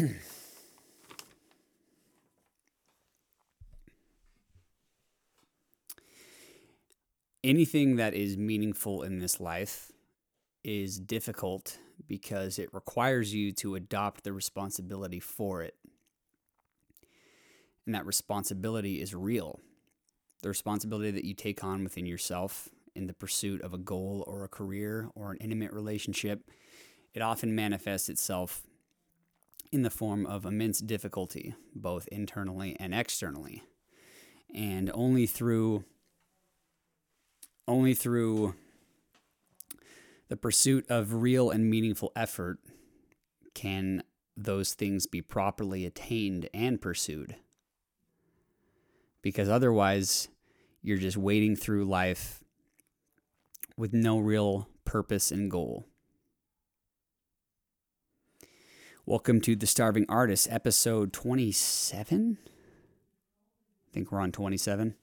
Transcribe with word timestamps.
anything 7.44 7.96
that 7.96 8.14
is 8.14 8.36
meaningful 8.36 9.02
in 9.02 9.18
this 9.18 9.40
life 9.40 9.90
is 10.62 10.98
difficult 10.98 11.78
because 12.06 12.58
it 12.58 12.72
requires 12.72 13.34
you 13.34 13.52
to 13.52 13.74
adopt 13.74 14.24
the 14.24 14.32
responsibility 14.32 15.20
for 15.20 15.62
it. 15.62 15.74
And 17.86 17.94
that 17.94 18.06
responsibility 18.06 19.00
is 19.00 19.14
real. 19.14 19.60
The 20.42 20.48
responsibility 20.48 21.10
that 21.10 21.24
you 21.24 21.34
take 21.34 21.64
on 21.64 21.82
within 21.82 22.06
yourself 22.06 22.68
in 22.94 23.06
the 23.06 23.14
pursuit 23.14 23.62
of 23.62 23.72
a 23.72 23.78
goal 23.78 24.24
or 24.26 24.44
a 24.44 24.48
career 24.48 25.10
or 25.14 25.30
an 25.32 25.38
intimate 25.38 25.72
relationship, 25.72 26.50
it 27.14 27.22
often 27.22 27.54
manifests 27.54 28.08
itself 28.08 28.62
in 29.72 29.82
the 29.82 29.90
form 29.90 30.26
of 30.26 30.44
immense 30.44 30.80
difficulty, 30.80 31.54
both 31.74 32.08
internally 32.08 32.76
and 32.80 32.94
externally. 32.94 33.62
And 34.52 34.90
only 34.94 35.26
through 35.26 35.84
only 37.68 37.94
through 37.94 38.54
the 40.28 40.36
pursuit 40.36 40.84
of 40.88 41.22
real 41.22 41.50
and 41.50 41.70
meaningful 41.70 42.10
effort 42.16 42.58
can 43.54 44.02
those 44.36 44.74
things 44.74 45.06
be 45.06 45.22
properly 45.22 45.86
attained 45.86 46.48
and 46.52 46.80
pursued. 46.80 47.36
Because 49.22 49.48
otherwise, 49.48 50.28
you're 50.82 50.96
just 50.96 51.16
wading 51.16 51.56
through 51.56 51.84
life 51.84 52.42
with 53.76 53.92
no 53.92 54.18
real 54.18 54.68
purpose 54.84 55.30
and 55.30 55.50
goal. 55.50 55.86
Welcome 59.06 59.40
to 59.42 59.56
The 59.56 59.66
Starving 59.66 60.04
Artist, 60.10 60.46
episode 60.50 61.14
27. 61.14 62.36
I 62.44 63.94
think 63.94 64.12
we're 64.12 64.20
on 64.20 64.30
27. 64.30 64.94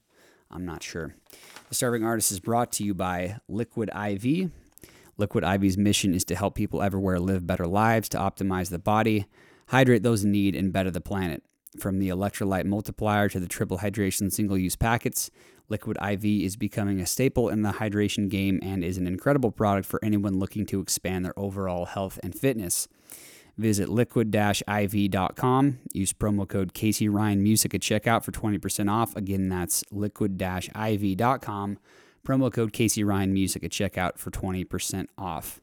I'm 0.52 0.64
not 0.64 0.84
sure. 0.84 1.16
The 1.68 1.74
Starving 1.74 2.04
Artist 2.04 2.30
is 2.30 2.38
brought 2.38 2.70
to 2.72 2.84
you 2.84 2.94
by 2.94 3.38
Liquid 3.48 3.90
IV. 3.90 4.52
Liquid 5.16 5.42
IV's 5.42 5.76
mission 5.76 6.14
is 6.14 6.24
to 6.26 6.36
help 6.36 6.54
people 6.54 6.80
everywhere 6.80 7.18
live 7.18 7.44
better 7.44 7.66
lives, 7.66 8.08
to 8.10 8.18
optimize 8.18 8.70
the 8.70 8.78
body, 8.78 9.26
hydrate 9.66 10.04
those 10.04 10.22
in 10.22 10.30
need, 10.30 10.54
and 10.54 10.72
better 10.72 10.92
the 10.92 11.00
planet. 11.00 11.42
From 11.78 11.98
the 11.98 12.08
electrolyte 12.08 12.66
multiplier 12.66 13.28
to 13.28 13.40
the 13.40 13.48
triple 13.48 13.78
hydration 13.78 14.32
single 14.32 14.56
use 14.56 14.76
packets, 14.76 15.28
Liquid 15.68 15.98
IV 16.00 16.24
is 16.24 16.56
becoming 16.56 17.00
a 17.00 17.06
staple 17.06 17.48
in 17.48 17.62
the 17.62 17.72
hydration 17.72 18.28
game 18.28 18.60
and 18.62 18.84
is 18.84 18.96
an 18.96 19.08
incredible 19.08 19.50
product 19.50 19.88
for 19.88 20.02
anyone 20.04 20.38
looking 20.38 20.66
to 20.66 20.80
expand 20.80 21.24
their 21.24 21.38
overall 21.38 21.86
health 21.86 22.20
and 22.22 22.32
fitness. 22.34 22.86
Visit 23.58 23.88
liquid-iv.com. 23.88 25.78
Use 25.92 26.12
promo 26.12 26.48
code 26.48 26.72
Casey 26.72 27.08
Ryan 27.08 27.42
Music 27.42 27.74
at 27.74 27.80
checkout 27.80 28.22
for 28.22 28.30
20% 28.30 28.88
off. 28.88 29.16
Again, 29.16 29.48
that's 29.48 29.82
liquid-iv.com. 29.90 31.78
Promo 32.24 32.52
code 32.52 32.72
Casey 32.72 33.02
Ryan 33.02 33.32
Music 33.32 33.64
at 33.64 33.72
checkout 33.72 34.16
for 34.18 34.30
20% 34.30 35.06
off. 35.18 35.60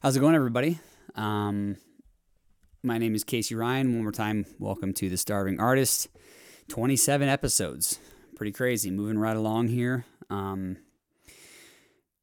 How's 0.00 0.16
it 0.16 0.20
going, 0.20 0.34
everybody? 0.34 0.80
Um, 1.14 1.76
my 2.82 2.96
name 2.96 3.14
is 3.14 3.22
Casey 3.22 3.54
Ryan. 3.54 3.94
One 3.94 4.02
more 4.02 4.12
time, 4.12 4.46
welcome 4.58 4.94
to 4.94 5.10
The 5.10 5.16
Starving 5.16 5.60
Artist. 5.60 6.08
27 6.68 7.28
episodes. 7.28 7.98
Pretty 8.36 8.52
crazy. 8.52 8.90
Moving 8.90 9.18
right 9.18 9.36
along 9.36 9.68
here. 9.68 10.06
Um, 10.30 10.78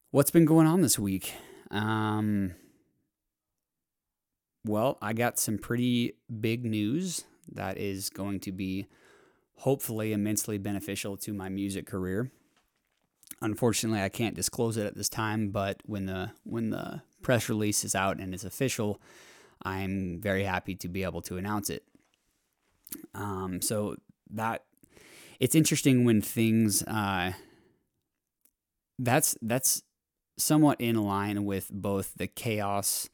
what's 0.09 0.31
been 0.31 0.45
going 0.45 0.65
on 0.67 0.81
this 0.81 0.97
week? 0.97 1.33
Um, 1.69 2.55
well, 4.65 4.97
I 5.01 5.13
got 5.13 5.39
some 5.39 5.57
pretty 5.57 6.13
big 6.39 6.65
news 6.65 7.23
that 7.51 7.77
is 7.77 8.09
going 8.09 8.39
to 8.41 8.51
be 8.51 8.87
hopefully 9.55 10.13
immensely 10.13 10.57
beneficial 10.57 11.17
to 11.17 11.33
my 11.33 11.49
music 11.49 11.85
career. 11.85 12.31
Unfortunately, 13.41 14.01
I 14.01 14.09
can't 14.09 14.35
disclose 14.35 14.77
it 14.77 14.85
at 14.85 14.95
this 14.95 15.09
time, 15.09 15.49
but 15.49 15.81
when 15.85 16.05
the 16.05 16.31
when 16.43 16.69
the 16.69 17.01
press 17.21 17.49
release 17.49 17.83
is 17.83 17.95
out 17.95 18.19
and 18.19 18.33
it's 18.33 18.43
official, 18.43 19.01
I'm 19.63 20.19
very 20.21 20.43
happy 20.43 20.75
to 20.75 20.87
be 20.87 21.03
able 21.03 21.21
to 21.23 21.37
announce 21.37 21.69
it. 21.69 21.83
Um, 23.15 23.61
so 23.61 23.95
that 24.31 24.63
it's 25.39 25.55
interesting 25.55 26.05
when 26.05 26.21
things 26.21 26.83
uh, 26.83 27.33
that's 28.99 29.35
that's 29.41 29.81
somewhat 30.37 30.79
in 30.79 30.95
line 30.95 31.45
with 31.45 31.69
both 31.71 32.13
the 32.15 32.27
chaos 32.27 33.09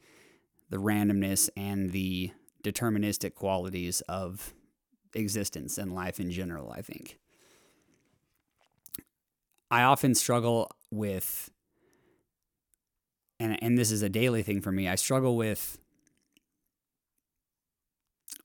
the 0.70 0.76
randomness 0.76 1.48
and 1.56 1.90
the 1.90 2.32
deterministic 2.62 3.34
qualities 3.34 4.00
of 4.02 4.52
existence 5.14 5.78
and 5.78 5.94
life 5.94 6.20
in 6.20 6.30
general, 6.30 6.70
I 6.70 6.82
think. 6.82 7.18
I 9.70 9.82
often 9.82 10.14
struggle 10.14 10.70
with 10.90 11.50
and 13.40 13.62
and 13.62 13.78
this 13.78 13.90
is 13.90 14.02
a 14.02 14.08
daily 14.08 14.42
thing 14.42 14.60
for 14.60 14.72
me. 14.72 14.88
I 14.88 14.96
struggle 14.96 15.36
with 15.36 15.78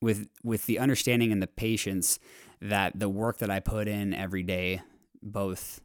with 0.01 0.27
with 0.43 0.65
the 0.65 0.79
understanding 0.79 1.31
and 1.31 1.41
the 1.41 1.47
patience 1.47 2.19
that 2.61 2.99
the 2.99 3.09
work 3.09 3.39
that 3.39 3.49
I 3.49 3.59
put 3.59 3.87
in 3.87 4.13
every 4.13 4.43
day, 4.43 4.81
both 5.21 5.81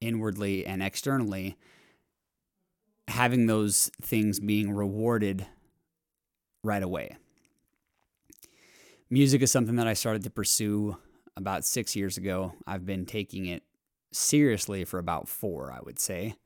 inwardly 0.00 0.66
and 0.66 0.82
externally, 0.82 1.56
having 3.08 3.46
those 3.46 3.90
things 4.02 4.40
being 4.40 4.72
rewarded 4.72 5.46
right 6.62 6.82
away. 6.82 7.16
Music 9.08 9.42
is 9.42 9.50
something 9.50 9.76
that 9.76 9.88
I 9.88 9.94
started 9.94 10.22
to 10.24 10.30
pursue 10.30 10.96
about 11.36 11.64
six 11.64 11.96
years 11.96 12.16
ago. 12.16 12.52
I've 12.66 12.86
been 12.86 13.06
taking 13.06 13.46
it 13.46 13.62
seriously 14.12 14.84
for 14.84 14.98
about 14.98 15.28
four, 15.28 15.72
I 15.72 15.80
would 15.80 15.98
say. 15.98 16.36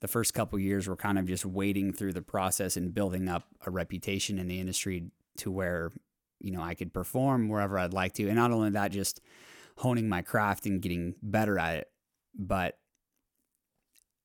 The 0.00 0.08
first 0.08 0.34
couple 0.34 0.58
years 0.58 0.88
were 0.88 0.96
kind 0.96 1.18
of 1.18 1.26
just 1.26 1.44
wading 1.44 1.92
through 1.92 2.14
the 2.14 2.22
process 2.22 2.76
and 2.76 2.94
building 2.94 3.28
up 3.28 3.44
a 3.66 3.70
reputation 3.70 4.38
in 4.38 4.48
the 4.48 4.58
industry 4.58 5.04
to 5.38 5.50
where, 5.50 5.92
you 6.40 6.50
know, 6.50 6.62
I 6.62 6.74
could 6.74 6.92
perform 6.92 7.48
wherever 7.48 7.78
I'd 7.78 7.92
like 7.92 8.14
to. 8.14 8.26
And 8.26 8.36
not 8.36 8.50
only 8.50 8.70
that, 8.70 8.92
just 8.92 9.20
honing 9.76 10.08
my 10.08 10.22
craft 10.22 10.66
and 10.66 10.80
getting 10.80 11.14
better 11.22 11.58
at 11.58 11.76
it. 11.76 11.90
But 12.34 12.78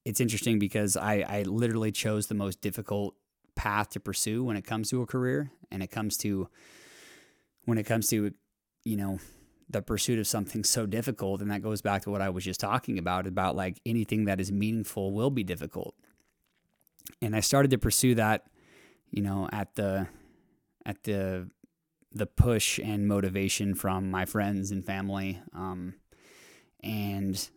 it's 0.06 0.22
interesting 0.22 0.59
because 0.59 0.95
I, 0.95 1.25
I 1.27 1.41
literally 1.44 1.91
chose 1.91 2.27
the 2.27 2.35
most 2.35 2.62
difficult 2.62 3.16
path 3.56 3.90
to 3.90 4.00
pursue 4.00 4.44
when 4.44 4.58
it 4.58 4.66
comes 4.66 4.90
to 4.90 5.02
a 5.02 5.06
career 5.06 5.52
and 5.72 5.82
it 5.82 5.92
comes 5.92 6.18
to 6.18 6.50
when 7.66 7.78
it 7.78 7.84
comes 7.84 8.08
to 8.10 8.32
you 8.84 8.98
know 8.98 9.20
the 9.70 9.82
pursuit 9.82 10.20
of 10.20 10.28
something 10.28 10.64
so 10.64 10.86
difficult 10.86 11.42
and 11.42 11.50
that 11.50 11.62
goes 11.62 11.82
back 11.82 12.04
to 12.04 12.12
what 12.12 12.22
I 12.22 12.30
was 12.30 12.44
just 12.44 12.60
talking 12.60 13.00
about 13.00 13.26
about 13.26 13.56
like 13.56 13.80
anything 13.86 14.26
that 14.26 14.40
is 14.40 14.52
meaningful 14.52 15.12
will 15.12 15.32
be 15.32 15.44
difficult. 15.44 15.96
And 17.22 17.36
I 17.36 17.40
started 17.40 17.72
to 17.72 17.78
pursue 17.78 18.16
that 18.16 18.46
you 19.12 19.22
know 19.22 19.50
at 19.52 19.76
the 19.76 20.08
at 20.86 21.04
the 21.04 21.50
the 22.12 22.26
push 22.26 22.80
and 22.80 23.08
motivation 23.08 23.76
from 23.76 24.10
my 24.10 24.26
friends 24.26 24.72
and 24.72 24.86
family 24.86 25.42
um, 25.54 25.96
and 26.82 27.50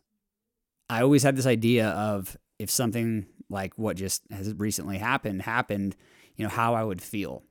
I 0.91 1.03
always 1.03 1.23
had 1.23 1.37
this 1.37 1.47
idea 1.47 1.91
of 1.91 2.37
if 2.59 2.71
something 2.71 3.27
like 3.51 3.79
what 3.79 3.97
just 3.97 4.23
has 4.31 4.53
recently 4.55 4.99
happened 4.99 5.43
happened, 5.43 5.97
you 6.37 6.45
know, 6.45 6.51
how 6.51 6.75
I 6.75 6.85
would 6.85 7.03
feel. 7.03 7.43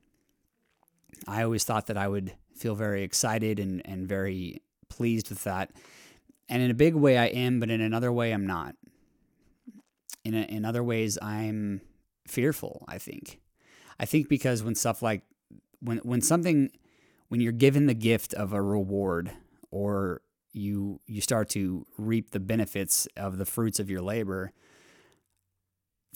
I 1.27 1.43
always 1.43 1.63
thought 1.63 1.87
that 1.87 1.97
I 1.97 2.07
would 2.07 2.33
feel 2.55 2.75
very 2.75 3.03
excited 3.03 3.59
and, 3.59 3.81
and 3.85 4.07
very 4.07 4.61
pleased 4.89 5.29
with 5.29 5.43
that. 5.43 5.71
And 6.49 6.61
in 6.61 6.71
a 6.71 6.75
big 6.75 6.95
way, 6.95 7.17
I 7.17 7.25
am, 7.25 7.59
but 7.59 7.69
in 7.69 7.81
another 7.81 8.11
way, 8.11 8.31
I'm 8.31 8.45
not. 8.45 8.75
In, 10.23 10.33
a, 10.33 10.41
in 10.43 10.65
other 10.65 10.83
ways, 10.83 11.17
I'm 11.21 11.81
fearful, 12.27 12.85
I 12.87 12.97
think. 12.97 13.39
I 13.99 14.05
think 14.05 14.29
because 14.29 14.63
when 14.63 14.75
stuff 14.75 15.01
like, 15.01 15.23
when, 15.79 15.97
when 15.99 16.21
something, 16.21 16.71
when 17.29 17.41
you're 17.41 17.51
given 17.51 17.87
the 17.87 17.93
gift 17.93 18.33
of 18.33 18.53
a 18.53 18.61
reward 18.61 19.31
or 19.71 20.21
you, 20.53 21.01
you 21.05 21.21
start 21.21 21.49
to 21.49 21.85
reap 21.97 22.31
the 22.31 22.39
benefits 22.39 23.07
of 23.17 23.37
the 23.37 23.45
fruits 23.45 23.79
of 23.79 23.89
your 23.89 24.01
labor, 24.01 24.51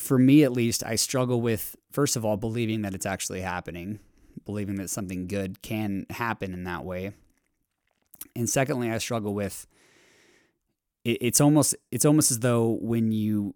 for 0.02 0.18
me 0.18 0.44
at 0.44 0.52
least, 0.52 0.84
I 0.86 0.96
struggle 0.96 1.42
with, 1.42 1.76
first 1.92 2.16
of 2.16 2.26
all, 2.26 2.38
believing 2.38 2.82
that 2.82 2.94
it's 2.94 3.06
actually 3.06 3.42
happening, 3.42 4.00
believing 4.46 4.76
that 4.76 4.90
something 4.90 5.28
good 5.28 5.62
can 5.62 6.06
happen 6.10 6.54
in 6.54 6.64
that 6.66 6.84
way. 6.84 7.14
And 8.36 8.50
secondly, 8.50 8.92
I 8.92 8.98
struggle 8.98 9.34
with 9.34 9.68
it, 11.04 11.18
it's 11.22 11.42
almost 11.42 11.76
it's 11.92 12.06
almost 12.06 12.32
as 12.32 12.40
though 12.40 12.78
when 12.82 13.12
you 13.12 13.56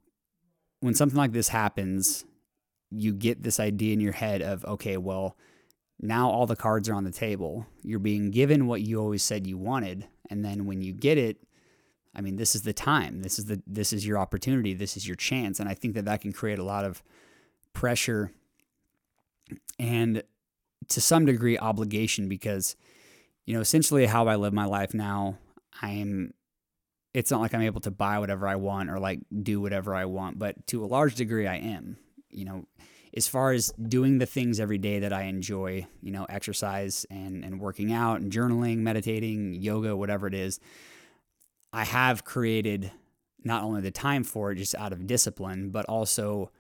when 0.80 0.94
something 0.94 1.18
like 1.18 1.32
this 1.32 1.50
happens, 1.50 2.26
you 2.92 3.14
get 3.14 3.44
this 3.44 3.60
idea 3.60 3.94
in 3.94 4.00
your 4.00 4.14
head 4.14 4.42
of 4.42 4.66
okay, 4.66 4.98
well, 4.98 5.38
now 6.00 6.30
all 6.30 6.46
the 6.46 6.56
cards 6.56 6.90
are 6.90 6.96
on 6.96 7.04
the 7.04 7.12
table. 7.12 7.66
You're 7.84 8.00
being 8.00 8.32
given 8.32 8.68
what 8.68 8.82
you 8.82 9.00
always 9.00 9.24
said 9.24 9.48
you 9.48 9.58
wanted, 9.58 10.08
and 10.30 10.44
then 10.44 10.66
when 10.66 10.82
you 10.82 10.94
get 10.94 11.18
it, 11.18 11.38
I 12.16 12.22
mean, 12.22 12.38
this 12.38 12.56
is 12.56 12.62
the 12.62 12.74
time. 12.74 13.22
This 13.22 13.38
is 13.38 13.46
the 13.46 13.62
this 13.68 13.92
is 13.92 14.06
your 14.06 14.18
opportunity. 14.18 14.74
This 14.74 14.96
is 14.96 15.08
your 15.08 15.16
chance, 15.16 15.60
and 15.60 15.68
I 15.68 15.74
think 15.74 15.96
that 15.96 16.06
that 16.06 16.22
can 16.22 16.32
create 16.32 16.60
a 16.60 16.64
lot 16.64 16.86
of 16.86 17.04
pressure 17.74 18.32
and 19.78 20.24
to 20.88 21.02
some 21.02 21.26
degree 21.26 21.58
obligation 21.58 22.28
because 22.28 22.76
you 23.46 23.54
know 23.54 23.62
essentially 23.62 24.06
how 24.06 24.28
I 24.28 24.36
live 24.36 24.54
my 24.54 24.66
life 24.66 24.94
now 24.94 25.38
I'm 25.82 26.34
it's 27.14 27.32
not 27.32 27.42
like 27.42 27.54
I'm 27.54 27.62
able 27.62 27.82
to 27.82 27.92
buy 27.92 28.20
whatever 28.20 28.48
I 28.48 28.56
want 28.56 28.90
or 28.90 29.00
like 29.00 29.20
do 29.44 29.62
whatever 29.62 29.94
I 29.94 30.06
want 30.06 30.40
but 30.40 30.66
to 30.68 30.84
a 30.84 30.88
large 30.88 31.16
degree 31.16 31.48
I 31.48 31.58
am 31.58 31.98
you 32.30 32.46
know 32.46 32.66
as 33.16 33.28
far 33.28 33.52
as 33.52 33.72
doing 33.72 34.18
the 34.18 34.26
things 34.26 34.60
every 34.60 34.78
day 34.78 35.00
that 35.00 35.14
I 35.14 35.24
enjoy 35.24 35.86
you 36.02 36.12
know 36.12 36.26
exercise 36.30 37.06
and 37.10 37.44
and 37.44 37.60
working 37.60 37.92
out 37.92 38.22
and 38.22 38.32
journaling 38.32 38.78
meditating 38.78 39.54
yoga 39.54 39.96
whatever 39.96 40.28
it 40.28 40.34
is 40.34 40.60
I 41.76 41.84
have 41.84 42.24
created 42.24 42.92
not 43.44 43.64
only 43.64 43.82
the 43.82 43.92
time 43.92 44.24
for 44.24 44.52
it 44.52 44.56
just 44.56 44.76
out 44.76 44.94
of 44.94 45.06
discipline 45.06 45.70
but 45.70 45.86
also 45.86 46.52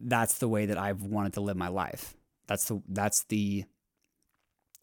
that's 0.00 0.38
the 0.38 0.48
way 0.48 0.66
that 0.66 0.78
I've 0.78 1.02
wanted 1.02 1.34
to 1.34 1.40
live 1.40 1.56
my 1.56 1.68
life 1.68 2.14
that's 2.46 2.64
the 2.64 2.82
that's 2.88 3.24
the 3.24 3.64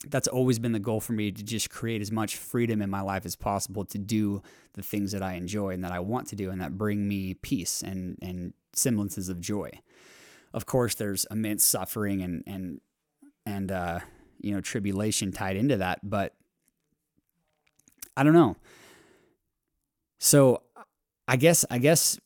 that's 0.06 0.28
always 0.28 0.60
been 0.60 0.74
the 0.74 0.80
goal 0.80 1.00
for 1.00 1.14
me 1.14 1.32
to 1.32 1.44
just 1.44 1.70
create 1.70 2.02
as 2.02 2.12
much 2.12 2.38
freedom 2.38 2.82
in 2.82 2.90
my 2.90 3.02
life 3.02 3.26
as 3.26 3.36
possible 3.36 3.84
to 3.86 3.98
do 3.98 4.42
the 4.74 4.84
things 4.84 5.12
that 5.12 5.24
I 5.24 5.34
enjoy 5.34 5.72
and 5.72 5.84
that 5.84 5.92
I 5.92 6.00
want 6.00 6.28
to 6.30 6.36
do 6.36 6.52
and 6.52 6.62
that 6.62 6.78
bring 6.78 7.08
me 7.08 7.34
peace 7.34 7.82
and 7.82 8.18
and 8.22 8.54
semblances 8.74 9.28
of 9.28 9.42
joy. 9.42 9.72
Of 10.54 10.66
course, 10.66 10.96
there's 10.96 11.26
immense 11.32 11.66
suffering 11.66 12.22
and 12.22 12.44
and 12.46 12.82
and 13.46 13.72
uh, 13.72 14.00
you 14.40 14.54
know 14.54 14.62
tribulation 14.62 15.32
tied 15.32 15.58
into 15.58 15.78
that, 15.78 16.00
but 16.04 16.36
I 18.16 18.24
don't 18.24 18.34
know. 18.34 18.56
So 20.20 20.64
I 21.28 21.36
guess 21.36 21.66
I 21.70 21.78
guess 21.78 22.20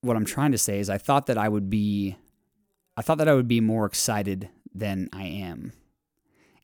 what 0.00 0.16
I'm 0.16 0.24
trying 0.24 0.52
to 0.52 0.58
say 0.58 0.78
is 0.78 0.90
I 0.90 0.98
thought 0.98 1.26
that 1.26 1.38
I 1.38 1.48
would 1.48 1.70
be 1.70 2.16
I 2.96 3.02
thought 3.02 3.18
that 3.18 3.28
I 3.28 3.34
would 3.34 3.48
be 3.48 3.60
more 3.60 3.86
excited 3.86 4.48
than 4.74 5.08
I 5.12 5.24
am. 5.24 5.72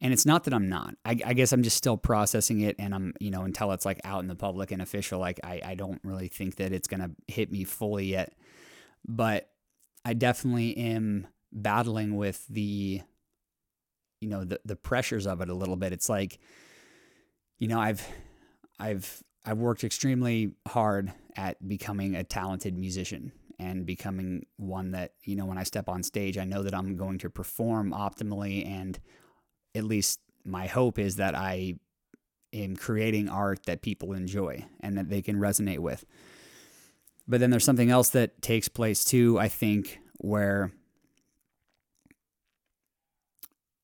And 0.01 0.13
it's 0.13 0.27
not 0.27 0.45
that 0.45 0.55
I'm 0.55 0.69
not. 0.69 0.97
I, 1.05 1.17
I, 1.25 1.33
guess 1.33 1.53
I'm 1.53 1.63
just 1.63 1.77
still 1.77 1.97
processing 1.97 2.61
it, 2.61 2.75
and 2.79 2.93
I'm, 2.93 3.15
you 3.21 3.31
know, 3.31 3.43
until 3.43 3.71
it's 3.71 3.85
like 3.85 4.01
out 4.03 4.21
in 4.21 4.27
the 4.27 4.35
public 4.35 4.73
and 4.73 4.83
official, 4.83 5.21
like 5.21 5.39
I, 5.45 5.61
I 5.65 5.75
don't 5.77 6.01
really 6.03 6.27
think 6.27 6.57
that 6.57 6.73
it's 6.73 6.89
gonna 6.89 7.13
hit 7.29 7.53
me 7.53 7.63
fully 7.63 8.07
yet. 8.07 8.33
But 9.07 9.49
I 10.05 10.15
definitely 10.15 10.77
am 10.77 11.29
battling 11.53 12.17
with 12.17 12.45
the, 12.49 13.03
you 14.21 14.29
know, 14.29 14.45
the 14.45 14.61
the 14.65 14.77
pressures 14.77 15.27
of 15.27 15.41
it 15.41 15.49
a 15.49 15.55
little 15.55 15.77
bit. 15.77 15.93
It's 15.93 16.09
like, 16.09 16.41
you 17.61 17.69
know, 17.69 17.79
I've, 17.79 18.05
I've, 18.81 19.23
I've 19.45 19.59
worked 19.59 19.85
extremely 19.85 20.53
hard 20.69 21.13
at 21.37 21.67
becoming 21.67 22.15
a 22.15 22.25
talented 22.25 22.77
musician 22.77 23.33
and 23.59 23.85
becoming 23.85 24.47
one 24.57 24.93
that, 24.93 25.13
you 25.25 25.37
know, 25.37 25.47
when 25.47 25.59
I 25.59 25.65
step 25.65 25.89
on 25.89 26.03
stage, 26.03 26.39
I 26.39 26.45
know 26.45 26.63
that 26.63 26.75
I'm 26.75 26.97
going 26.97 27.19
to 27.19 27.31
perform 27.31 27.93
optimally. 27.93 28.67
And 28.67 28.99
at 29.75 29.85
least 29.85 30.21
my 30.45 30.67
hope 30.67 30.99
is 30.99 31.17
that 31.17 31.35
I 31.35 31.75
am 32.53 32.77
creating 32.77 33.29
art 33.29 33.67
that 33.67 33.83
people 33.83 34.13
enjoy 34.13 34.65
and 34.81 34.97
that 34.99 35.09
they 35.09 35.23
can 35.23 35.37
resonate 35.37 35.79
with. 35.79 36.05
But 37.27 37.41
then 37.41 37.51
there's 37.51 37.65
something 37.65 37.91
else 37.91 38.11
that 38.11 38.43
takes 38.43 38.69
place 38.69 39.05
too, 39.05 39.39
I 39.39 39.49
think, 39.49 40.01
where 40.19 40.73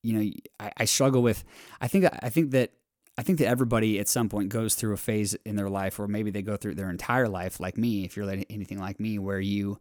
you 0.02 0.12
know 0.12 0.31
I, 0.61 0.72
I 0.76 0.84
struggle 0.84 1.22
with 1.22 1.44
I 1.81 1.88
think 1.88 2.06
I 2.22 2.28
think 2.28 2.52
that 2.52 2.72
I 3.19 3.23
think 3.23 3.41
that 3.41 3.49
everybody 3.49 3.99
at 3.99 4.06
some 4.06 4.29
point 4.29 4.49
goes 4.49 4.76
through 4.76 4.93
a 4.93 4.97
phase 4.97 5.35
in 5.44 5.56
their 5.56 5.69
life, 5.69 5.99
or 5.99 6.06
maybe 6.06 6.31
they 6.31 6.41
go 6.41 6.56
through 6.56 6.76
their 6.76 6.88
entire 6.88 7.29
life, 7.29 7.59
like 7.59 7.76
me, 7.76 8.05
if 8.05 8.17
you're 8.17 8.31
anything 8.31 8.79
like 8.79 9.00
me, 9.00 9.19
where 9.19 9.41
you 9.41 9.81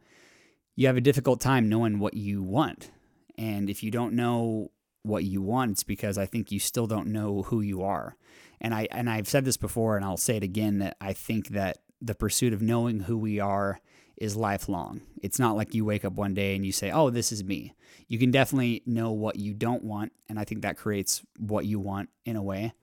you 0.76 0.88
have 0.88 0.98
a 0.98 1.02
difficult 1.02 1.40
time 1.40 1.70
knowing 1.70 2.00
what 2.00 2.16
you 2.16 2.42
want, 2.42 2.90
and 3.38 3.70
if 3.70 3.84
you 3.84 3.92
don't 3.92 4.14
know 4.14 4.72
what 5.04 5.24
you 5.24 5.44
want, 5.44 5.72
it's 5.72 5.84
because 5.84 6.18
I 6.18 6.26
think 6.26 6.52
you 6.52 6.60
still 6.60 6.88
don't 6.88 7.08
know 7.08 7.44
who 7.44 7.62
you 7.62 7.84
are. 7.84 8.18
And 8.60 8.74
I 8.74 8.88
and 8.90 9.08
I've 9.08 9.28
said 9.28 9.46
this 9.46 9.58
before, 9.58 9.96
and 9.96 10.04
I'll 10.04 10.18
say 10.18 10.38
it 10.38 10.44
again 10.44 10.80
that 10.80 10.98
I 11.00 11.14
think 11.14 11.50
that 11.50 11.78
the 12.02 12.16
pursuit 12.16 12.54
of 12.54 12.64
knowing 12.64 13.02
who 13.02 13.20
we 13.20 13.40
are 13.40 13.82
is 14.16 14.36
lifelong. 14.36 15.02
It's 15.22 15.38
not 15.38 15.56
like 15.56 15.76
you 15.76 15.86
wake 15.86 16.04
up 16.04 16.14
one 16.14 16.34
day 16.34 16.56
and 16.56 16.66
you 16.66 16.72
say, 16.72 16.90
"Oh, 16.90 17.12
this 17.12 17.32
is 17.32 17.44
me." 17.44 17.76
You 18.08 18.18
can 18.18 18.32
definitely 18.32 18.82
know 18.88 19.12
what 19.12 19.36
you 19.36 19.54
don't 19.54 19.84
want, 19.84 20.12
and 20.28 20.40
I 20.40 20.44
think 20.44 20.64
that 20.64 20.76
creates 20.76 21.22
what 21.38 21.68
you 21.68 21.80
want 21.80 22.10
in 22.26 22.36
a 22.36 22.42
way 22.42 22.74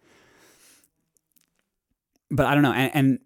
but 2.30 2.46
I 2.46 2.54
don't 2.54 2.62
know. 2.62 2.72
And, 2.72 2.90
and 2.94 3.18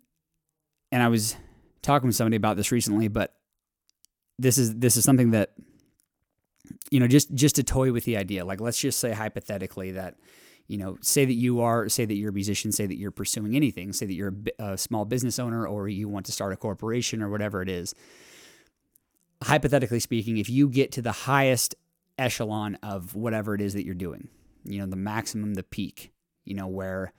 and 0.92 1.02
I 1.02 1.08
was 1.08 1.36
talking 1.82 2.06
with 2.06 2.16
somebody 2.16 2.36
about 2.36 2.56
this 2.56 2.72
recently, 2.72 3.08
but 3.08 3.34
this 4.38 4.58
is 4.58 4.76
this 4.76 4.96
is 4.96 5.04
something 5.04 5.32
that 5.32 5.52
you 6.90 7.00
know 7.00 7.08
just 7.08 7.34
just 7.34 7.56
to 7.56 7.62
toy 7.62 7.92
with 7.92 8.04
the 8.04 8.16
idea. 8.16 8.44
Like 8.44 8.60
let's 8.60 8.78
just 8.78 8.98
say 8.98 9.12
hypothetically 9.12 9.92
that 9.92 10.16
you 10.66 10.76
know 10.78 10.96
say 11.00 11.24
that 11.24 11.34
you 11.34 11.60
are 11.60 11.88
say 11.88 12.04
that 12.04 12.14
you're 12.14 12.30
a 12.30 12.32
musician, 12.32 12.72
say 12.72 12.86
that 12.86 12.96
you're 12.96 13.10
pursuing 13.10 13.56
anything, 13.56 13.92
say 13.92 14.06
that 14.06 14.14
you're 14.14 14.34
a, 14.58 14.72
a 14.72 14.78
small 14.78 15.04
business 15.04 15.38
owner 15.38 15.66
or 15.66 15.88
you 15.88 16.08
want 16.08 16.26
to 16.26 16.32
start 16.32 16.52
a 16.52 16.56
corporation 16.56 17.22
or 17.22 17.28
whatever 17.28 17.62
it 17.62 17.68
is. 17.68 17.94
Hypothetically 19.42 20.00
speaking, 20.00 20.38
if 20.38 20.50
you 20.50 20.68
get 20.68 20.90
to 20.92 21.02
the 21.02 21.12
highest 21.12 21.74
echelon 22.18 22.76
of 22.82 23.14
whatever 23.14 23.54
it 23.54 23.60
is 23.60 23.74
that 23.74 23.84
you're 23.84 23.94
doing, 23.94 24.28
you 24.64 24.80
know, 24.80 24.86
the 24.86 24.96
maximum, 24.96 25.54
the 25.54 25.62
peak, 25.62 26.12
you 26.44 26.54
know, 26.54 26.66
where 26.66 27.12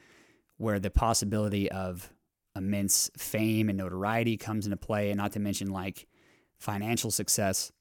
where 0.59 0.77
the 0.77 0.91
possibility 0.91 1.71
of 1.71 2.11
immense 2.53 3.09
fame 3.17 3.69
and 3.69 3.77
notoriety 3.77 4.35
comes 4.35 4.65
into 4.65 4.77
play, 4.77 5.09
and 5.09 5.17
not 5.17 5.31
to 5.31 5.39
mention 5.39 5.69
like 5.69 6.05
financial 6.59 7.09
success. 7.09 7.71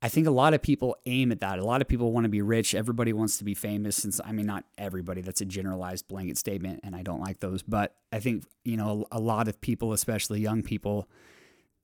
I 0.00 0.08
think 0.08 0.26
a 0.26 0.30
lot 0.30 0.54
of 0.54 0.62
people 0.62 0.94
aim 1.06 1.32
at 1.32 1.40
that. 1.40 1.58
A 1.58 1.64
lot 1.64 1.80
of 1.80 1.88
people 1.88 2.12
want 2.12 2.24
to 2.24 2.28
be 2.28 2.42
rich. 2.42 2.74
Everybody 2.74 3.12
wants 3.12 3.38
to 3.38 3.44
be 3.44 3.54
famous. 3.54 3.96
Since 3.96 4.20
I 4.22 4.32
mean, 4.32 4.44
not 4.44 4.64
everybody. 4.76 5.22
That's 5.22 5.40
a 5.40 5.46
generalized 5.46 6.06
blanket 6.06 6.36
statement, 6.36 6.80
and 6.84 6.94
I 6.94 7.02
don't 7.02 7.20
like 7.20 7.40
those. 7.40 7.62
But 7.62 7.96
I 8.12 8.20
think 8.20 8.44
you 8.64 8.76
know 8.76 9.06
a 9.10 9.18
lot 9.18 9.48
of 9.48 9.60
people, 9.60 9.94
especially 9.94 10.40
young 10.40 10.62
people, 10.62 11.08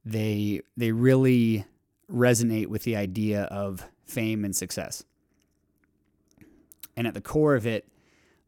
they 0.04 0.60
they 0.76 0.92
really 0.92 1.64
resonate 2.12 2.66
with 2.66 2.82
the 2.82 2.96
idea 2.96 3.44
of 3.44 3.84
fame 4.04 4.44
and 4.44 4.54
success. 4.54 5.02
And 6.96 7.06
at 7.06 7.14
the 7.14 7.22
core 7.22 7.56
of 7.56 7.66
it, 7.66 7.88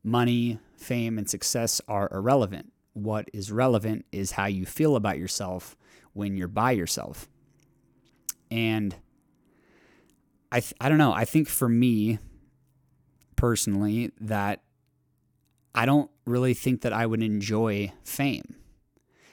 money, 0.07 0.61
fame, 0.77 1.19
and 1.19 1.29
success 1.29 1.81
are 1.89 2.09
irrelevant. 2.13 2.73
What 2.93 3.29
is 3.35 3.53
relevant 3.53 4.07
is 4.13 4.33
how 4.33 4.47
you 4.47 4.65
feel 4.65 4.97
about 4.97 5.19
yourself 5.19 5.77
when 6.13 6.37
you're 6.37 6.49
by 6.49 6.71
yourself. 6.71 7.29
And 8.51 8.95
I, 10.53 10.61
th- 10.61 10.75
I 10.81 10.89
don't 10.89 10.99
know. 10.99 11.13
I 11.13 11.25
think 11.25 11.49
for 11.49 11.69
me 11.69 12.21
personally, 13.35 14.13
that 14.21 14.63
I 15.75 15.85
don't 15.85 16.11
really 16.25 16.55
think 16.55 16.83
that 16.83 16.93
I 16.93 17.05
would 17.05 17.23
enjoy 17.23 17.93
fame. 18.05 18.55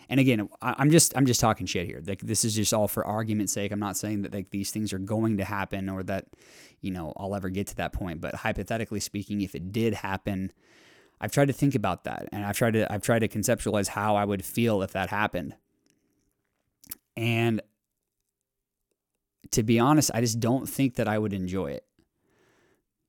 And 0.10 0.20
again, 0.20 0.50
I'm 0.62 0.92
just 0.92 1.16
I'm 1.16 1.26
just 1.26 1.40
talking 1.40 1.66
shit 1.66 1.86
here. 1.86 2.02
Like 2.06 2.22
this 2.22 2.44
is 2.46 2.56
just 2.56 2.74
all 2.74 2.88
for 2.88 3.06
argument's 3.06 3.54
sake. 3.54 3.72
I'm 3.72 3.80
not 3.80 3.98
saying 3.98 4.24
that 4.24 4.34
like 4.34 4.50
these 4.50 4.72
things 4.72 4.94
are 4.94 5.00
going 5.00 5.38
to 5.38 5.46
happen 5.46 5.90
or 5.90 6.04
that 6.04 6.26
you 6.82 6.92
know 6.92 7.14
I'll 7.18 7.36
ever 7.36 7.50
get 7.50 7.68
to 7.68 7.76
that 7.78 7.94
point. 7.94 8.22
But 8.22 8.36
hypothetically 8.36 9.00
speaking, 9.00 9.42
if 9.42 9.56
it 9.56 9.72
did 9.72 9.94
happen, 9.94 10.52
I've 11.22 11.32
tried 11.32 11.48
to 11.48 11.54
think 11.54 11.76
about 11.76 12.04
that, 12.04 12.28
and 12.32 12.46
I've 12.46 12.58
tried 12.58 12.74
to 12.74 12.92
I've 12.92 13.04
tried 13.04 13.20
to 13.20 13.28
conceptualize 13.28 13.88
how 13.88 14.16
I 14.16 14.26
would 14.26 14.44
feel 14.44 14.82
if 14.82 14.92
that 14.92 15.10
happened. 15.10 15.56
And 17.16 17.62
to 19.52 19.64
be 19.64 19.80
honest, 19.80 20.12
I 20.14 20.22
just 20.22 20.40
don't 20.40 20.68
think 20.68 20.96
that 20.96 21.08
I 21.08 21.18
would 21.18 21.34
enjoy 21.34 21.68
it. 21.72 21.86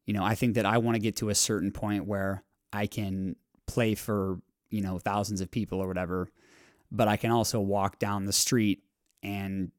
You 0.07 0.13
know, 0.13 0.23
I 0.23 0.35
think 0.35 0.55
that 0.55 0.67
I 0.67 0.79
want 0.79 0.97
to 0.97 1.01
get 1.01 1.17
to 1.17 1.31
a 1.31 1.35
certain 1.35 1.73
point 1.73 2.07
where 2.07 2.45
I 2.73 2.87
can 2.87 3.37
play 3.67 3.95
for, 3.95 4.39
you 4.69 4.83
know, 4.83 4.99
thousands 4.99 5.41
of 5.41 5.51
people 5.51 5.81
or 5.81 5.89
whatever, 5.89 6.29
but 6.95 7.09
I 7.09 7.17
can 7.17 7.31
also 7.31 7.61
walk 7.61 7.99
down 7.99 8.25
the 8.25 8.33
street 8.33 8.83
and 9.23 9.73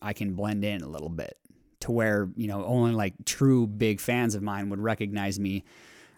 I 0.00 0.12
can 0.12 0.34
blend 0.34 0.64
in 0.64 0.82
a 0.82 0.88
little 0.88 1.08
bit 1.10 1.36
to 1.80 1.92
where, 1.92 2.30
you 2.36 2.46
know, 2.48 2.64
only 2.64 2.92
like 2.92 3.14
true 3.24 3.66
big 3.66 4.00
fans 4.00 4.34
of 4.34 4.42
mine 4.42 4.70
would 4.70 4.80
recognize 4.80 5.38
me 5.38 5.64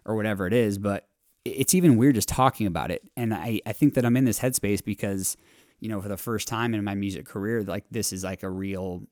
or 0.04 0.14
whatever 0.14 0.46
it 0.46 0.52
is. 0.52 0.78
But 0.78 1.08
it's 1.44 1.74
even 1.74 1.96
weird 1.96 2.14
just 2.14 2.28
talking 2.28 2.66
about 2.66 2.90
it. 2.90 3.02
And 3.16 3.34
I, 3.34 3.60
I 3.66 3.72
think 3.72 3.94
that 3.94 4.04
I'm 4.04 4.16
in 4.16 4.24
this 4.24 4.38
headspace 4.38 4.84
because, 4.84 5.36
you 5.80 5.88
know, 5.88 6.00
for 6.00 6.08
the 6.08 6.16
first 6.16 6.46
time 6.46 6.74
in 6.74 6.84
my 6.84 6.94
music 6.94 7.26
career, 7.26 7.62
like 7.62 7.84
this 7.90 8.12
is 8.12 8.22
like 8.22 8.42
a 8.44 8.50
real, 8.50 9.02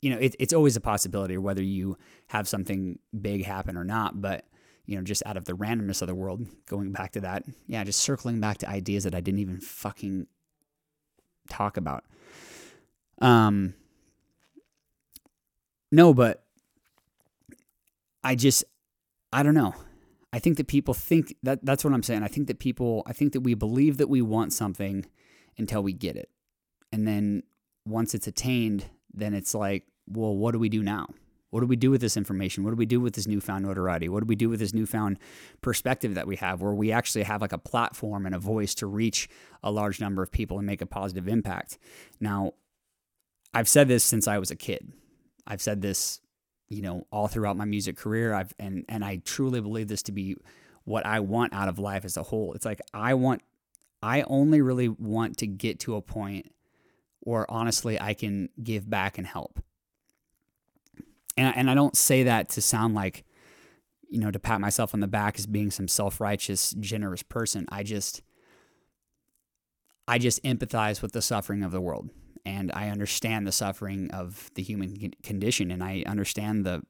you 0.00 0.10
know, 0.10 0.18
it, 0.18 0.36
it's 0.38 0.52
always 0.52 0.76
a 0.76 0.80
possibility 0.80 1.36
whether 1.38 1.62
you 1.62 1.98
have 2.28 2.46
something 2.46 2.98
big 3.20 3.44
happen 3.44 3.76
or 3.76 3.84
not. 3.84 4.20
But, 4.20 4.44
you 4.86 4.96
know, 4.96 5.02
just 5.02 5.22
out 5.26 5.36
of 5.36 5.44
the 5.44 5.52
randomness 5.52 6.00
of 6.00 6.08
the 6.08 6.14
world, 6.14 6.46
going 6.66 6.92
back 6.92 7.12
to 7.12 7.20
that, 7.20 7.44
yeah, 7.66 7.84
just 7.84 8.00
circling 8.00 8.40
back 8.40 8.58
to 8.58 8.68
ideas 8.68 9.04
that 9.04 9.14
I 9.14 9.20
didn't 9.20 9.40
even 9.40 9.60
fucking 9.60 10.26
talk 11.50 11.76
about. 11.76 12.04
Um, 13.20 13.74
no, 15.90 16.14
but 16.14 16.44
I 18.22 18.34
just, 18.34 18.64
I 19.32 19.42
don't 19.42 19.54
know. 19.54 19.74
I 20.32 20.38
think 20.38 20.56
that 20.58 20.66
people 20.66 20.94
think 20.94 21.34
that 21.42 21.64
that's 21.64 21.84
what 21.84 21.92
I'm 21.92 22.02
saying. 22.02 22.22
I 22.22 22.28
think 22.28 22.46
that 22.48 22.58
people, 22.58 23.02
I 23.06 23.12
think 23.12 23.32
that 23.32 23.40
we 23.40 23.54
believe 23.54 23.96
that 23.96 24.08
we 24.08 24.22
want 24.22 24.52
something 24.52 25.06
until 25.56 25.82
we 25.82 25.92
get 25.92 26.16
it. 26.16 26.30
And 26.92 27.06
then 27.06 27.42
once 27.86 28.14
it's 28.14 28.26
attained, 28.26 28.86
then 29.14 29.34
it's 29.34 29.54
like, 29.54 29.84
well, 30.06 30.36
what 30.36 30.52
do 30.52 30.58
we 30.58 30.68
do 30.68 30.82
now? 30.82 31.08
What 31.56 31.62
do 31.62 31.68
we 31.68 31.76
do 31.76 31.90
with 31.90 32.02
this 32.02 32.18
information? 32.18 32.64
What 32.64 32.72
do 32.72 32.76
we 32.76 32.84
do 32.84 33.00
with 33.00 33.14
this 33.14 33.26
newfound 33.26 33.64
notoriety? 33.64 34.10
What 34.10 34.20
do 34.20 34.26
we 34.26 34.36
do 34.36 34.50
with 34.50 34.60
this 34.60 34.74
newfound 34.74 35.18
perspective 35.62 36.14
that 36.14 36.26
we 36.26 36.36
have 36.36 36.60
where 36.60 36.74
we 36.74 36.92
actually 36.92 37.22
have 37.22 37.40
like 37.40 37.54
a 37.54 37.56
platform 37.56 38.26
and 38.26 38.34
a 38.34 38.38
voice 38.38 38.74
to 38.74 38.86
reach 38.86 39.26
a 39.62 39.70
large 39.70 39.98
number 39.98 40.22
of 40.22 40.30
people 40.30 40.58
and 40.58 40.66
make 40.66 40.82
a 40.82 40.86
positive 40.86 41.26
impact? 41.26 41.78
Now, 42.20 42.52
I've 43.54 43.70
said 43.70 43.88
this 43.88 44.04
since 44.04 44.28
I 44.28 44.36
was 44.36 44.50
a 44.50 44.54
kid. 44.54 44.92
I've 45.46 45.62
said 45.62 45.80
this, 45.80 46.20
you 46.68 46.82
know, 46.82 47.06
all 47.10 47.26
throughout 47.26 47.56
my 47.56 47.64
music 47.64 47.96
career. 47.96 48.34
I've 48.34 48.52
and 48.58 48.84
and 48.86 49.02
I 49.02 49.22
truly 49.24 49.62
believe 49.62 49.88
this 49.88 50.02
to 50.02 50.12
be 50.12 50.36
what 50.84 51.06
I 51.06 51.20
want 51.20 51.54
out 51.54 51.68
of 51.68 51.78
life 51.78 52.04
as 52.04 52.18
a 52.18 52.22
whole. 52.22 52.52
It's 52.52 52.66
like 52.66 52.82
I 52.92 53.14
want 53.14 53.40
I 54.02 54.24
only 54.24 54.60
really 54.60 54.90
want 54.90 55.38
to 55.38 55.46
get 55.46 55.80
to 55.80 55.96
a 55.96 56.02
point 56.02 56.52
where 57.20 57.50
honestly 57.50 57.98
I 57.98 58.12
can 58.12 58.50
give 58.62 58.90
back 58.90 59.16
and 59.16 59.26
help. 59.26 59.58
And, 61.36 61.54
and 61.56 61.70
I 61.70 61.74
don't 61.74 61.96
say 61.96 62.22
that 62.24 62.48
to 62.50 62.62
sound 62.62 62.94
like, 62.94 63.24
you 64.08 64.18
know, 64.18 64.30
to 64.30 64.38
pat 64.38 64.60
myself 64.60 64.94
on 64.94 65.00
the 65.00 65.06
back 65.06 65.38
as 65.38 65.46
being 65.46 65.70
some 65.70 65.88
self 65.88 66.20
righteous, 66.20 66.72
generous 66.80 67.22
person. 67.22 67.66
I 67.70 67.82
just, 67.82 68.22
I 70.08 70.18
just 70.18 70.42
empathize 70.44 71.02
with 71.02 71.12
the 71.12 71.22
suffering 71.22 71.62
of 71.62 71.72
the 71.72 71.80
world. 71.80 72.10
And 72.44 72.70
I 72.72 72.90
understand 72.90 73.46
the 73.46 73.52
suffering 73.52 74.10
of 74.12 74.50
the 74.54 74.62
human 74.62 75.12
condition. 75.24 75.70
And 75.72 75.82
I 75.82 76.04
understand 76.06 76.64
the, 76.64 76.82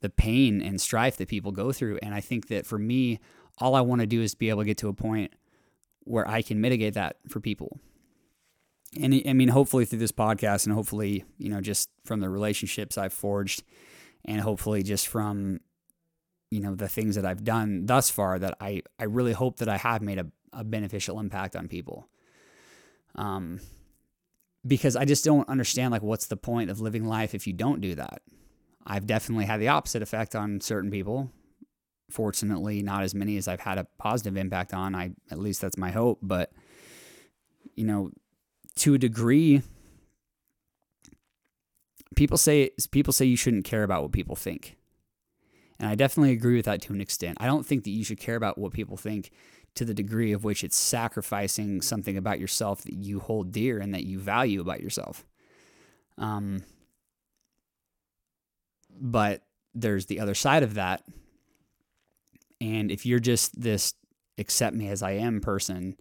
the 0.00 0.10
pain 0.10 0.60
and 0.60 0.78
strife 0.78 1.16
that 1.16 1.28
people 1.28 1.50
go 1.50 1.72
through. 1.72 1.98
And 2.02 2.14
I 2.14 2.20
think 2.20 2.48
that 2.48 2.66
for 2.66 2.78
me, 2.78 3.18
all 3.56 3.74
I 3.74 3.80
want 3.80 4.02
to 4.02 4.06
do 4.06 4.20
is 4.20 4.34
be 4.34 4.50
able 4.50 4.62
to 4.62 4.66
get 4.66 4.76
to 4.78 4.88
a 4.88 4.92
point 4.92 5.32
where 6.04 6.28
I 6.28 6.42
can 6.42 6.60
mitigate 6.60 6.94
that 6.94 7.16
for 7.28 7.40
people 7.40 7.80
and 9.00 9.22
I 9.26 9.32
mean, 9.32 9.48
hopefully 9.48 9.84
through 9.84 10.00
this 10.00 10.12
podcast, 10.12 10.66
and 10.66 10.74
hopefully, 10.74 11.24
you 11.38 11.48
know, 11.48 11.60
just 11.60 11.88
from 12.04 12.20
the 12.20 12.28
relationships 12.28 12.98
I've 12.98 13.12
forged, 13.12 13.62
and 14.24 14.40
hopefully 14.40 14.82
just 14.82 15.08
from, 15.08 15.60
you 16.50 16.60
know, 16.60 16.74
the 16.74 16.88
things 16.88 17.14
that 17.16 17.24
I've 17.24 17.44
done 17.44 17.86
thus 17.86 18.10
far, 18.10 18.38
that 18.38 18.56
I 18.60 18.82
I 18.98 19.04
really 19.04 19.32
hope 19.32 19.58
that 19.58 19.68
I 19.68 19.78
have 19.78 20.02
made 20.02 20.18
a, 20.18 20.26
a 20.52 20.64
beneficial 20.64 21.18
impact 21.20 21.56
on 21.56 21.68
people. 21.68 22.08
Um, 23.14 23.60
because 24.66 24.94
I 24.94 25.04
just 25.04 25.24
don't 25.24 25.48
understand 25.48 25.90
like 25.90 26.02
what's 26.02 26.26
the 26.26 26.36
point 26.36 26.70
of 26.70 26.80
living 26.80 27.04
life 27.04 27.34
if 27.34 27.46
you 27.46 27.52
don't 27.52 27.80
do 27.80 27.94
that. 27.96 28.22
I've 28.86 29.06
definitely 29.06 29.44
had 29.46 29.60
the 29.60 29.68
opposite 29.68 30.02
effect 30.02 30.34
on 30.34 30.60
certain 30.60 30.90
people. 30.90 31.30
Fortunately, 32.10 32.82
not 32.82 33.02
as 33.02 33.14
many 33.14 33.36
as 33.36 33.48
I've 33.48 33.60
had 33.60 33.78
a 33.78 33.86
positive 33.98 34.36
impact 34.36 34.74
on. 34.74 34.94
I 34.94 35.12
at 35.30 35.38
least 35.38 35.60
that's 35.60 35.78
my 35.78 35.90
hope, 35.90 36.18
but 36.22 36.52
you 37.74 37.84
know, 37.84 38.10
to 38.76 38.94
a 38.94 38.98
degree, 38.98 39.62
people 42.14 42.38
say 42.38 42.70
people 42.90 43.12
say 43.12 43.24
you 43.24 43.36
shouldn't 43.36 43.64
care 43.64 43.82
about 43.82 44.02
what 44.02 44.12
people 44.12 44.36
think. 44.36 44.76
And 45.78 45.88
I 45.88 45.94
definitely 45.94 46.32
agree 46.32 46.56
with 46.56 46.66
that 46.66 46.80
to 46.82 46.92
an 46.92 47.00
extent. 47.00 47.38
I 47.40 47.46
don't 47.46 47.66
think 47.66 47.84
that 47.84 47.90
you 47.90 48.04
should 48.04 48.20
care 48.20 48.36
about 48.36 48.56
what 48.56 48.72
people 48.72 48.96
think 48.96 49.30
to 49.74 49.84
the 49.84 49.94
degree 49.94 50.32
of 50.32 50.44
which 50.44 50.62
it's 50.62 50.76
sacrificing 50.76 51.80
something 51.80 52.16
about 52.16 52.38
yourself 52.38 52.82
that 52.82 52.94
you 52.94 53.18
hold 53.18 53.52
dear 53.52 53.78
and 53.78 53.94
that 53.94 54.04
you 54.04 54.18
value 54.18 54.60
about 54.60 54.80
yourself. 54.80 55.24
Um, 56.18 56.62
but 59.00 59.42
there's 59.74 60.06
the 60.06 60.20
other 60.20 60.34
side 60.34 60.62
of 60.62 60.74
that. 60.74 61.02
And 62.60 62.90
if 62.90 63.06
you're 63.06 63.18
just 63.18 63.60
this 63.60 63.94
accept 64.38 64.76
me 64.76 64.88
as 64.88 65.02
I 65.02 65.12
am 65.12 65.40
person, 65.40 65.96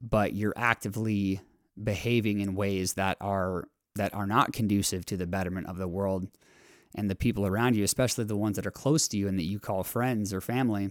but 0.00 0.34
you're 0.34 0.54
actively 0.56 1.40
behaving 1.82 2.40
in 2.40 2.54
ways 2.54 2.94
that 2.94 3.16
are 3.20 3.68
that 3.94 4.14
are 4.14 4.26
not 4.26 4.52
conducive 4.52 5.04
to 5.06 5.16
the 5.16 5.26
betterment 5.26 5.66
of 5.66 5.76
the 5.76 5.88
world 5.88 6.28
and 6.94 7.10
the 7.10 7.14
people 7.14 7.46
around 7.46 7.76
you, 7.76 7.84
especially 7.84 8.24
the 8.24 8.36
ones 8.36 8.56
that 8.56 8.66
are 8.66 8.70
close 8.70 9.08
to 9.08 9.16
you 9.16 9.28
and 9.28 9.38
that 9.38 9.44
you 9.44 9.58
call 9.58 9.82
friends 9.84 10.32
or 10.32 10.40
family, 10.40 10.90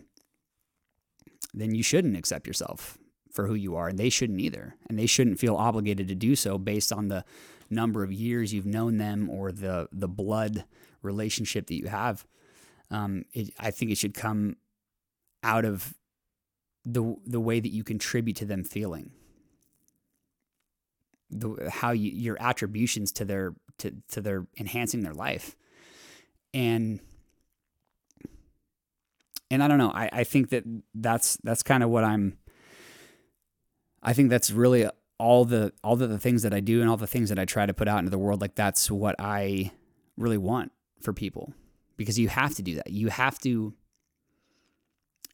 then 1.54 1.74
you 1.74 1.82
shouldn't 1.82 2.18
accept 2.18 2.46
yourself 2.46 2.98
for 3.32 3.48
who 3.48 3.56
you 3.56 3.76
are. 3.76 3.88
And 3.88 3.98
they 3.98 4.10
shouldn't 4.10 4.40
either. 4.40 4.76
And 4.90 5.00
they 5.00 5.06
shouldn't 5.06 5.40
feel 5.40 5.56
obligated 5.56 6.08
to 6.10 6.16
do 6.16 6.36
so 6.36 6.58
based 6.58 6.92
on 6.92 7.08
the 7.08 7.24
number 7.70 8.04
of 8.04 8.12
years 8.12 8.54
you've 8.54 8.66
known 8.66 8.98
them 8.98 9.30
or 9.30 9.52
the, 9.52 9.88
the 9.92 10.08
blood 10.08 10.66
relationship 11.02 11.68
that 11.68 11.76
you 11.76 11.88
have. 11.88 12.26
Um, 12.92 13.26
it, 13.34 13.54
I 13.60 13.72
think 13.72 13.92
it 13.92 13.98
should 13.98 14.14
come 14.14 14.58
out 15.44 15.66
of 15.66 15.94
the, 16.86 17.16
the 17.26 17.40
way 17.40 17.60
that 17.60 17.72
you 17.72 17.84
contribute 17.84 18.38
to 18.38 18.46
them 18.46 18.64
feeling 18.64 19.12
the 21.30 21.70
how 21.72 21.92
you, 21.92 22.12
your 22.12 22.38
attributions 22.40 23.12
to 23.14 23.26
their 23.26 23.54
to 23.80 23.94
to 24.12 24.22
their 24.22 24.48
enhancing 24.58 25.02
their 25.02 25.14
life. 25.14 25.56
And 26.54 27.00
and 29.50 29.64
I 29.64 29.68
don't 29.68 29.78
know 29.78 29.92
I, 29.94 30.10
I 30.12 30.24
think 30.24 30.50
that 30.50 30.64
that's 30.96 31.38
that's 31.44 31.64
kind 31.64 31.84
of 31.84 31.90
what 31.90 32.04
I'm 32.04 32.38
I 34.02 34.14
think 34.14 34.30
that's 34.30 34.52
really 34.52 34.90
all 35.20 35.46
the 35.46 35.74
all 35.84 35.96
the, 35.96 36.08
the 36.08 36.20
things 36.20 36.44
that 36.44 36.54
I 36.54 36.60
do 36.60 36.82
and 36.82 36.90
all 36.90 36.98
the 36.98 37.08
things 37.08 37.30
that 37.30 37.40
I 37.40 37.46
try 37.46 37.66
to 37.66 37.74
put 37.74 37.88
out 37.88 38.00
into 38.00 38.12
the 38.12 38.18
world 38.18 38.42
like 38.42 38.56
that's 38.56 38.90
what 38.90 39.16
I 39.20 39.72
really 40.18 40.38
want 40.38 40.72
for 41.02 41.14
people. 41.14 41.54
Because 41.96 42.20
you 42.20 42.30
have 42.30 42.56
to 42.56 42.62
do 42.62 42.76
that. 42.76 42.92
You 42.92 43.10
have 43.10 43.40
to 43.40 43.74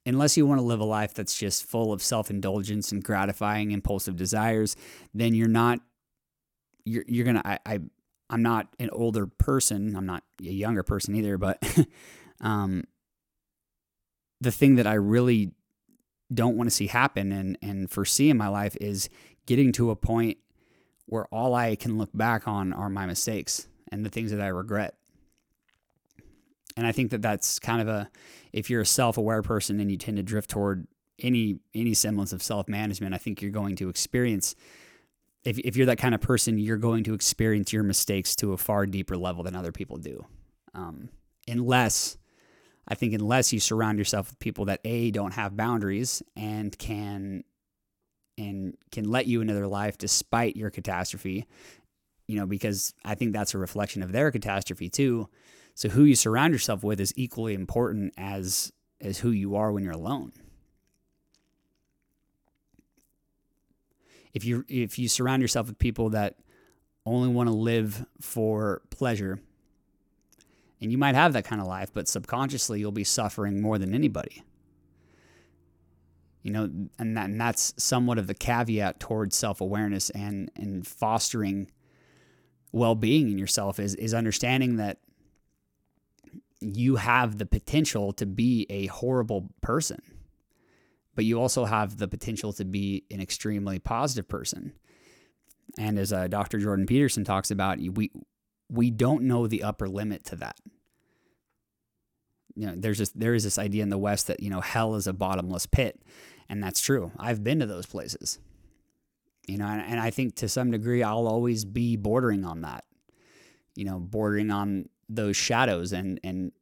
unless 0.06 0.36
you 0.36 0.46
want 0.46 0.58
to 0.58 0.64
live 0.64 0.80
a 0.80 0.84
life 0.84 1.14
that's 1.14 1.36
just 1.36 1.64
full 1.64 1.92
of 1.92 2.02
self-indulgence 2.02 2.92
and 2.92 3.02
gratifying 3.02 3.70
impulsive 3.70 4.16
desires 4.16 4.76
then 5.12 5.34
you're 5.34 5.48
not 5.48 5.78
you're 6.84 7.04
you're 7.06 7.24
gonna 7.24 7.42
I, 7.44 7.58
I 7.66 7.80
I'm 8.30 8.42
not 8.42 8.68
an 8.78 8.90
older 8.90 9.26
person 9.26 9.96
I'm 9.96 10.06
not 10.06 10.22
a 10.40 10.44
younger 10.44 10.82
person 10.82 11.14
either 11.14 11.38
but 11.38 11.62
um 12.40 12.84
the 14.40 14.52
thing 14.52 14.76
that 14.76 14.86
I 14.86 14.94
really 14.94 15.52
don't 16.32 16.56
want 16.56 16.68
to 16.68 16.74
see 16.74 16.86
happen 16.86 17.32
and 17.32 17.58
and 17.62 17.90
foresee 17.90 18.30
in 18.30 18.36
my 18.36 18.48
life 18.48 18.76
is 18.80 19.08
getting 19.46 19.72
to 19.72 19.90
a 19.90 19.96
point 19.96 20.38
where 21.06 21.26
all 21.26 21.54
I 21.54 21.76
can 21.76 21.98
look 21.98 22.10
back 22.14 22.48
on 22.48 22.72
are 22.72 22.88
my 22.88 23.06
mistakes 23.06 23.68
and 23.92 24.04
the 24.04 24.10
things 24.10 24.30
that 24.30 24.40
I 24.40 24.48
regret. 24.48 24.96
And 26.76 26.86
I 26.86 26.92
think 26.92 27.10
that 27.10 27.22
that's 27.22 27.58
kind 27.58 27.80
of 27.80 27.88
a 27.88 28.10
if 28.54 28.70
you're 28.70 28.82
a 28.82 28.86
self-aware 28.86 29.42
person 29.42 29.80
and 29.80 29.90
you 29.90 29.98
tend 29.98 30.16
to 30.16 30.22
drift 30.22 30.48
toward 30.48 30.86
any 31.18 31.58
any 31.74 31.92
semblance 31.92 32.32
of 32.32 32.42
self-management, 32.42 33.12
I 33.12 33.18
think 33.18 33.42
you're 33.42 33.50
going 33.50 33.76
to 33.76 33.88
experience 33.88 34.54
if 35.44 35.58
if 35.58 35.76
you're 35.76 35.86
that 35.86 35.98
kind 35.98 36.14
of 36.14 36.20
person, 36.20 36.56
you're 36.58 36.76
going 36.76 37.04
to 37.04 37.14
experience 37.14 37.72
your 37.72 37.82
mistakes 37.82 38.36
to 38.36 38.52
a 38.52 38.56
far 38.56 38.86
deeper 38.86 39.16
level 39.16 39.42
than 39.42 39.56
other 39.56 39.72
people 39.72 39.96
do. 39.96 40.24
Um, 40.72 41.08
unless 41.48 42.16
I 42.86 42.94
think 42.94 43.12
unless 43.12 43.52
you 43.52 43.58
surround 43.58 43.98
yourself 43.98 44.30
with 44.30 44.38
people 44.38 44.66
that 44.66 44.80
a 44.84 45.10
don't 45.10 45.34
have 45.34 45.56
boundaries 45.56 46.22
and 46.36 46.76
can 46.78 47.42
and 48.38 48.76
can 48.92 49.10
let 49.10 49.26
you 49.26 49.40
into 49.40 49.54
their 49.54 49.66
life 49.66 49.98
despite 49.98 50.56
your 50.56 50.70
catastrophe, 50.70 51.46
you 52.28 52.36
know, 52.36 52.46
because 52.46 52.94
I 53.04 53.16
think 53.16 53.32
that's 53.32 53.54
a 53.54 53.58
reflection 53.58 54.02
of 54.04 54.12
their 54.12 54.30
catastrophe 54.30 54.90
too. 54.90 55.28
So 55.74 55.88
who 55.88 56.04
you 56.04 56.14
surround 56.14 56.52
yourself 56.52 56.84
with 56.84 57.00
is 57.00 57.12
equally 57.16 57.54
important 57.54 58.14
as 58.16 58.72
as 59.00 59.18
who 59.18 59.30
you 59.30 59.56
are 59.56 59.72
when 59.72 59.82
you're 59.82 59.92
alone. 59.92 60.32
If 64.32 64.44
you 64.44 64.64
if 64.68 64.98
you 64.98 65.08
surround 65.08 65.42
yourself 65.42 65.66
with 65.66 65.78
people 65.78 66.10
that 66.10 66.36
only 67.04 67.28
want 67.28 67.48
to 67.48 67.54
live 67.54 68.06
for 68.20 68.82
pleasure, 68.90 69.40
and 70.80 70.92
you 70.92 70.98
might 70.98 71.14
have 71.16 71.32
that 71.32 71.44
kind 71.44 71.60
of 71.60 71.66
life, 71.66 71.90
but 71.92 72.08
subconsciously 72.08 72.80
you'll 72.80 72.92
be 72.92 73.04
suffering 73.04 73.60
more 73.60 73.78
than 73.78 73.94
anybody. 73.94 74.42
You 76.42 76.50
know, 76.50 76.70
and, 76.98 77.16
that, 77.16 77.30
and 77.30 77.40
that's 77.40 77.72
somewhat 77.82 78.18
of 78.18 78.26
the 78.26 78.34
caveat 78.34 79.00
towards 79.00 79.34
self 79.34 79.60
awareness 79.60 80.10
and 80.10 80.50
and 80.54 80.86
fostering 80.86 81.70
well 82.70 82.94
being 82.94 83.30
in 83.30 83.38
yourself 83.38 83.80
is 83.80 83.96
is 83.96 84.14
understanding 84.14 84.76
that 84.76 84.98
you 86.64 86.96
have 86.96 87.38
the 87.38 87.46
potential 87.46 88.12
to 88.14 88.26
be 88.26 88.66
a 88.70 88.86
horrible 88.86 89.50
person, 89.60 90.00
but 91.14 91.24
you 91.24 91.40
also 91.40 91.64
have 91.64 91.98
the 91.98 92.08
potential 92.08 92.52
to 92.54 92.64
be 92.64 93.04
an 93.10 93.20
extremely 93.20 93.78
positive 93.78 94.28
person. 94.28 94.72
And 95.78 95.98
as 95.98 96.12
uh, 96.12 96.28
Dr. 96.28 96.58
Jordan 96.58 96.86
Peterson 96.86 97.24
talks 97.24 97.50
about, 97.50 97.78
we 97.78 98.10
we 98.70 98.90
don't 98.90 99.24
know 99.24 99.46
the 99.46 99.62
upper 99.62 99.88
limit 99.88 100.24
to 100.24 100.36
that. 100.36 100.58
You 102.54 102.66
know, 102.66 102.74
there's 102.76 102.98
just 102.98 103.18
there 103.18 103.34
is 103.34 103.44
this 103.44 103.58
idea 103.58 103.82
in 103.82 103.88
the 103.88 103.98
West 103.98 104.28
that 104.28 104.40
you 104.40 104.50
know 104.50 104.60
hell 104.60 104.94
is 104.94 105.06
a 105.06 105.12
bottomless 105.12 105.66
pit, 105.66 106.00
and 106.48 106.62
that's 106.62 106.80
true. 106.80 107.12
I've 107.18 107.42
been 107.42 107.60
to 107.60 107.66
those 107.66 107.86
places. 107.86 108.38
You 109.46 109.58
know, 109.58 109.66
and, 109.66 109.82
and 109.82 110.00
I 110.00 110.10
think 110.10 110.36
to 110.36 110.48
some 110.48 110.70
degree 110.70 111.02
I'll 111.02 111.26
always 111.26 111.64
be 111.64 111.96
bordering 111.96 112.44
on 112.44 112.62
that. 112.62 112.84
You 113.74 113.84
know, 113.84 113.98
bordering 113.98 114.50
on 114.50 114.88
those 115.08 115.36
shadows 115.36 115.92
and 115.92 116.20
and 116.24 116.52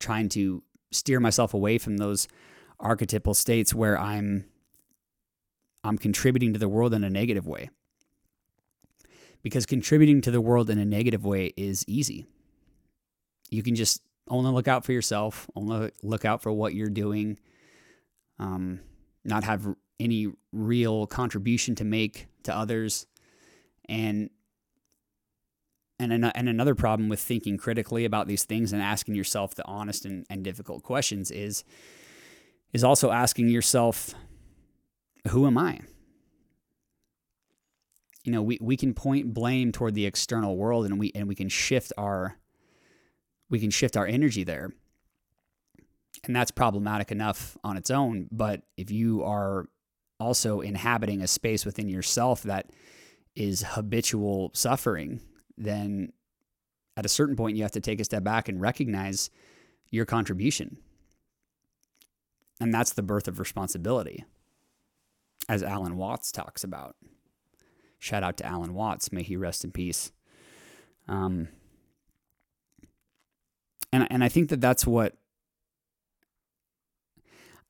trying 0.00 0.28
to 0.28 0.62
steer 0.92 1.20
myself 1.20 1.54
away 1.54 1.78
from 1.78 1.96
those 1.96 2.28
archetypal 2.80 3.34
states 3.34 3.74
where 3.74 3.98
I'm 3.98 4.44
I'm 5.82 5.98
contributing 5.98 6.52
to 6.54 6.58
the 6.58 6.68
world 6.68 6.94
in 6.94 7.04
a 7.04 7.10
negative 7.10 7.46
way. 7.46 7.70
Because 9.42 9.66
contributing 9.66 10.22
to 10.22 10.30
the 10.30 10.40
world 10.40 10.70
in 10.70 10.78
a 10.78 10.86
negative 10.86 11.24
way 11.24 11.52
is 11.56 11.84
easy. 11.86 12.26
you 13.50 13.62
can 13.62 13.74
just 13.74 14.02
only 14.28 14.50
look 14.50 14.68
out 14.68 14.84
for 14.84 14.92
yourself, 14.92 15.48
only 15.54 15.90
look 16.02 16.24
out 16.24 16.42
for 16.42 16.52
what 16.52 16.74
you're 16.74 16.88
doing, 16.88 17.38
um, 18.38 18.80
not 19.24 19.44
have 19.44 19.66
any 20.00 20.28
real 20.52 21.06
contribution 21.06 21.74
to 21.76 21.84
make 21.84 22.26
to 22.44 22.56
others, 22.56 23.06
and 23.88 24.30
and 25.98 26.12
an, 26.12 26.24
and 26.24 26.48
another 26.48 26.74
problem 26.74 27.08
with 27.08 27.20
thinking 27.20 27.56
critically 27.56 28.04
about 28.04 28.26
these 28.26 28.44
things 28.44 28.72
and 28.72 28.82
asking 28.82 29.14
yourself 29.14 29.54
the 29.54 29.64
honest 29.66 30.04
and, 30.04 30.26
and 30.28 30.42
difficult 30.42 30.82
questions 30.82 31.30
is 31.30 31.64
is 32.72 32.82
also 32.82 33.12
asking 33.12 33.48
yourself, 33.48 34.14
who 35.28 35.46
am 35.46 35.56
I? 35.56 35.78
You 38.24 38.32
know, 38.32 38.42
we, 38.42 38.58
we 38.60 38.76
can 38.76 38.94
point 38.94 39.32
blame 39.32 39.70
toward 39.70 39.94
the 39.94 40.06
external 40.06 40.56
world 40.56 40.84
and 40.84 40.98
we 40.98 41.12
and 41.14 41.28
we 41.28 41.34
can 41.34 41.48
shift 41.48 41.92
our 41.96 42.38
we 43.48 43.60
can 43.60 43.70
shift 43.70 43.96
our 43.96 44.06
energy 44.06 44.42
there. 44.42 44.72
And 46.24 46.34
that's 46.34 46.50
problematic 46.50 47.12
enough 47.12 47.56
on 47.62 47.76
its 47.76 47.90
own. 47.90 48.28
But 48.32 48.62
if 48.76 48.90
you 48.90 49.22
are 49.22 49.66
also 50.18 50.60
inhabiting 50.60 51.20
a 51.20 51.26
space 51.26 51.66
within 51.66 51.88
yourself 51.88 52.42
that 52.44 52.70
is 53.36 53.62
habitual 53.62 54.50
suffering, 54.54 55.20
then 55.56 56.12
at 56.96 57.04
a 57.04 57.08
certain 57.08 57.36
point, 57.36 57.56
you 57.56 57.62
have 57.62 57.72
to 57.72 57.80
take 57.80 58.00
a 58.00 58.04
step 58.04 58.22
back 58.22 58.48
and 58.48 58.60
recognize 58.60 59.30
your 59.90 60.04
contribution. 60.04 60.78
And 62.60 62.72
that's 62.72 62.92
the 62.92 63.02
birth 63.02 63.26
of 63.26 63.40
responsibility, 63.40 64.24
as 65.48 65.62
Alan 65.62 65.96
Watts 65.96 66.30
talks 66.30 66.62
about. 66.62 66.96
Shout 67.98 68.22
out 68.22 68.36
to 68.38 68.46
Alan 68.46 68.74
Watts. 68.74 69.12
May 69.12 69.22
he 69.22 69.36
rest 69.36 69.64
in 69.64 69.72
peace. 69.72 70.12
Um, 71.08 71.48
and, 73.92 74.06
and 74.10 74.22
I 74.22 74.28
think 74.28 74.50
that 74.50 74.60
that's 74.60 74.86
what 74.86 75.16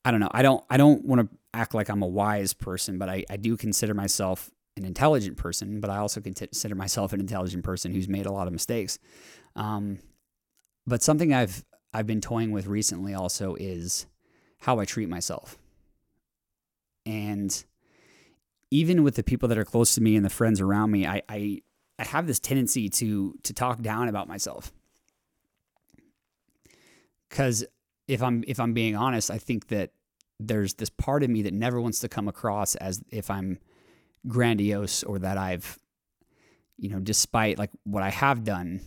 I 0.04 0.10
don't 0.10 0.20
know. 0.20 0.30
I 0.32 0.42
don't 0.42 0.64
I 0.68 0.76
don't 0.76 1.04
want 1.04 1.22
to 1.22 1.36
act 1.54 1.74
like 1.74 1.88
I'm 1.88 2.02
a 2.02 2.06
wise 2.06 2.52
person, 2.52 2.98
but 2.98 3.08
I, 3.08 3.24
I 3.30 3.36
do 3.36 3.56
consider 3.56 3.94
myself 3.94 4.50
an 4.76 4.84
intelligent 4.84 5.36
person, 5.36 5.80
but 5.80 5.90
I 5.90 5.98
also 5.98 6.20
consider 6.20 6.74
myself 6.74 7.12
an 7.12 7.20
intelligent 7.20 7.64
person 7.64 7.92
who's 7.92 8.08
made 8.08 8.26
a 8.26 8.32
lot 8.32 8.46
of 8.46 8.52
mistakes. 8.52 8.98
Um, 9.54 9.98
but 10.86 11.02
something 11.02 11.32
I've 11.32 11.64
I've 11.92 12.06
been 12.06 12.20
toying 12.20 12.50
with 12.50 12.66
recently 12.66 13.14
also 13.14 13.54
is 13.54 14.06
how 14.58 14.80
I 14.80 14.84
treat 14.84 15.08
myself. 15.08 15.56
And 17.06 17.64
even 18.70 19.04
with 19.04 19.14
the 19.14 19.22
people 19.22 19.48
that 19.48 19.58
are 19.58 19.64
close 19.64 19.94
to 19.94 20.00
me 20.00 20.16
and 20.16 20.24
the 20.24 20.30
friends 20.30 20.60
around 20.60 20.90
me, 20.90 21.06
I, 21.06 21.22
I, 21.28 21.62
I 21.98 22.04
have 22.04 22.26
this 22.26 22.40
tendency 22.40 22.88
to 22.88 23.34
to 23.44 23.52
talk 23.52 23.80
down 23.80 24.08
about 24.08 24.26
myself. 24.26 24.72
Cause 27.30 27.64
if 28.08 28.22
I'm 28.22 28.42
if 28.48 28.58
I'm 28.58 28.72
being 28.72 28.96
honest, 28.96 29.30
I 29.30 29.38
think 29.38 29.68
that 29.68 29.90
there's 30.40 30.74
this 30.74 30.90
part 30.90 31.22
of 31.22 31.30
me 31.30 31.42
that 31.42 31.54
never 31.54 31.80
wants 31.80 32.00
to 32.00 32.08
come 32.08 32.26
across 32.26 32.74
as 32.74 33.02
if 33.10 33.30
I'm 33.30 33.58
grandiose 34.26 35.02
or 35.02 35.18
that 35.18 35.38
I've, 35.38 35.78
you 36.78 36.90
know, 36.90 37.00
despite 37.00 37.58
like 37.58 37.70
what 37.84 38.02
I 38.02 38.10
have 38.10 38.44
done, 38.44 38.80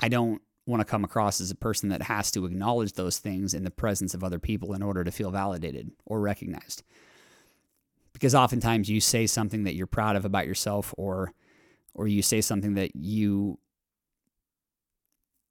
I 0.00 0.08
don't 0.08 0.40
want 0.66 0.80
to 0.80 0.84
come 0.84 1.04
across 1.04 1.40
as 1.40 1.50
a 1.50 1.56
person 1.56 1.90
that 1.90 2.02
has 2.02 2.30
to 2.32 2.44
acknowledge 2.44 2.94
those 2.94 3.18
things 3.18 3.54
in 3.54 3.62
the 3.62 3.70
presence 3.70 4.14
of 4.14 4.24
other 4.24 4.38
people 4.38 4.74
in 4.74 4.82
order 4.82 5.04
to 5.04 5.12
feel 5.12 5.30
validated 5.30 5.90
or 6.04 6.20
recognized. 6.20 6.82
Because 8.12 8.34
oftentimes 8.34 8.88
you 8.88 9.00
say 9.00 9.26
something 9.26 9.64
that 9.64 9.74
you're 9.74 9.86
proud 9.86 10.16
of 10.16 10.24
about 10.24 10.46
yourself 10.46 10.92
or 10.96 11.32
or 11.94 12.06
you 12.06 12.22
say 12.22 12.40
something 12.40 12.74
that 12.74 12.94
you 12.94 13.58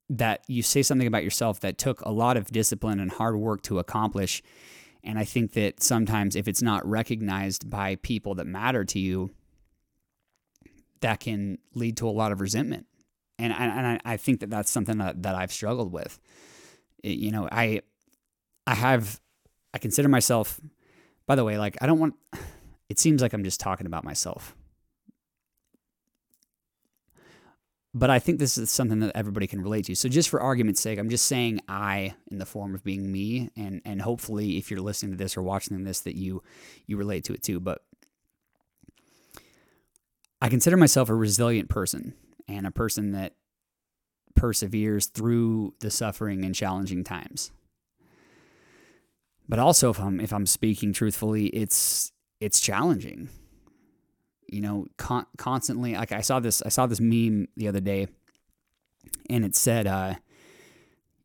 that 0.08 0.42
you 0.46 0.62
say 0.62 0.82
something 0.82 1.06
about 1.06 1.24
yourself 1.24 1.60
that 1.60 1.78
took 1.78 2.00
a 2.02 2.10
lot 2.10 2.36
of 2.36 2.46
discipline 2.48 3.00
and 3.00 3.10
hard 3.12 3.36
work 3.36 3.62
to 3.62 3.78
accomplish 3.78 4.42
and 5.06 5.18
I 5.18 5.24
think 5.24 5.52
that 5.52 5.82
sometimes 5.82 6.34
if 6.36 6.48
it's 6.48 6.62
not 6.62 6.86
recognized 6.86 7.70
by 7.70 7.96
people 7.96 8.34
that 8.34 8.46
matter 8.46 8.84
to 8.84 8.98
you, 8.98 9.30
that 11.00 11.20
can 11.20 11.58
lead 11.74 11.96
to 11.98 12.08
a 12.08 12.10
lot 12.10 12.32
of 12.32 12.40
resentment. 12.40 12.86
And, 13.38 13.52
I, 13.52 13.66
and 13.66 14.00
I 14.04 14.16
think 14.16 14.40
that 14.40 14.50
that's 14.50 14.70
something 14.70 14.98
that, 14.98 15.22
that 15.22 15.34
I've 15.34 15.52
struggled 15.52 15.92
with. 15.92 16.18
It, 17.02 17.18
you 17.18 17.30
know, 17.30 17.48
I, 17.52 17.82
I 18.66 18.74
have, 18.74 19.20
I 19.72 19.78
consider 19.78 20.08
myself, 20.08 20.60
by 21.26 21.36
the 21.36 21.44
way, 21.44 21.58
like 21.58 21.76
I 21.80 21.86
don't 21.86 21.98
want, 21.98 22.14
it 22.88 22.98
seems 22.98 23.22
like 23.22 23.32
I'm 23.32 23.44
just 23.44 23.60
talking 23.60 23.86
about 23.86 24.04
myself 24.04 24.56
but 27.98 28.10
I 28.10 28.18
think 28.18 28.38
this 28.38 28.58
is 28.58 28.70
something 28.70 29.00
that 29.00 29.12
everybody 29.14 29.46
can 29.46 29.62
relate 29.62 29.86
to. 29.86 29.94
So 29.94 30.10
just 30.10 30.28
for 30.28 30.38
argument's 30.38 30.82
sake, 30.82 30.98
I'm 30.98 31.08
just 31.08 31.24
saying 31.24 31.60
I 31.66 32.14
in 32.30 32.36
the 32.36 32.44
form 32.44 32.74
of 32.74 32.84
being 32.84 33.10
me 33.10 33.48
and 33.56 33.80
and 33.86 34.02
hopefully 34.02 34.58
if 34.58 34.70
you're 34.70 34.82
listening 34.82 35.12
to 35.12 35.16
this 35.16 35.34
or 35.34 35.42
watching 35.42 35.82
this 35.82 36.00
that 36.00 36.14
you 36.14 36.42
you 36.86 36.98
relate 36.98 37.24
to 37.24 37.32
it 37.32 37.42
too, 37.42 37.58
but 37.58 37.82
I 40.42 40.50
consider 40.50 40.76
myself 40.76 41.08
a 41.08 41.14
resilient 41.14 41.70
person 41.70 42.12
and 42.46 42.66
a 42.66 42.70
person 42.70 43.12
that 43.12 43.32
perseveres 44.34 45.06
through 45.06 45.72
the 45.80 45.90
suffering 45.90 46.44
and 46.44 46.54
challenging 46.54 47.02
times. 47.02 47.50
But 49.48 49.58
also 49.58 49.88
if 49.88 49.98
I'm 49.98 50.20
if 50.20 50.34
I'm 50.34 50.44
speaking 50.44 50.92
truthfully, 50.92 51.46
it's 51.46 52.12
it's 52.42 52.60
challenging 52.60 53.30
you 54.48 54.60
know, 54.60 54.86
con- 54.96 55.26
constantly. 55.36 55.94
Like 55.94 56.12
I 56.12 56.20
saw 56.20 56.40
this, 56.40 56.62
I 56.62 56.68
saw 56.68 56.86
this 56.86 57.00
meme 57.00 57.48
the 57.56 57.68
other 57.68 57.80
day, 57.80 58.08
and 59.28 59.44
it 59.44 59.54
said, 59.54 59.86
uh, 59.86 60.14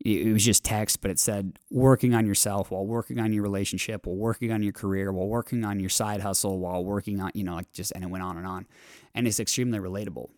it 0.03 0.33
was 0.33 0.43
just 0.43 0.63
text, 0.63 1.01
but 1.01 1.11
it 1.11 1.19
said 1.19 1.59
working 1.69 2.15
on 2.15 2.25
yourself 2.25 2.71
while 2.71 2.85
working 2.85 3.19
on 3.19 3.31
your 3.33 3.43
relationship, 3.43 4.07
while 4.07 4.15
working 4.15 4.51
on 4.51 4.63
your 4.63 4.73
career, 4.73 5.11
while 5.11 5.27
working 5.27 5.63
on 5.63 5.79
your 5.79 5.89
side 5.89 6.21
hustle, 6.21 6.59
while 6.59 6.83
working 6.83 7.19
on, 7.19 7.29
you 7.35 7.43
know, 7.43 7.55
like 7.55 7.71
just, 7.71 7.91
and 7.93 8.03
it 8.03 8.07
went 8.09 8.23
on 8.23 8.37
and 8.37 8.47
on. 8.47 8.65
And 9.13 9.27
it's 9.27 9.39
extremely 9.39 9.77
relatable. 9.77 10.29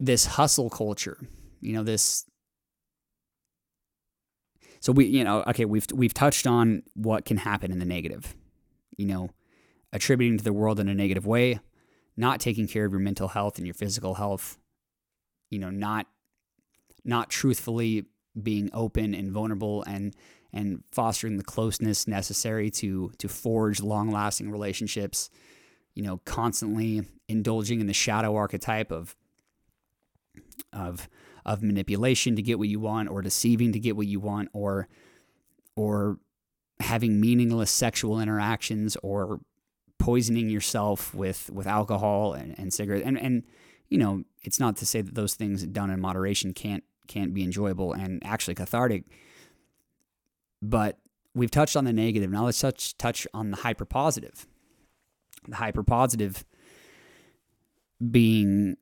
This 0.00 0.24
hustle 0.24 0.70
culture, 0.70 1.18
you 1.60 1.74
know, 1.74 1.82
this. 1.82 2.24
So 4.80 4.92
we, 4.92 5.06
you 5.06 5.22
know, 5.22 5.44
okay, 5.46 5.64
we've 5.64 5.86
we've 5.94 6.14
touched 6.14 6.46
on 6.46 6.82
what 6.94 7.24
can 7.24 7.36
happen 7.36 7.70
in 7.70 7.78
the 7.78 7.84
negative 7.84 8.34
you 9.02 9.08
know, 9.08 9.30
attributing 9.92 10.38
to 10.38 10.44
the 10.44 10.52
world 10.52 10.78
in 10.78 10.88
a 10.88 10.94
negative 10.94 11.26
way, 11.26 11.58
not 12.16 12.38
taking 12.38 12.68
care 12.68 12.84
of 12.84 12.92
your 12.92 13.00
mental 13.00 13.26
health 13.26 13.58
and 13.58 13.66
your 13.66 13.74
physical 13.74 14.14
health, 14.14 14.58
you 15.50 15.58
know, 15.58 15.70
not 15.70 16.06
not 17.04 17.28
truthfully 17.28 18.04
being 18.40 18.70
open 18.72 19.12
and 19.12 19.32
vulnerable 19.32 19.82
and 19.82 20.14
and 20.52 20.84
fostering 20.92 21.36
the 21.36 21.42
closeness 21.42 22.06
necessary 22.06 22.70
to 22.70 23.10
to 23.18 23.28
forge 23.28 23.80
long-lasting 23.80 24.52
relationships, 24.52 25.30
you 25.94 26.02
know, 26.04 26.18
constantly 26.24 27.02
indulging 27.26 27.80
in 27.80 27.88
the 27.88 27.92
shadow 27.92 28.36
archetype 28.36 28.92
of 28.92 29.16
of 30.72 31.08
of 31.44 31.60
manipulation 31.60 32.36
to 32.36 32.42
get 32.42 32.56
what 32.56 32.68
you 32.68 32.78
want 32.78 33.10
or 33.10 33.20
deceiving 33.20 33.72
to 33.72 33.80
get 33.80 33.96
what 33.96 34.06
you 34.06 34.20
want 34.20 34.48
or 34.52 34.86
or 35.74 36.18
having 36.82 37.20
meaningless 37.20 37.70
sexual 37.70 38.20
interactions 38.20 38.96
or 39.02 39.40
poisoning 39.98 40.48
yourself 40.48 41.14
with 41.14 41.50
with 41.50 41.66
alcohol 41.66 42.34
and, 42.34 42.58
and 42.58 42.72
cigarettes. 42.72 43.06
And 43.06 43.18
and 43.18 43.44
you 43.88 43.98
know 43.98 44.24
it's 44.42 44.60
not 44.60 44.76
to 44.78 44.86
say 44.86 45.00
that 45.00 45.14
those 45.14 45.34
things 45.34 45.64
done 45.64 45.90
in 45.90 46.00
moderation 46.00 46.52
can't 46.52 46.84
can't 47.06 47.32
be 47.34 47.42
enjoyable 47.42 47.92
and 47.92 48.24
actually 48.24 48.54
cathartic. 48.54 49.04
But 50.60 50.98
we've 51.34 51.50
touched 51.50 51.76
on 51.76 51.84
the 51.84 51.92
negative. 51.92 52.30
Now 52.30 52.44
let's 52.44 52.60
touch 52.60 52.96
touch 52.98 53.26
on 53.32 53.50
the 53.50 53.58
hyper 53.58 53.84
positive 53.84 54.46
the 55.48 55.56
hyper 55.56 55.82
positive 55.82 56.44
being 58.10 58.76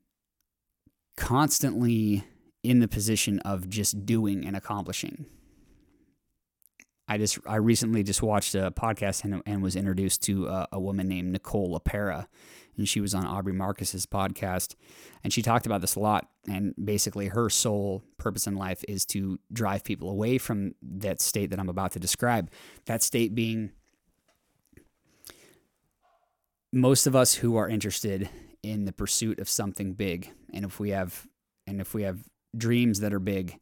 constantly 1.17 2.25
in 2.63 2.81
the 2.81 2.89
position 2.89 3.39
of 3.41 3.69
just 3.69 4.05
doing 4.07 4.47
and 4.47 4.57
accomplishing 4.57 5.27
I 7.11 7.19
just 7.19 7.41
I 7.45 7.57
recently 7.57 8.05
just 8.05 8.23
watched 8.23 8.55
a 8.55 8.71
podcast 8.71 9.25
and, 9.25 9.43
and 9.45 9.65
was 9.65 9.75
introduced 9.75 10.23
to 10.23 10.47
a, 10.47 10.69
a 10.71 10.81
woman 10.81 11.09
named 11.09 11.33
Nicole 11.33 11.77
LePera, 11.77 12.29
and 12.77 12.89
she 12.89 13.01
was 13.01 13.17
on 13.17 13.27
Aubrey 13.27 13.53
Marcus's 13.53 14.07
podcast, 14.07 14.77
and 15.25 15.33
she 15.33 15.43
talked 15.43 15.67
about 15.67 15.81
this 15.81 15.97
a 15.97 16.01
lot. 16.01 16.29
And 16.49 16.73
basically, 16.83 17.27
her 17.27 17.51
sole 17.51 18.05
purpose 18.17 18.47
in 18.47 18.55
life 18.55 18.85
is 18.87 19.05
to 19.07 19.41
drive 19.53 19.83
people 19.83 20.09
away 20.09 20.39
from 20.39 20.77
that 20.83 21.21
state 21.21 21.51
that 21.51 21.59
I'm 21.59 21.69
about 21.69 21.91
to 21.93 21.99
describe. 21.99 22.49
That 22.87 23.03
state 23.03 23.35
being 23.35 23.73
most 26.73 27.09
of 27.09 27.17
us 27.17 27.35
who 27.35 27.57
are 27.57 27.69
interested 27.69 28.31
in 28.63 28.85
the 28.85 28.93
pursuit 28.93 29.41
of 29.41 29.49
something 29.49 29.95
big, 29.95 30.31
and 30.55 30.65
if 30.65 30.79
we 30.79 30.91
have 30.91 31.27
and 31.67 31.81
if 31.81 31.93
we 31.93 32.05
have 32.05 32.21
dreams 32.57 33.01
that 33.01 33.13
are 33.13 33.19
big 33.19 33.59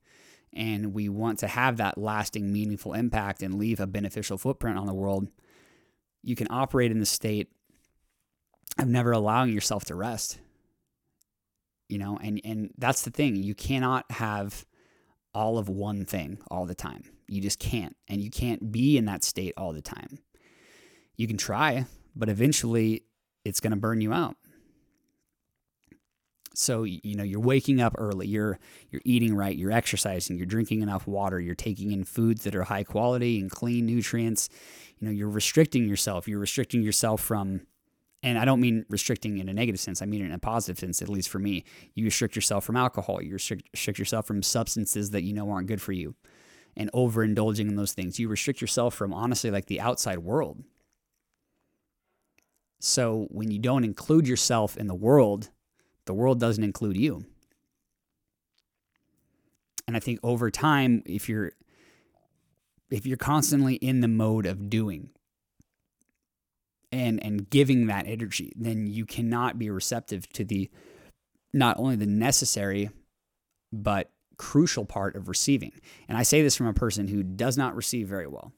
and 0.58 0.92
we 0.92 1.08
want 1.08 1.38
to 1.38 1.46
have 1.46 1.76
that 1.76 1.96
lasting, 1.96 2.52
meaningful 2.52 2.92
impact 2.92 3.42
and 3.42 3.54
leave 3.54 3.78
a 3.78 3.86
beneficial 3.86 4.36
footprint 4.36 4.76
on 4.76 4.86
the 4.86 4.92
world, 4.92 5.28
you 6.22 6.34
can 6.34 6.48
operate 6.50 6.90
in 6.90 6.98
the 6.98 7.06
state 7.06 7.48
of 8.76 8.88
never 8.88 9.12
allowing 9.12 9.52
yourself 9.52 9.84
to 9.84 9.94
rest. 9.94 10.40
You 11.88 11.98
know, 11.98 12.18
and 12.20 12.40
and 12.44 12.74
that's 12.76 13.02
the 13.02 13.10
thing. 13.10 13.36
You 13.36 13.54
cannot 13.54 14.10
have 14.10 14.66
all 15.32 15.58
of 15.58 15.68
one 15.68 16.04
thing 16.04 16.38
all 16.50 16.66
the 16.66 16.74
time. 16.74 17.04
You 17.28 17.40
just 17.40 17.60
can't. 17.60 17.96
And 18.08 18.20
you 18.20 18.28
can't 18.28 18.72
be 18.72 18.98
in 18.98 19.04
that 19.04 19.22
state 19.22 19.54
all 19.56 19.72
the 19.72 19.80
time. 19.80 20.18
You 21.16 21.28
can 21.28 21.36
try, 21.36 21.86
but 22.16 22.28
eventually 22.28 23.04
it's 23.44 23.60
going 23.60 23.70
to 23.70 23.76
burn 23.76 24.00
you 24.00 24.12
out. 24.12 24.36
So, 26.60 26.82
you 26.82 27.14
know, 27.14 27.22
you're 27.22 27.38
waking 27.38 27.80
up 27.80 27.94
early, 27.98 28.26
you're 28.26 28.58
you're 28.90 29.02
eating 29.04 29.36
right, 29.36 29.56
you're 29.56 29.70
exercising, 29.70 30.36
you're 30.36 30.44
drinking 30.44 30.82
enough 30.82 31.06
water, 31.06 31.38
you're 31.40 31.54
taking 31.54 31.92
in 31.92 32.02
foods 32.02 32.42
that 32.42 32.56
are 32.56 32.64
high 32.64 32.82
quality 32.82 33.38
and 33.38 33.48
clean 33.48 33.86
nutrients. 33.86 34.48
You 34.98 35.06
know, 35.06 35.12
you're 35.12 35.28
restricting 35.28 35.88
yourself. 35.88 36.26
You're 36.26 36.40
restricting 36.40 36.82
yourself 36.82 37.20
from 37.20 37.60
and 38.24 38.36
I 38.36 38.44
don't 38.44 38.60
mean 38.60 38.84
restricting 38.88 39.38
in 39.38 39.48
a 39.48 39.52
negative 39.54 39.78
sense. 39.78 40.02
I 40.02 40.06
mean 40.06 40.24
in 40.24 40.32
a 40.32 40.38
positive 40.40 40.80
sense, 40.80 41.00
at 41.00 41.08
least 41.08 41.28
for 41.28 41.38
me. 41.38 41.62
You 41.94 42.04
restrict 42.04 42.34
yourself 42.34 42.64
from 42.64 42.76
alcohol. 42.76 43.22
You 43.22 43.34
restrict, 43.34 43.68
restrict 43.72 44.00
yourself 44.00 44.26
from 44.26 44.42
substances 44.42 45.10
that 45.12 45.22
you 45.22 45.32
know 45.32 45.48
aren't 45.52 45.68
good 45.68 45.80
for 45.80 45.92
you 45.92 46.16
and 46.76 46.90
overindulging 46.90 47.68
in 47.68 47.76
those 47.76 47.92
things. 47.92 48.18
You 48.18 48.28
restrict 48.28 48.60
yourself 48.60 48.94
from 48.94 49.14
honestly 49.14 49.52
like 49.52 49.66
the 49.66 49.80
outside 49.80 50.18
world. 50.18 50.64
So 52.80 53.28
when 53.30 53.52
you 53.52 53.60
don't 53.60 53.84
include 53.84 54.26
yourself 54.26 54.76
in 54.76 54.88
the 54.88 54.94
world, 54.96 55.50
the 56.08 56.14
world 56.14 56.40
doesn't 56.40 56.64
include 56.64 56.96
you. 56.96 57.22
And 59.86 59.94
I 59.94 60.00
think 60.00 60.18
over 60.22 60.50
time, 60.50 61.02
if 61.04 61.28
you're 61.28 61.52
if 62.90 63.06
you're 63.06 63.18
constantly 63.18 63.74
in 63.74 64.00
the 64.00 64.08
mode 64.08 64.46
of 64.46 64.70
doing 64.70 65.10
and 66.90 67.22
and 67.22 67.48
giving 67.50 67.86
that 67.86 68.06
energy, 68.06 68.52
then 68.56 68.86
you 68.86 69.04
cannot 69.04 69.58
be 69.58 69.68
receptive 69.68 70.26
to 70.30 70.44
the 70.44 70.70
not 71.52 71.78
only 71.78 71.94
the 71.94 72.06
necessary 72.06 72.88
but 73.70 74.10
crucial 74.38 74.86
part 74.86 75.14
of 75.14 75.28
receiving. 75.28 75.72
And 76.08 76.16
I 76.16 76.22
say 76.22 76.40
this 76.40 76.56
from 76.56 76.68
a 76.68 76.74
person 76.74 77.06
who 77.06 77.22
does 77.22 77.58
not 77.58 77.76
receive 77.76 78.08
very 78.08 78.26
well. 78.26 78.52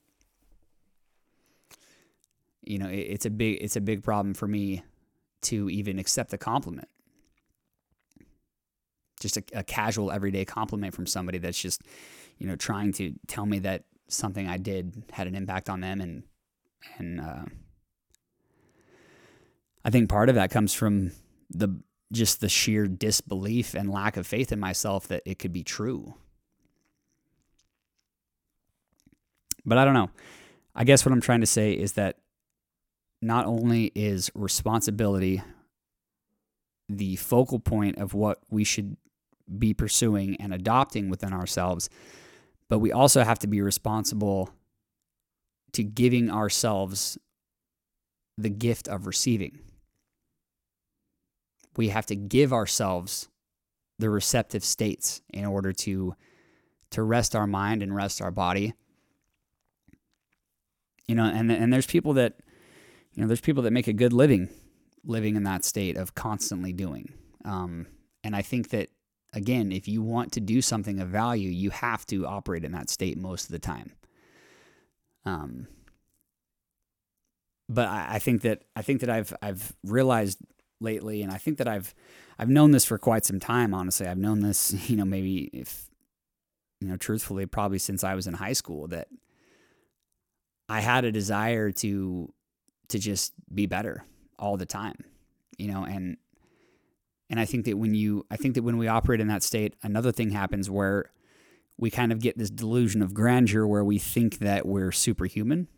You 2.62 2.78
know, 2.78 2.88
it's 2.88 3.26
a 3.26 3.30
big 3.30 3.58
it's 3.60 3.74
a 3.74 3.80
big 3.80 4.04
problem 4.04 4.34
for 4.34 4.46
me 4.46 4.84
to 5.42 5.68
even 5.68 5.98
accept 5.98 6.32
a 6.32 6.38
compliment 6.38 6.88
just 9.20 9.36
a, 9.36 9.44
a 9.52 9.62
casual 9.62 10.10
everyday 10.10 10.44
compliment 10.44 10.94
from 10.94 11.06
somebody 11.06 11.38
that's 11.38 11.60
just 11.60 11.82
you 12.38 12.46
know 12.46 12.56
trying 12.56 12.92
to 12.92 13.14
tell 13.28 13.46
me 13.46 13.58
that 13.60 13.84
something 14.08 14.48
I 14.48 14.56
did 14.56 15.04
had 15.12 15.26
an 15.26 15.34
impact 15.34 15.70
on 15.70 15.80
them 15.80 16.00
and 16.00 16.24
and 16.98 17.20
uh, 17.20 17.44
I 19.84 19.90
think 19.90 20.08
part 20.08 20.28
of 20.28 20.34
that 20.34 20.50
comes 20.50 20.74
from 20.74 21.12
the 21.50 21.80
just 22.12 22.40
the 22.40 22.48
sheer 22.48 22.86
disbelief 22.86 23.74
and 23.74 23.90
lack 23.90 24.16
of 24.16 24.26
faith 24.26 24.50
in 24.50 24.58
myself 24.58 25.06
that 25.08 25.22
it 25.24 25.38
could 25.38 25.52
be 25.52 25.62
true. 25.62 26.14
But 29.64 29.78
I 29.78 29.84
don't 29.84 29.94
know. 29.94 30.10
I 30.74 30.84
guess 30.84 31.04
what 31.04 31.12
I'm 31.12 31.20
trying 31.20 31.40
to 31.40 31.46
say 31.46 31.72
is 31.72 31.92
that 31.92 32.16
not 33.22 33.46
only 33.46 33.92
is 33.94 34.30
responsibility 34.34 35.42
the 36.88 37.16
focal 37.16 37.60
point 37.60 37.98
of 37.98 38.14
what 38.14 38.38
we 38.50 38.64
should 38.64 38.96
be 39.58 39.74
pursuing 39.74 40.36
and 40.36 40.52
adopting 40.52 41.08
within 41.08 41.32
ourselves. 41.32 41.88
But 42.68 42.78
we 42.78 42.92
also 42.92 43.24
have 43.24 43.38
to 43.40 43.46
be 43.46 43.60
responsible 43.60 44.50
to 45.72 45.82
giving 45.82 46.30
ourselves 46.30 47.18
the 48.36 48.50
gift 48.50 48.88
of 48.88 49.06
receiving. 49.06 49.58
We 51.76 51.88
have 51.88 52.06
to 52.06 52.16
give 52.16 52.52
ourselves 52.52 53.28
the 53.98 54.10
receptive 54.10 54.64
states 54.64 55.20
in 55.32 55.44
order 55.44 55.72
to 55.72 56.14
to 56.90 57.02
rest 57.04 57.36
our 57.36 57.46
mind 57.46 57.82
and 57.82 57.94
rest 57.94 58.20
our 58.20 58.32
body. 58.32 58.74
You 61.06 61.14
know, 61.14 61.24
and 61.24 61.50
and 61.50 61.72
there's 61.72 61.86
people 61.86 62.14
that 62.14 62.40
you 63.14 63.22
know, 63.22 63.28
there's 63.28 63.40
people 63.40 63.62
that 63.64 63.72
make 63.72 63.88
a 63.88 63.92
good 63.92 64.12
living 64.12 64.48
living 65.04 65.36
in 65.36 65.44
that 65.44 65.64
state 65.64 65.96
of 65.96 66.14
constantly 66.14 66.72
doing. 66.72 67.12
Um, 67.44 67.86
and 68.22 68.36
I 68.36 68.42
think 68.42 68.70
that 68.70 68.90
again, 69.32 69.72
if 69.72 69.88
you 69.88 70.02
want 70.02 70.32
to 70.32 70.40
do 70.40 70.60
something 70.60 71.00
of 71.00 71.08
value, 71.08 71.50
you 71.50 71.70
have 71.70 72.06
to 72.06 72.26
operate 72.26 72.64
in 72.64 72.72
that 72.72 72.90
state 72.90 73.18
most 73.18 73.44
of 73.44 73.52
the 73.52 73.58
time. 73.58 73.92
Um, 75.24 75.68
but 77.68 77.86
I, 77.86 78.14
I 78.14 78.18
think 78.18 78.42
that 78.42 78.64
I 78.74 78.82
think 78.82 79.00
that 79.00 79.10
I've 79.10 79.34
I've 79.40 79.72
realized 79.84 80.38
lately, 80.80 81.22
and 81.22 81.30
I 81.30 81.38
think 81.38 81.58
that 81.58 81.68
I've 81.68 81.94
I've 82.38 82.48
known 82.48 82.72
this 82.72 82.84
for 82.84 82.98
quite 82.98 83.24
some 83.24 83.38
time. 83.38 83.74
Honestly, 83.74 84.06
I've 84.06 84.18
known 84.18 84.40
this, 84.40 84.74
you 84.90 84.96
know, 84.96 85.04
maybe 85.04 85.50
if 85.52 85.88
you 86.80 86.88
know, 86.88 86.96
truthfully, 86.96 87.46
probably 87.46 87.78
since 87.78 88.02
I 88.02 88.14
was 88.14 88.26
in 88.26 88.34
high 88.34 88.54
school, 88.54 88.88
that 88.88 89.08
I 90.68 90.80
had 90.80 91.04
a 91.04 91.12
desire 91.12 91.70
to 91.72 92.32
to 92.88 92.98
just 92.98 93.32
be 93.54 93.66
better 93.66 94.04
all 94.38 94.56
the 94.56 94.66
time, 94.66 94.96
you 95.58 95.70
know, 95.70 95.84
and 95.84 96.16
and 97.30 97.38
I 97.38 97.44
think 97.44 97.64
that 97.66 97.78
when 97.78 97.94
you, 97.94 98.26
I 98.28 98.36
think 98.36 98.56
that 98.56 98.62
when 98.62 98.76
we 98.76 98.88
operate 98.88 99.20
in 99.20 99.28
that 99.28 99.44
state, 99.44 99.76
another 99.84 100.10
thing 100.10 100.30
happens 100.30 100.68
where 100.68 101.12
we 101.78 101.88
kind 101.88 102.10
of 102.10 102.18
get 102.18 102.36
this 102.36 102.50
delusion 102.50 103.02
of 103.02 103.14
grandeur 103.14 103.66
where 103.66 103.84
we 103.84 103.98
think 103.98 104.38
that 104.40 104.66
we're 104.66 104.90
superhuman. 104.90 105.68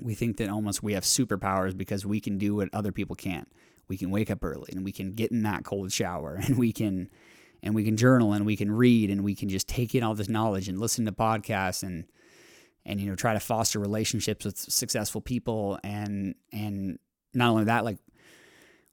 We 0.00 0.14
think 0.14 0.38
that 0.38 0.50
almost 0.50 0.82
we 0.82 0.94
have 0.94 1.04
superpowers 1.04 1.76
because 1.76 2.04
we 2.04 2.20
can 2.20 2.38
do 2.38 2.56
what 2.56 2.68
other 2.72 2.90
people 2.90 3.14
can't. 3.14 3.48
We 3.86 3.96
can 3.96 4.10
wake 4.10 4.30
up 4.30 4.44
early 4.44 4.70
and 4.72 4.84
we 4.84 4.90
can 4.90 5.12
get 5.12 5.30
in 5.30 5.44
that 5.44 5.64
cold 5.64 5.92
shower 5.92 6.34
and 6.42 6.58
we 6.58 6.72
can 6.72 7.08
and 7.62 7.74
we 7.76 7.84
can 7.84 7.96
journal 7.96 8.32
and 8.32 8.44
we 8.44 8.56
can 8.56 8.72
read 8.72 9.10
and 9.10 9.22
we 9.22 9.36
can 9.36 9.48
just 9.48 9.68
take 9.68 9.94
in 9.94 10.02
all 10.02 10.14
this 10.14 10.28
knowledge 10.28 10.68
and 10.68 10.80
listen 10.80 11.04
to 11.04 11.12
podcasts 11.12 11.84
and 11.84 12.04
and 12.84 13.00
you 13.00 13.08
know 13.08 13.14
try 13.14 13.32
to 13.32 13.40
foster 13.40 13.78
relationships 13.78 14.44
with 14.44 14.58
successful 14.58 15.20
people 15.20 15.78
and 15.84 16.34
and 16.52 16.98
not 17.32 17.50
only 17.50 17.64
that 17.64 17.84
like 17.84 17.98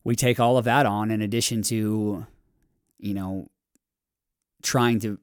we 0.03 0.15
take 0.15 0.39
all 0.39 0.57
of 0.57 0.65
that 0.65 0.85
on 0.85 1.11
in 1.11 1.21
addition 1.21 1.61
to, 1.63 2.25
you 2.99 3.13
know, 3.13 3.49
trying 4.61 4.99
to 4.99 5.19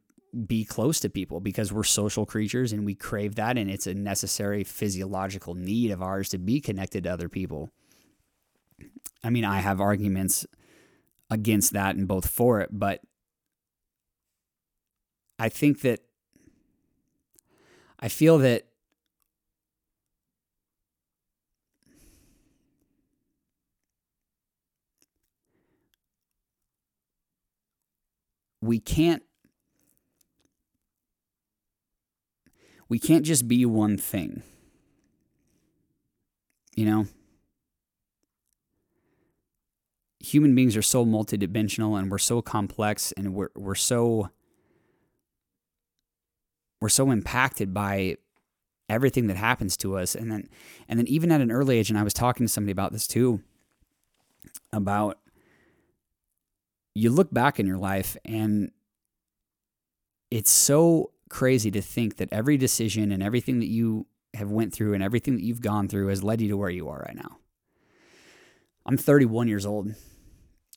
be 0.46 0.64
close 0.64 1.00
to 1.00 1.08
people 1.08 1.40
because 1.40 1.72
we're 1.72 1.84
social 1.84 2.26
creatures 2.26 2.72
and 2.72 2.84
we 2.84 2.94
crave 2.94 3.36
that 3.36 3.56
and 3.56 3.70
it's 3.70 3.86
a 3.86 3.94
necessary 3.94 4.64
physiological 4.64 5.54
need 5.54 5.90
of 5.90 6.02
ours 6.02 6.28
to 6.28 6.38
be 6.38 6.60
connected 6.60 7.04
to 7.04 7.10
other 7.10 7.28
people. 7.28 7.70
I 9.24 9.30
mean, 9.30 9.44
I 9.44 9.60
have 9.60 9.80
arguments 9.80 10.46
against 11.30 11.72
that 11.72 11.96
and 11.96 12.06
both 12.06 12.28
for 12.28 12.60
it, 12.60 12.68
but 12.70 13.00
I 15.38 15.48
think 15.48 15.80
that 15.82 16.00
I 17.98 18.08
feel 18.08 18.38
that 18.38 18.66
we 28.60 28.78
can't 28.78 29.22
we 32.88 32.98
can't 32.98 33.24
just 33.24 33.48
be 33.48 33.66
one 33.66 33.98
thing. 33.98 34.42
You 36.76 36.84
know? 36.84 37.06
Human 40.20 40.54
beings 40.54 40.76
are 40.76 40.82
so 40.82 41.04
multidimensional 41.04 41.98
and 41.98 42.10
we're 42.10 42.18
so 42.18 42.42
complex 42.42 43.12
and 43.12 43.32
we're 43.34 43.50
we're 43.54 43.74
so 43.74 44.30
we're 46.80 46.88
so 46.88 47.10
impacted 47.10 47.72
by 47.72 48.16
everything 48.88 49.26
that 49.28 49.36
happens 49.36 49.76
to 49.76 49.96
us 49.96 50.14
and 50.14 50.30
then 50.30 50.48
and 50.88 50.98
then 50.98 51.06
even 51.06 51.30
at 51.30 51.40
an 51.40 51.52
early 51.52 51.78
age 51.78 51.90
and 51.90 51.98
I 51.98 52.02
was 52.02 52.12
talking 52.12 52.46
to 52.46 52.52
somebody 52.52 52.72
about 52.72 52.92
this 52.92 53.06
too 53.06 53.40
about 54.72 55.18
you 56.96 57.10
look 57.10 57.32
back 57.32 57.60
in 57.60 57.66
your 57.66 57.76
life 57.76 58.16
and 58.24 58.70
it's 60.30 60.50
so 60.50 61.10
crazy 61.28 61.70
to 61.70 61.82
think 61.82 62.16
that 62.16 62.28
every 62.32 62.56
decision 62.56 63.12
and 63.12 63.22
everything 63.22 63.60
that 63.60 63.68
you 63.68 64.06
have 64.32 64.50
went 64.50 64.72
through 64.72 64.94
and 64.94 65.02
everything 65.02 65.34
that 65.34 65.42
you've 65.42 65.60
gone 65.60 65.88
through 65.88 66.08
has 66.08 66.22
led 66.22 66.40
you 66.40 66.48
to 66.48 66.56
where 66.56 66.70
you 66.70 66.88
are 66.88 67.04
right 67.06 67.16
now. 67.16 67.36
I'm 68.86 68.96
31 68.96 69.46
years 69.46 69.66
old. 69.66 69.94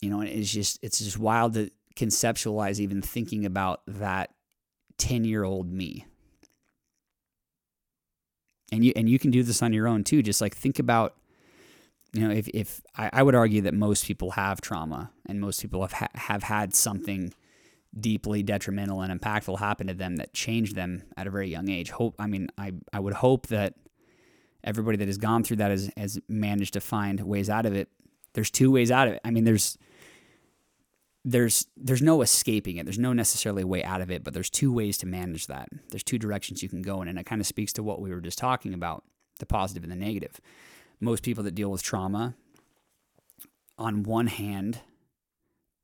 You 0.02 0.10
know, 0.10 0.20
it's 0.20 0.52
just 0.52 0.78
it's 0.82 0.98
just 0.98 1.18
wild 1.18 1.54
to 1.54 1.70
conceptualize 1.96 2.80
even 2.80 3.00
thinking 3.00 3.46
about 3.46 3.80
that 3.86 4.30
10-year-old 4.98 5.72
me. 5.72 6.04
And 8.70 8.84
you 8.84 8.92
and 8.94 9.08
you 9.08 9.18
can 9.18 9.30
do 9.30 9.42
this 9.42 9.62
on 9.62 9.72
your 9.72 9.88
own 9.88 10.04
too. 10.04 10.22
Just 10.22 10.42
like 10.42 10.54
think 10.54 10.78
about 10.78 11.14
you 12.12 12.26
know, 12.26 12.34
if, 12.34 12.48
if 12.48 12.80
I, 12.96 13.10
I 13.12 13.22
would 13.22 13.34
argue 13.34 13.62
that 13.62 13.74
most 13.74 14.04
people 14.04 14.32
have 14.32 14.60
trauma 14.60 15.10
and 15.26 15.40
most 15.40 15.62
people 15.62 15.80
have, 15.82 15.92
ha- 15.92 16.08
have 16.14 16.42
had 16.42 16.74
something 16.74 17.32
deeply 17.98 18.42
detrimental 18.42 19.00
and 19.00 19.20
impactful 19.20 19.58
happen 19.58 19.86
to 19.88 19.94
them 19.94 20.16
that 20.16 20.32
changed 20.32 20.76
them 20.76 21.02
at 21.16 21.26
a 21.26 21.30
very 21.30 21.48
young 21.48 21.68
age. 21.68 21.90
Hope, 21.90 22.14
I 22.18 22.26
mean, 22.26 22.48
I, 22.56 22.72
I 22.92 23.00
would 23.00 23.14
hope 23.14 23.48
that 23.48 23.74
everybody 24.62 24.96
that 24.98 25.08
has 25.08 25.18
gone 25.18 25.42
through 25.42 25.56
that 25.56 25.70
has, 25.70 25.90
has 25.96 26.18
managed 26.28 26.74
to 26.74 26.80
find 26.80 27.20
ways 27.20 27.48
out 27.48 27.66
of 27.66 27.74
it. 27.74 27.88
There's 28.34 28.50
two 28.50 28.70
ways 28.70 28.90
out 28.90 29.08
of 29.08 29.14
it. 29.14 29.20
I 29.24 29.30
mean, 29.30 29.44
there's, 29.44 29.76
there's 31.24 31.66
there's 31.76 32.00
no 32.00 32.22
escaping 32.22 32.78
it. 32.78 32.86
There's 32.86 32.98
no 32.98 33.12
necessarily 33.12 33.64
way 33.64 33.84
out 33.84 34.00
of 34.00 34.10
it, 34.10 34.24
but 34.24 34.32
there's 34.32 34.48
two 34.48 34.72
ways 34.72 34.96
to 34.98 35.06
manage 35.06 35.48
that. 35.48 35.68
There's 35.90 36.02
two 36.02 36.18
directions 36.18 36.62
you 36.62 36.68
can 36.68 36.82
go 36.82 37.02
in, 37.02 37.08
and 37.08 37.18
it 37.18 37.26
kind 37.26 37.40
of 37.40 37.46
speaks 37.46 37.72
to 37.74 37.82
what 37.82 38.00
we 38.00 38.10
were 38.10 38.22
just 38.22 38.38
talking 38.38 38.72
about, 38.72 39.04
the 39.38 39.46
positive 39.46 39.82
and 39.82 39.92
the 39.92 39.96
negative. 39.96 40.40
Most 41.00 41.22
people 41.22 41.44
that 41.44 41.54
deal 41.54 41.70
with 41.70 41.82
trauma, 41.82 42.34
on 43.78 44.02
one 44.02 44.26
hand, 44.26 44.80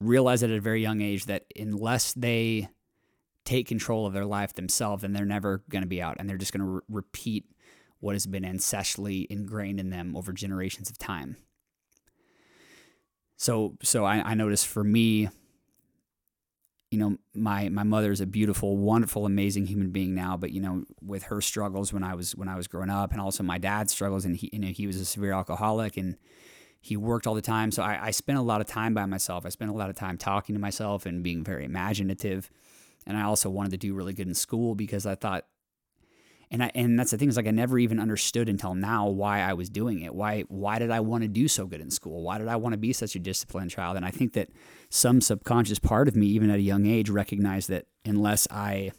realize 0.01 0.43
at 0.43 0.51
a 0.51 0.61
very 0.61 0.83
young 0.83 1.01
age 1.01 1.25
that 1.25 1.47
unless 1.59 2.13
they 2.13 2.69
take 3.45 3.67
control 3.67 4.07
of 4.07 4.13
their 4.13 4.27
life 4.27 4.53
themselves, 4.53 5.03
then 5.03 5.13
they're 5.13 5.25
never 5.25 5.63
going 5.71 5.83
to 5.83 5.89
be 5.89 6.03
out, 6.03 6.17
and 6.19 6.29
they're 6.29 6.37
just 6.37 6.53
going 6.53 6.65
to 6.65 6.71
re- 6.71 6.81
repeat 6.89 7.45
what 8.01 8.15
has 8.15 8.27
been 8.27 8.43
ancestrally 8.43 9.27
ingrained 9.31 9.81
in 9.81 9.91
them 9.91 10.15
over 10.15 10.33
generations 10.33 10.91
of 10.91 10.99
time. 10.99 11.37
So 13.39 13.77
so 13.83 14.05
I, 14.05 14.31
I 14.31 14.35
noticed 14.35 14.67
for 14.67 14.85
me, 14.85 15.29
you 16.91 16.99
know, 16.99 17.17
my 17.35 17.69
my 17.69 17.83
mother 17.83 18.13
is 18.13 18.21
a 18.21 18.27
beautiful, 18.27 18.77
wonderful, 18.77 19.27
amazing 19.27 19.67
human 19.67 19.91
being 19.91 20.15
now. 20.15 20.37
But 20.37 20.53
you 20.53 20.61
know, 20.61 20.85
with 21.03 21.25
her 21.25 21.41
struggles 21.41 21.93
when 21.93 22.05
I 22.05 22.15
was 22.15 22.37
when 22.37 22.49
I 22.49 22.57
was 22.57 22.69
growing 22.69 22.91
up, 22.91 23.13
and 23.13 23.21
also 23.21 23.43
my 23.43 23.59
dad's 23.59 23.93
struggles, 23.93 24.25
and 24.25 24.37
he 24.37 24.51
you 24.53 24.59
know 24.59 24.69
he 24.69 24.87
was 24.87 24.97
a 24.97 25.05
severe 25.05 25.33
alcoholic 25.33 25.97
and 25.97 26.17
he 26.81 26.97
worked 26.97 27.27
all 27.27 27.35
the 27.35 27.43
time. 27.43 27.73
So 27.73 27.83
I, 27.83 28.07
I 28.07 28.11
spent 28.13 28.39
a 28.39 28.43
lot 28.43 28.61
of 28.61 28.69
time 28.69 28.95
by 28.95 29.07
myself. 29.07 29.45
I 29.45 29.49
spent 29.49 29.73
a 29.73 29.75
lot 29.75 29.91
of 29.91 29.97
time 29.97 30.17
talking 30.17 30.55
to 30.55 30.61
myself 30.61 31.05
and 31.05 31.23
being 31.23 31.43
very 31.43 31.65
imaginative. 31.65 32.49
And 33.07 33.17
I 33.17 33.23
also 33.23 33.51
wanted 33.51 33.73
to 33.73 33.77
do 33.77 33.95
really 33.95 34.13
good 34.13 34.29
in 34.29 34.35
school 34.35 34.77
because 34.77 35.05
I 35.05 35.17
thought 35.17 35.47
and 36.51 36.63
I, 36.63 36.71
and 36.75 36.99
that's 36.99 37.11
the 37.11 37.19
thing 37.19 37.29
is 37.29 37.37
like 37.37 37.49
I 37.49 37.51
never 37.51 37.79
even 37.79 37.99
understood 37.99 38.49
until 38.49 38.75
now 38.75 39.09
why 39.09 39.41
I 39.41 39.55
was 39.55 39.69
doing 39.69 40.01
it. 40.01 40.15
Why 40.15 40.43
why 40.43 40.79
did 40.79 40.91
I 40.91 41.01
want 41.01 41.23
to 41.23 41.29
do 41.29 41.49
so 41.49 41.67
good 41.67 41.81
in 41.81 41.91
school? 41.91 42.23
Why 42.23 42.39
did 42.39 42.49
I 42.49 42.57
want 42.57 42.73
to 42.73 42.79
be 42.79 42.93
such 42.93 43.17
a 43.17 43.19
disciplined 43.19 43.71
child? 43.71 43.97
And 43.97 44.05
I 44.05 44.11
think 44.11 44.33
that 44.35 44.51
some 44.89 45.21
subconscious 45.21 45.81
part 45.81 46.07
of 46.07 46.15
me, 46.15 46.27
even 46.27 46.51
at 46.51 46.59
a 46.59 46.63
young 46.63 46.87
age, 46.87 47.11
recognized 47.11 47.69
that 47.71 47.87
unless 48.05 48.47
I 48.51 48.93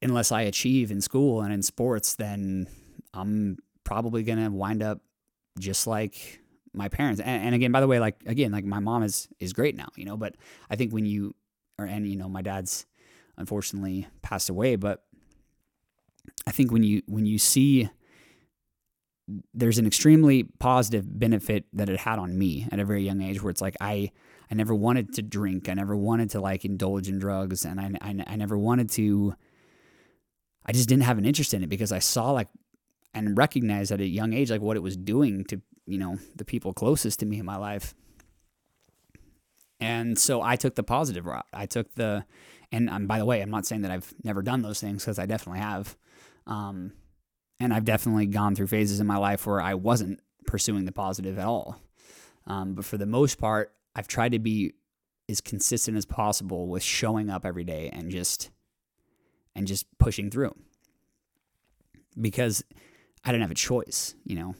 unless 0.00 0.32
I 0.32 0.42
achieve 0.42 0.90
in 0.90 1.00
school 1.00 1.42
and 1.42 1.52
in 1.52 1.62
sports, 1.62 2.14
then 2.14 2.66
I'm 3.12 3.58
probably 3.84 4.22
gonna 4.22 4.50
wind 4.50 4.82
up 4.82 5.00
just 5.58 5.86
like 5.86 6.40
my 6.72 6.88
parents. 6.88 7.20
And, 7.20 7.44
and 7.44 7.54
again, 7.54 7.72
by 7.72 7.80
the 7.80 7.86
way, 7.86 8.00
like 8.00 8.16
again, 8.24 8.52
like 8.52 8.64
my 8.64 8.80
mom 8.80 9.02
is 9.02 9.28
is 9.40 9.52
great 9.52 9.76
now, 9.76 9.88
you 9.94 10.06
know. 10.06 10.16
But 10.16 10.36
I 10.70 10.76
think 10.76 10.92
when 10.92 11.04
you 11.04 11.34
or 11.78 11.84
and 11.84 12.08
you 12.08 12.16
know 12.16 12.30
my 12.30 12.40
dad's 12.40 12.86
unfortunately 13.36 14.06
passed 14.22 14.48
away, 14.48 14.76
but 14.76 15.04
I 16.46 16.50
think 16.50 16.72
when 16.72 16.82
you 16.82 17.02
when 17.06 17.26
you 17.26 17.38
see 17.38 17.88
there's 19.52 19.78
an 19.78 19.86
extremely 19.86 20.44
positive 20.58 21.18
benefit 21.18 21.64
that 21.74 21.88
it 21.90 22.00
had 22.00 22.18
on 22.18 22.38
me 22.38 22.66
at 22.72 22.80
a 22.80 22.84
very 22.84 23.04
young 23.04 23.20
age 23.20 23.42
where 23.42 23.50
it's 23.50 23.60
like 23.60 23.76
I 23.80 24.10
I 24.50 24.54
never 24.54 24.74
wanted 24.74 25.12
to 25.14 25.22
drink. 25.22 25.68
I 25.68 25.74
never 25.74 25.94
wanted 25.94 26.30
to 26.30 26.40
like 26.40 26.64
indulge 26.64 27.08
in 27.08 27.18
drugs 27.18 27.64
and 27.64 27.80
I, 27.80 27.90
I, 28.00 28.24
I 28.26 28.36
never 28.36 28.56
wanted 28.56 28.90
to 28.92 29.34
I 30.64 30.72
just 30.72 30.88
didn't 30.88 31.04
have 31.04 31.18
an 31.18 31.24
interest 31.24 31.54
in 31.54 31.62
it 31.62 31.68
because 31.68 31.92
I 31.92 31.98
saw 31.98 32.30
like 32.32 32.48
and 33.14 33.36
recognized 33.36 33.90
at 33.90 34.00
a 34.00 34.06
young 34.06 34.32
age 34.32 34.50
like 34.50 34.60
what 34.60 34.76
it 34.76 34.82
was 34.82 34.96
doing 34.96 35.44
to, 35.44 35.60
you 35.86 35.98
know, 35.98 36.18
the 36.36 36.44
people 36.44 36.72
closest 36.72 37.20
to 37.20 37.26
me 37.26 37.38
in 37.38 37.46
my 37.46 37.56
life. 37.56 37.94
And 39.80 40.18
so 40.18 40.42
I 40.42 40.56
took 40.56 40.74
the 40.74 40.82
positive 40.82 41.26
route. 41.26 41.46
I 41.52 41.66
took 41.66 41.94
the 41.94 42.24
and 42.70 42.90
um, 42.90 43.06
by 43.06 43.18
the 43.18 43.24
way, 43.24 43.40
I'm 43.40 43.50
not 43.50 43.64
saying 43.64 43.82
that 43.82 43.90
I've 43.90 44.12
never 44.22 44.42
done 44.42 44.62
those 44.62 44.80
things 44.80 45.04
because 45.04 45.18
I 45.18 45.26
definitely 45.26 45.60
have. 45.60 45.96
Um, 46.48 46.92
and 47.60 47.72
I've 47.72 47.84
definitely 47.84 48.26
gone 48.26 48.54
through 48.54 48.66
phases 48.68 49.00
in 49.00 49.06
my 49.06 49.18
life 49.18 49.46
where 49.46 49.60
I 49.60 49.74
wasn't 49.74 50.20
pursuing 50.46 50.84
the 50.84 50.92
positive 50.92 51.38
at 51.38 51.46
all. 51.46 51.80
Um, 52.46 52.74
but 52.74 52.84
for 52.84 52.96
the 52.96 53.06
most 53.06 53.38
part, 53.38 53.72
I've 53.94 54.08
tried 54.08 54.32
to 54.32 54.38
be 54.38 54.74
as 55.28 55.40
consistent 55.40 55.96
as 55.96 56.06
possible 56.06 56.68
with 56.68 56.82
showing 56.82 57.28
up 57.28 57.44
every 57.44 57.64
day 57.64 57.90
and 57.92 58.10
just 58.10 58.50
and 59.54 59.66
just 59.66 59.86
pushing 59.98 60.30
through 60.30 60.54
because 62.18 62.64
I 63.24 63.32
didn't 63.32 63.42
have 63.42 63.50
a 63.50 63.54
choice, 63.54 64.14
you 64.24 64.36
know. 64.36 64.54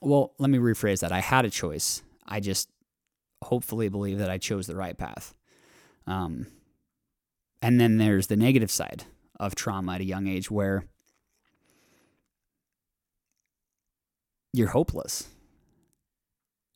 Well, 0.00 0.34
let 0.38 0.50
me 0.50 0.58
rephrase 0.58 1.00
that. 1.00 1.12
I 1.12 1.20
had 1.20 1.44
a 1.44 1.50
choice. 1.50 2.02
I 2.26 2.40
just 2.40 2.70
hopefully 3.42 3.88
believe 3.88 4.18
that 4.18 4.30
I 4.30 4.38
chose 4.38 4.66
the 4.66 4.76
right 4.76 4.96
path. 4.96 5.34
Um, 6.06 6.46
and 7.60 7.80
then 7.80 7.98
there's 7.98 8.28
the 8.28 8.36
negative 8.36 8.70
side 8.70 9.04
of 9.38 9.54
trauma 9.54 9.94
at 9.94 10.00
a 10.00 10.04
young 10.04 10.26
age 10.26 10.50
where 10.50 10.86
you're 14.52 14.68
hopeless. 14.68 15.28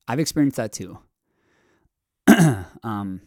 I've 0.06 0.18
experienced 0.18 0.56
that 0.56 0.72
too. 0.72 0.98
um, 2.82 3.22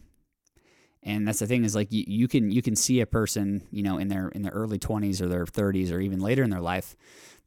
and 1.02 1.28
that's 1.28 1.38
the 1.38 1.46
thing 1.46 1.64
is 1.64 1.74
like 1.74 1.92
you, 1.92 2.04
you 2.06 2.28
can 2.28 2.50
you 2.50 2.62
can 2.62 2.74
see 2.74 3.00
a 3.00 3.06
person 3.06 3.66
you 3.70 3.82
know 3.82 3.98
in 3.98 4.08
their 4.08 4.28
in 4.28 4.42
their 4.42 4.52
early 4.52 4.78
20s 4.78 5.20
or 5.20 5.28
their 5.28 5.44
30s 5.44 5.92
or 5.92 6.00
even 6.00 6.20
later 6.20 6.42
in 6.42 6.50
their 6.50 6.60
life 6.60 6.96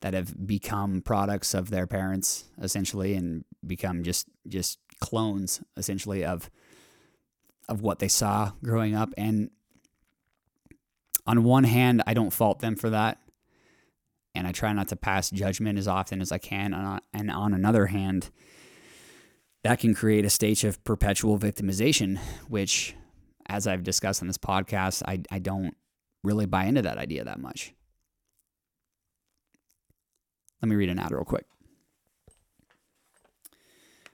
that 0.01 0.13
have 0.13 0.45
become 0.45 1.01
products 1.01 1.53
of 1.53 1.69
their 1.71 1.87
parents 1.87 2.45
essentially 2.61 3.15
and 3.15 3.43
become 3.65 4.03
just 4.03 4.27
just 4.47 4.79
clones 4.99 5.61
essentially 5.75 6.23
of 6.23 6.49
of 7.67 7.81
what 7.81 7.99
they 7.99 8.07
saw 8.07 8.51
growing 8.63 8.95
up 8.95 9.13
and 9.17 9.49
on 11.27 11.43
one 11.43 11.65
hand, 11.65 12.01
I 12.07 12.13
don't 12.13 12.31
fault 12.31 12.59
them 12.59 12.75
for 12.75 12.89
that. 12.89 13.19
And 14.33 14.47
I 14.47 14.51
try 14.51 14.71
not 14.71 14.87
to 14.89 14.95
pass 14.95 15.29
judgment 15.29 15.77
as 15.77 15.87
often 15.87 16.21
as 16.21 16.31
I 16.31 16.37
can. 16.37 16.99
And 17.13 17.31
on 17.31 17.53
another 17.53 17.87
hand, 17.87 18.29
that 19.63 19.79
can 19.79 19.93
create 19.93 20.25
a 20.25 20.29
state 20.29 20.63
of 20.63 20.83
perpetual 20.83 21.37
victimization, 21.37 22.19
which, 22.47 22.95
as 23.49 23.67
I've 23.67 23.83
discussed 23.83 24.21
on 24.21 24.27
this 24.27 24.37
podcast, 24.37 25.01
I, 25.07 25.21
I 25.31 25.39
don't 25.39 25.75
really 26.23 26.45
buy 26.45 26.65
into 26.65 26.83
that 26.83 26.97
idea 26.97 27.23
that 27.23 27.39
much. 27.39 27.73
Let 30.61 30.69
me 30.69 30.75
read 30.75 30.89
an 30.89 30.99
ad 30.99 31.11
real 31.11 31.23
quick. 31.23 31.45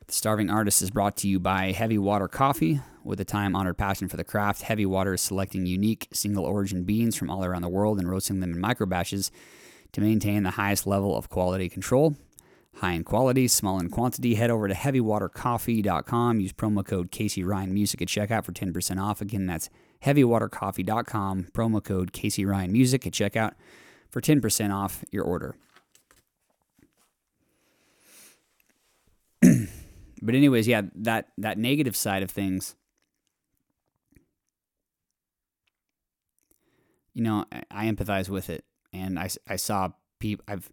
The 0.07 0.13
Starving 0.13 0.49
Artist 0.49 0.81
is 0.81 0.89
brought 0.89 1.17
to 1.17 1.27
you 1.27 1.39
by 1.39 1.71
Heavy 1.71 1.97
Water 1.97 2.27
Coffee. 2.27 2.81
With 3.03 3.19
a 3.19 3.25
time 3.25 3.53
honored 3.53 3.77
passion 3.77 4.07
for 4.07 4.15
the 4.15 4.23
craft, 4.23 4.61
Heavy 4.61 4.85
Water 4.85 5.13
is 5.13 5.21
selecting 5.21 5.65
unique 5.65 6.07
single 6.13 6.45
origin 6.45 6.85
beans 6.85 7.17
from 7.17 7.29
all 7.29 7.43
around 7.43 7.61
the 7.61 7.69
world 7.69 7.99
and 7.99 8.09
roasting 8.09 8.39
them 8.39 8.53
in 8.53 8.59
micro 8.61 8.85
batches 8.85 9.29
to 9.91 9.99
maintain 9.99 10.43
the 10.43 10.51
highest 10.51 10.87
level 10.87 11.17
of 11.17 11.27
quality 11.29 11.67
control. 11.67 12.15
High 12.77 12.93
in 12.93 13.03
quality, 13.03 13.49
small 13.49 13.77
in 13.79 13.89
quantity. 13.89 14.35
Head 14.35 14.49
over 14.49 14.69
to 14.69 14.73
heavywatercoffee.com. 14.73 16.39
Use 16.39 16.53
promo 16.53 16.85
code 16.85 17.11
Casey 17.11 17.43
Ryan 17.43 17.73
Music 17.73 18.01
at 18.01 18.07
checkout 18.07 18.45
for 18.45 18.53
10% 18.53 19.01
off. 19.01 19.19
Again, 19.19 19.47
that's 19.47 19.69
heavywatercoffee.com. 20.03 21.47
Promo 21.53 21.83
code 21.83 22.13
Casey 22.13 22.45
Ryan 22.45 22.71
Music 22.71 23.05
at 23.05 23.13
checkout 23.13 23.51
for 24.09 24.21
10% 24.21 24.73
off 24.73 25.03
your 25.11 25.25
order. 25.25 25.55
but 29.41 30.35
anyways, 30.35 30.69
yeah, 30.69 30.83
that 30.95 31.27
that 31.37 31.57
negative 31.57 31.97
side 31.97 32.23
of 32.23 32.31
things 32.31 32.75
you 37.13 37.23
know, 37.23 37.45
I, 37.71 37.85
empathize 37.85 38.29
with 38.29 38.49
it, 38.49 38.65
and 38.91 39.19
I, 39.19 39.29
I 39.47 39.55
saw 39.55 39.89
people. 40.19 40.43
I've 40.47 40.69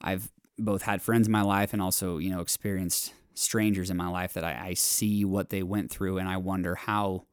I've 0.00 0.30
both 0.58 0.82
had 0.82 1.02
friends 1.02 1.26
in 1.26 1.32
my 1.32 1.42
life 1.42 1.72
and 1.72 1.80
also 1.80 2.18
you 2.18 2.30
know 2.30 2.40
experienced 2.40 3.14
strangers 3.34 3.90
in 3.90 3.96
my 3.96 4.08
life 4.08 4.32
that 4.34 4.44
I, 4.44 4.68
I 4.68 4.74
see 4.74 5.24
what 5.24 5.50
they 5.50 5.62
went 5.62 5.90
through, 5.90 6.18
and 6.18 6.28
I 6.28 6.36
wonder 6.36 6.74
how 6.74 7.24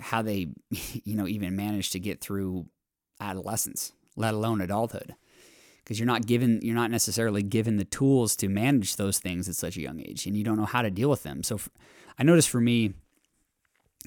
how 0.00 0.22
they 0.22 0.48
you 1.04 1.16
know 1.16 1.26
even 1.26 1.56
managed 1.56 1.92
to 1.92 2.00
get 2.00 2.20
through 2.20 2.66
adolescence, 3.20 3.92
let 4.16 4.34
alone 4.34 4.60
adulthood. 4.60 5.14
Because 5.82 5.98
you're 5.98 6.06
not 6.06 6.26
given, 6.26 6.60
you're 6.62 6.76
not 6.76 6.92
necessarily 6.92 7.42
given 7.42 7.76
the 7.76 7.84
tools 7.84 8.36
to 8.36 8.48
manage 8.48 8.94
those 8.94 9.18
things 9.18 9.48
at 9.48 9.56
such 9.56 9.76
a 9.76 9.80
young 9.80 9.98
age, 9.98 10.26
and 10.26 10.36
you 10.36 10.44
don't 10.44 10.56
know 10.56 10.64
how 10.64 10.80
to 10.80 10.92
deal 10.92 11.10
with 11.10 11.24
them. 11.24 11.42
So, 11.42 11.58
I 12.16 12.22
noticed 12.22 12.50
for 12.50 12.60
me, 12.60 12.92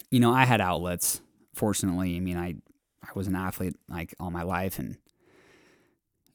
you 0.10 0.22
know, 0.22 0.34
I 0.34 0.46
had 0.46 0.62
outlets. 0.62 1.20
Fortunately, 1.54 2.16
I 2.16 2.22
mean, 2.22 2.38
I 2.38 2.56
I 3.08 3.12
was 3.16 3.28
an 3.28 3.36
athlete 3.36 3.76
like 3.90 4.14
all 4.20 4.32
my 4.32 4.44
life 4.44 4.80
and 4.80 4.98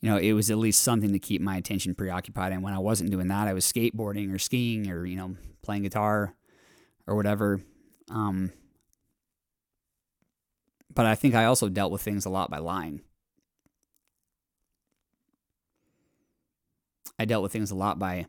you 0.00 0.08
know, 0.08 0.16
it 0.16 0.32
was 0.32 0.50
at 0.50 0.58
least 0.58 0.82
something 0.82 1.12
to 1.12 1.18
keep 1.18 1.42
my 1.42 1.56
attention 1.56 1.94
preoccupied. 1.94 2.52
And 2.52 2.62
when 2.62 2.72
I 2.72 2.78
wasn't 2.78 3.10
doing 3.10 3.28
that, 3.28 3.48
I 3.48 3.52
was 3.52 3.70
skateboarding 3.70 4.34
or 4.34 4.38
skiing 4.38 4.90
or, 4.90 5.04
you 5.04 5.16
know, 5.16 5.36
playing 5.62 5.82
guitar 5.82 6.34
or 7.06 7.16
whatever. 7.16 7.60
Um, 8.10 8.50
but 10.92 11.04
I 11.04 11.14
think 11.14 11.34
I 11.34 11.44
also 11.44 11.68
dealt 11.68 11.92
with 11.92 12.00
things 12.00 12.24
a 12.24 12.30
lot 12.30 12.50
by 12.50 12.58
lying. 12.58 13.02
I 17.18 17.26
dealt 17.26 17.42
with 17.42 17.52
things 17.52 17.70
a 17.70 17.74
lot 17.74 17.98
by 17.98 18.26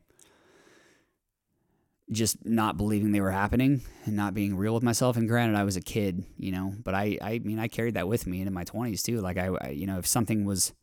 just 2.12 2.45
not 2.45 2.76
believing 2.76 3.12
they 3.12 3.21
were 3.21 3.32
happening 3.32 3.82
and 4.06 4.15
not 4.15 4.34
being 4.34 4.58
real 4.58 4.74
with 4.74 4.84
myself. 4.84 5.15
And 5.15 5.30
granted, 5.30 5.58
I 5.58 5.63
was 5.63 5.78
a 5.78 5.82
kid, 5.82 6.26
you 6.38 6.52
know, 6.52 6.74
but 6.84 6.93
I, 6.93 7.17
I 7.21 7.39
mean, 7.39 7.58
I 7.58 7.67
carried 7.67 7.93
that 7.93 8.08
with 8.08 8.28
me 8.28 8.41
into 8.41 8.52
my 8.52 8.65
twenties 8.65 9.02
too. 9.02 9.21
Like 9.21 9.38
I, 9.38 9.47
I, 9.62 9.69
you 9.69 9.88
know, 9.88 9.97
if 9.97 10.06
something 10.06 10.43
was, 10.43 10.74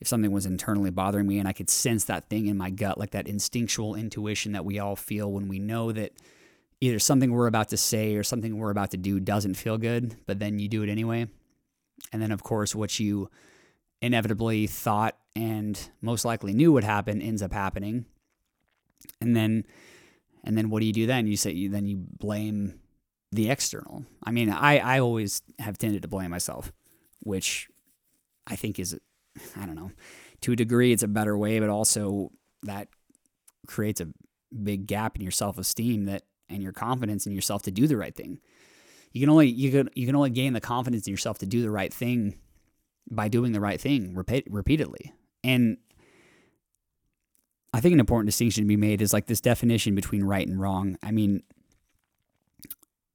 if 0.00 0.08
something 0.08 0.32
was 0.32 0.46
internally 0.46 0.90
bothering 0.90 1.26
me 1.26 1.38
and 1.38 1.46
I 1.46 1.52
could 1.52 1.68
sense 1.68 2.04
that 2.04 2.30
thing 2.30 2.46
in 2.46 2.56
my 2.56 2.70
gut, 2.70 2.98
like 2.98 3.10
that 3.10 3.28
instinctual 3.28 3.94
intuition 3.94 4.52
that 4.52 4.64
we 4.64 4.78
all 4.78 4.96
feel 4.96 5.30
when 5.30 5.46
we 5.46 5.58
know 5.58 5.92
that 5.92 6.12
either 6.80 6.98
something 6.98 7.30
we're 7.30 7.46
about 7.46 7.68
to 7.68 7.76
say 7.76 8.16
or 8.16 8.22
something 8.24 8.56
we're 8.56 8.70
about 8.70 8.90
to 8.92 8.96
do 8.96 9.20
doesn't 9.20 9.54
feel 9.54 9.78
good, 9.78 10.16
but 10.26 10.38
then 10.38 10.58
you 10.58 10.68
do 10.68 10.82
it 10.82 10.88
anyway. 10.88 11.28
And 12.12 12.20
then, 12.20 12.32
of 12.32 12.42
course, 12.42 12.74
what 12.74 12.98
you 12.98 13.30
inevitably 14.00 14.66
thought 14.66 15.16
and 15.36 15.78
most 16.00 16.24
likely 16.24 16.52
knew 16.52 16.72
would 16.72 16.82
happen 16.82 17.22
ends 17.22 17.42
up 17.42 17.52
happening. 17.52 18.06
And 19.20 19.36
then, 19.36 19.64
and 20.44 20.56
then 20.56 20.70
what 20.70 20.80
do 20.80 20.86
you 20.86 20.92
do 20.92 21.06
then? 21.06 21.26
You 21.26 21.36
say, 21.36 21.52
you, 21.52 21.68
then 21.68 21.86
you 21.86 22.04
blame 22.18 22.80
the 23.30 23.50
external. 23.50 24.04
I 24.22 24.30
mean, 24.30 24.50
I, 24.50 24.78
I 24.78 25.00
always 25.00 25.42
have 25.58 25.78
tended 25.78 26.02
to 26.02 26.08
blame 26.08 26.30
myself, 26.30 26.72
which 27.20 27.68
I 28.46 28.56
think 28.56 28.78
is 28.78 28.98
I 29.56 29.66
don't 29.66 29.76
know, 29.76 29.90
to 30.42 30.52
a 30.52 30.56
degree, 30.56 30.92
it's 30.92 31.02
a 31.02 31.08
better 31.08 31.36
way, 31.36 31.58
but 31.58 31.70
also 31.70 32.30
that 32.64 32.88
creates 33.66 34.00
a 34.00 34.08
big 34.62 34.86
gap 34.86 35.16
in 35.16 35.22
your 35.22 35.30
self 35.30 35.58
esteem 35.58 36.04
that 36.04 36.22
and 36.48 36.62
your 36.62 36.72
confidence 36.72 37.26
in 37.26 37.32
yourself 37.32 37.62
to 37.62 37.70
do 37.70 37.86
the 37.86 37.96
right 37.96 38.14
thing. 38.14 38.40
You 39.12 39.20
can 39.20 39.30
only 39.30 39.48
you 39.48 39.70
can 39.70 39.90
you 39.94 40.06
can 40.06 40.16
only 40.16 40.30
gain 40.30 40.52
the 40.52 40.60
confidence 40.60 41.06
in 41.06 41.10
yourself 41.10 41.38
to 41.38 41.46
do 41.46 41.62
the 41.62 41.70
right 41.70 41.92
thing 41.92 42.38
by 43.10 43.28
doing 43.28 43.52
the 43.52 43.60
right 43.60 43.80
thing 43.80 44.14
repeat, 44.14 44.46
repeatedly. 44.50 45.12
And 45.44 45.78
I 47.72 47.80
think 47.80 47.94
an 47.94 48.00
important 48.00 48.26
distinction 48.26 48.64
to 48.64 48.68
be 48.68 48.76
made 48.76 49.00
is 49.00 49.12
like 49.12 49.26
this 49.26 49.40
definition 49.40 49.94
between 49.94 50.24
right 50.24 50.46
and 50.46 50.60
wrong. 50.60 50.96
I 51.02 51.10
mean, 51.10 51.42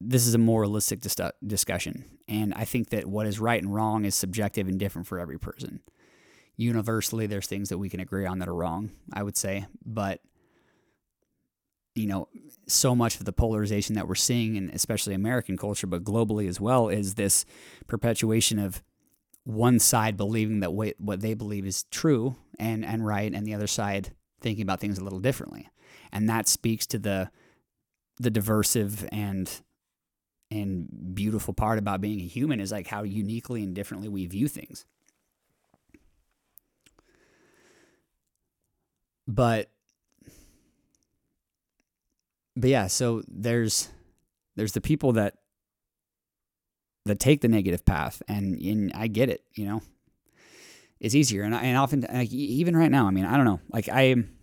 this 0.00 0.26
is 0.26 0.34
a 0.34 0.38
moralistic 0.38 1.00
dis- 1.00 1.16
discussion, 1.46 2.04
and 2.28 2.54
I 2.54 2.64
think 2.64 2.90
that 2.90 3.06
what 3.06 3.26
is 3.26 3.38
right 3.40 3.62
and 3.62 3.72
wrong 3.72 4.04
is 4.04 4.14
subjective 4.14 4.68
and 4.68 4.78
different 4.78 5.06
for 5.06 5.18
every 5.18 5.38
person 5.38 5.80
universally 6.58 7.26
there's 7.26 7.46
things 7.46 7.70
that 7.70 7.78
we 7.78 7.88
can 7.88 8.00
agree 8.00 8.26
on 8.26 8.40
that 8.40 8.48
are 8.48 8.54
wrong, 8.54 8.90
I 9.12 9.22
would 9.22 9.38
say. 9.38 9.64
But 9.86 10.20
you 11.94 12.06
know, 12.06 12.28
so 12.68 12.94
much 12.94 13.18
of 13.18 13.24
the 13.24 13.32
polarization 13.32 13.94
that 13.94 14.06
we're 14.06 14.14
seeing, 14.14 14.56
and 14.56 14.70
especially 14.70 15.14
American 15.14 15.56
culture, 15.56 15.86
but 15.86 16.04
globally 16.04 16.48
as 16.48 16.60
well, 16.60 16.88
is 16.88 17.14
this 17.14 17.44
perpetuation 17.88 18.58
of 18.58 18.84
one 19.44 19.78
side 19.78 20.16
believing 20.16 20.60
that 20.60 20.72
what 20.72 21.20
they 21.20 21.34
believe 21.34 21.66
is 21.66 21.84
true 21.84 22.36
and 22.58 22.84
and 22.84 23.06
right, 23.06 23.32
and 23.32 23.46
the 23.46 23.54
other 23.54 23.66
side 23.66 24.12
thinking 24.40 24.62
about 24.62 24.80
things 24.80 24.98
a 24.98 25.04
little 25.04 25.20
differently, 25.20 25.68
and 26.12 26.28
that 26.28 26.48
speaks 26.48 26.86
to 26.86 26.98
the 26.98 27.30
the 28.18 28.30
diversive 28.30 29.06
and 29.12 29.60
and 30.50 31.14
beautiful 31.14 31.54
part 31.54 31.78
about 31.78 32.00
being 32.00 32.20
a 32.20 32.26
human 32.26 32.60
is 32.60 32.72
like 32.72 32.86
how 32.86 33.02
uniquely 33.02 33.62
and 33.62 33.74
differently 33.74 34.08
we 34.08 34.26
view 34.26 34.48
things. 34.48 34.86
But 39.26 39.70
but 42.56 42.70
yeah, 42.70 42.86
so 42.86 43.22
there's 43.28 43.88
there's 44.56 44.72
the 44.72 44.80
people 44.80 45.12
that 45.12 45.34
that 47.04 47.20
take 47.20 47.40
the 47.40 47.48
negative 47.48 47.84
path, 47.84 48.22
and 48.26 48.60
and 48.60 48.92
I 48.94 49.06
get 49.06 49.28
it, 49.28 49.42
you 49.54 49.66
know, 49.66 49.82
it's 51.00 51.14
easier, 51.14 51.42
and 51.42 51.54
and 51.54 51.76
often 51.76 52.06
like, 52.12 52.32
even 52.32 52.76
right 52.76 52.90
now, 52.90 53.06
I 53.06 53.10
mean, 53.10 53.24
I 53.24 53.36
don't 53.36 53.46
know, 53.46 53.60
like 53.70 53.88
I 53.88 54.02
am. 54.02 54.34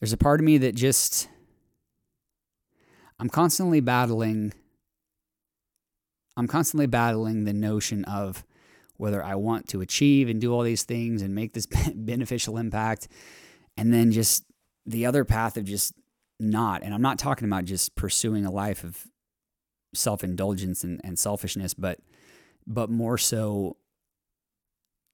There's 0.00 0.12
a 0.12 0.16
part 0.16 0.40
of 0.40 0.44
me 0.44 0.58
that 0.58 0.74
just 0.74 1.28
I'm 3.18 3.28
constantly 3.28 3.80
battling 3.80 4.52
I'm 6.38 6.46
constantly 6.46 6.86
battling 6.86 7.44
the 7.44 7.52
notion 7.52 8.04
of 8.04 8.44
whether 8.96 9.22
I 9.22 9.34
want 9.34 9.68
to 9.70 9.80
achieve 9.80 10.28
and 10.28 10.40
do 10.40 10.54
all 10.54 10.62
these 10.62 10.84
things 10.84 11.20
and 11.20 11.34
make 11.34 11.52
this 11.52 11.66
beneficial 11.94 12.58
impact. 12.58 13.08
And 13.76 13.92
then 13.92 14.12
just 14.12 14.44
the 14.86 15.04
other 15.04 15.24
path 15.24 15.56
of 15.56 15.64
just 15.64 15.94
not. 16.38 16.84
And 16.84 16.94
I'm 16.94 17.02
not 17.02 17.18
talking 17.18 17.46
about 17.46 17.64
just 17.64 17.96
pursuing 17.96 18.44
a 18.46 18.52
life 18.52 18.84
of 18.84 19.04
self 19.94 20.22
indulgence 20.22 20.84
and, 20.84 21.00
and 21.04 21.18
selfishness, 21.18 21.74
but 21.74 21.98
but 22.66 22.90
more 22.90 23.18
so 23.18 23.76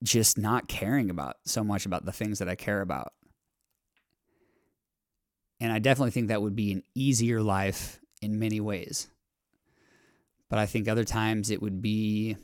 just 0.02 0.36
not 0.36 0.68
caring 0.68 1.08
about 1.08 1.36
so 1.46 1.64
much 1.64 1.86
about 1.86 2.04
the 2.04 2.12
things 2.12 2.38
that 2.40 2.48
I 2.48 2.54
care 2.54 2.80
about. 2.80 3.12
And 5.60 5.72
I 5.72 5.78
definitely 5.78 6.10
think 6.10 6.28
that 6.28 6.42
would 6.42 6.56
be 6.56 6.72
an 6.72 6.82
easier 6.94 7.40
life 7.40 8.00
in 8.20 8.38
many 8.38 8.60
ways. 8.60 9.08
But 10.50 10.58
I 10.58 10.66
think 10.66 10.88
other 10.88 11.04
times 11.04 11.50
it 11.50 11.62
would 11.62 11.80
be 11.80 12.36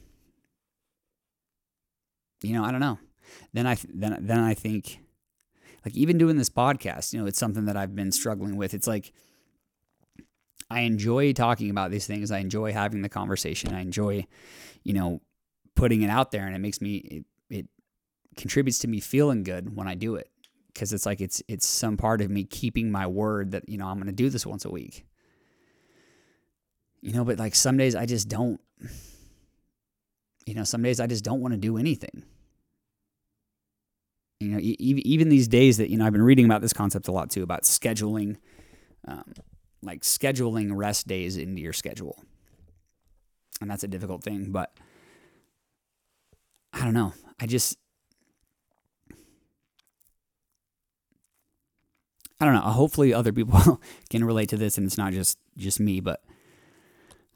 you 2.43 2.55
know, 2.55 2.65
I 2.65 2.71
don't 2.71 2.81
know. 2.81 2.99
Then 3.53 3.67
I 3.67 3.77
then 3.93 4.17
then 4.21 4.39
I 4.39 4.55
think 4.55 5.01
like 5.85 5.95
even 5.95 6.19
doing 6.19 6.37
this 6.37 6.51
podcast, 6.51 7.13
you 7.13 7.21
know, 7.21 7.27
it's 7.27 7.39
something 7.39 7.67
that 7.67 7.77
I've 7.77 7.95
been 7.95 8.13
struggling 8.13 8.57
with. 8.57 8.75
It's 8.75 8.87
like 8.87 9.13
I 10.71 10.81
enjoy 10.81 11.33
talking 11.33 11.71
about 11.71 11.91
these 11.91 12.07
things. 12.07 12.31
I 12.31 12.39
enjoy 12.39 12.73
having 12.73 13.03
the 13.03 13.09
conversation. 13.09 13.75
I 13.75 13.81
enjoy, 13.81 14.27
you 14.85 14.93
know, 14.93 15.21
putting 15.75 16.03
it 16.03 16.11
out 16.11 16.31
there 16.31 16.47
and 16.47 16.55
it 16.55 16.61
makes 16.61 16.81
me 16.81 16.97
it, 16.97 17.25
it 17.49 17.67
contributes 18.37 18.79
to 18.81 18.89
me 18.89 19.01
feeling 19.01 19.43
good 19.43 19.75
when 19.77 19.89
I 19.89 19.95
do 19.95 20.15
it 20.15 20.31
because 20.69 20.93
it's 20.93 21.07
like 21.07 21.21
it's 21.21 21.43
it's 21.49 21.67
some 21.67 21.97
part 21.97 22.21
of 22.21 22.31
me 22.31 22.45
keeping 22.45 22.93
my 22.93 23.07
word 23.07 23.51
that, 23.51 23.69
you 23.69 23.79
know, 23.79 23.87
I'm 23.87 23.97
going 23.97 24.07
to 24.07 24.13
do 24.13 24.31
this 24.31 24.47
once 24.47 24.65
a 24.65 24.71
week. 24.71 25.07
You 27.03 27.13
know, 27.15 27.25
but 27.25 27.39
like 27.39 27.55
some 27.55 27.77
days 27.77 27.97
I 27.97 28.07
just 28.07 28.29
don't 28.29 28.61
you 30.47 30.55
know, 30.55 30.65
some 30.65 30.83
days 30.83 31.01
I 31.01 31.07
just 31.07 31.25
don't 31.25 31.41
want 31.41 31.53
to 31.53 31.59
do 31.59 31.77
anything. 31.77 32.25
You 34.41 34.49
know, 34.49 34.59
even 34.61 35.29
these 35.29 35.49
days 35.49 35.77
that, 35.77 35.91
you 35.91 35.99
know, 35.99 36.07
I've 36.07 36.15
been 36.15 36.23
reading 36.23 36.47
about 36.47 36.63
this 36.63 36.73
concept 36.73 37.09
a 37.09 37.13
lot 37.13 37.29
too, 37.29 37.43
about 37.43 37.65
scheduling, 37.65 38.39
um, 39.07 39.35
like 39.83 40.03
scheduling 40.03 40.71
rest 40.75 41.07
days 41.07 41.37
into 41.37 41.61
your 41.61 41.73
schedule. 41.73 42.23
And 43.61 43.71
that's 43.71 43.85
a 43.85 43.89
difficult 43.89 44.23
thing, 44.23 44.51
but 44.51 44.73
I 46.73 46.85
don't 46.85 46.95
know. 46.95 47.13
I 47.39 47.47
just, 47.47 47.77
I 52.41 52.47
don't 52.47 52.55
know. 52.55 52.61
Hopefully, 52.61 53.13
other 53.13 53.33
people 53.33 53.81
can 54.11 54.25
relate 54.25 54.49
to 54.51 54.57
this, 54.57 54.79
and 54.79 54.87
it's 54.87 54.97
not 54.97 55.13
just 55.13 55.39
just 55.59 55.79
me. 55.79 56.01
But 56.01 56.23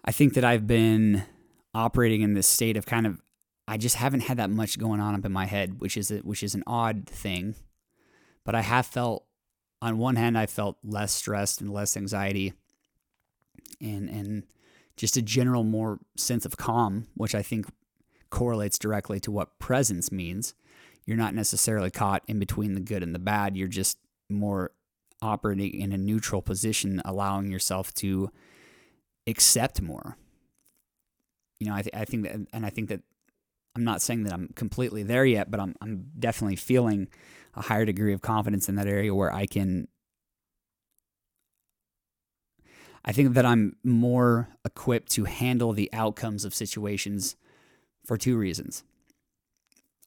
I 0.05 0.13
think 0.13 0.35
that 0.35 0.45
I've 0.45 0.67
been 0.67 1.25
operating 1.75 2.23
in 2.23 2.33
this 2.33 2.47
state 2.47 2.77
of 2.77 2.87
kind 2.87 3.07
of 3.07 3.21
I 3.67 3.77
just 3.77 3.97
haven't 3.97 4.21
had 4.21 4.39
that 4.39 4.51
much 4.51 4.79
going 4.79 5.01
on 5.01 5.15
up 5.15 5.25
in 5.25 5.33
my 5.33 5.47
head, 5.47 5.81
which 5.81 5.97
is 5.97 6.11
a, 6.11 6.19
which 6.19 6.43
is 6.43 6.55
an 6.55 6.63
odd 6.67 7.07
thing. 7.07 7.55
But 8.45 8.55
I 8.55 8.63
have 8.63 8.87
felt 8.87 9.27
on 9.85 9.99
one 9.99 10.17
hand 10.17 10.37
I 10.39 10.47
felt 10.47 10.77
less 10.83 11.13
stressed 11.13 11.61
and 11.61 11.73
less 11.73 11.97
anxiety 11.97 12.55
and 13.81 14.09
and 14.09 14.45
just 14.97 15.17
a 15.17 15.23
general 15.23 15.65
more 15.65 15.99
sense 16.17 16.47
of 16.47 16.57
calm, 16.57 17.09
which 17.15 17.35
I 17.35 17.43
think 17.43 17.67
correlates 18.31 18.79
directly 18.79 19.19
to 19.21 19.33
what 19.33 19.59
presence 19.59 20.13
means. 20.13 20.55
You're 21.05 21.17
not 21.17 21.35
necessarily 21.35 21.91
caught 21.91 22.23
in 22.29 22.39
between 22.39 22.75
the 22.75 22.81
good 22.81 23.03
and 23.03 23.15
the 23.15 23.19
bad. 23.19 23.57
You're 23.57 23.69
just 23.69 23.99
more 24.31 24.71
operating 25.21 25.81
in 25.81 25.93
a 25.93 25.99
neutral 25.99 26.43
position, 26.43 27.03
allowing 27.05 27.51
yourself 27.51 27.93
to 27.95 28.31
accept 29.27 29.83
more 29.83 30.17
you 31.65 31.71
know, 31.71 31.77
I, 31.77 31.83
th- 31.83 31.95
I 31.95 32.05
think 32.05 32.25
that, 32.25 32.37
and 32.53 32.67
I 32.67 32.71
think 32.71 32.89
that 32.91 33.01
I'm 33.75 33.85
not 33.85 34.03
saying 34.03 34.25
that 34.25 34.33
I'm 34.33 34.51
completely 34.55 35.03
there 35.03 35.25
yet, 35.25 35.51
but 35.51 35.61
I'm, 35.61 35.75
I'm 35.81 36.11
definitely 36.19 36.57
feeling 36.57 37.09
a 37.57 37.63
higher 37.63 37.85
degree 37.85 38.13
of 38.13 38.23
confidence 38.23 38.69
in 38.69 38.75
that 38.77 38.87
area 38.87 39.15
where 39.15 39.33
I 39.33 39.47
can. 39.47 39.89
I 43.05 43.13
think 43.13 43.35
that 43.35 43.45
I'm 43.45 43.77
more 43.85 44.49
equipped 44.65 45.11
to 45.13 45.25
handle 45.25 45.73
the 45.73 45.91
outcomes 45.93 46.45
of 46.45 46.55
situations 46.55 47.37
for 48.07 48.17
two 48.17 48.37
reasons. 48.37 48.83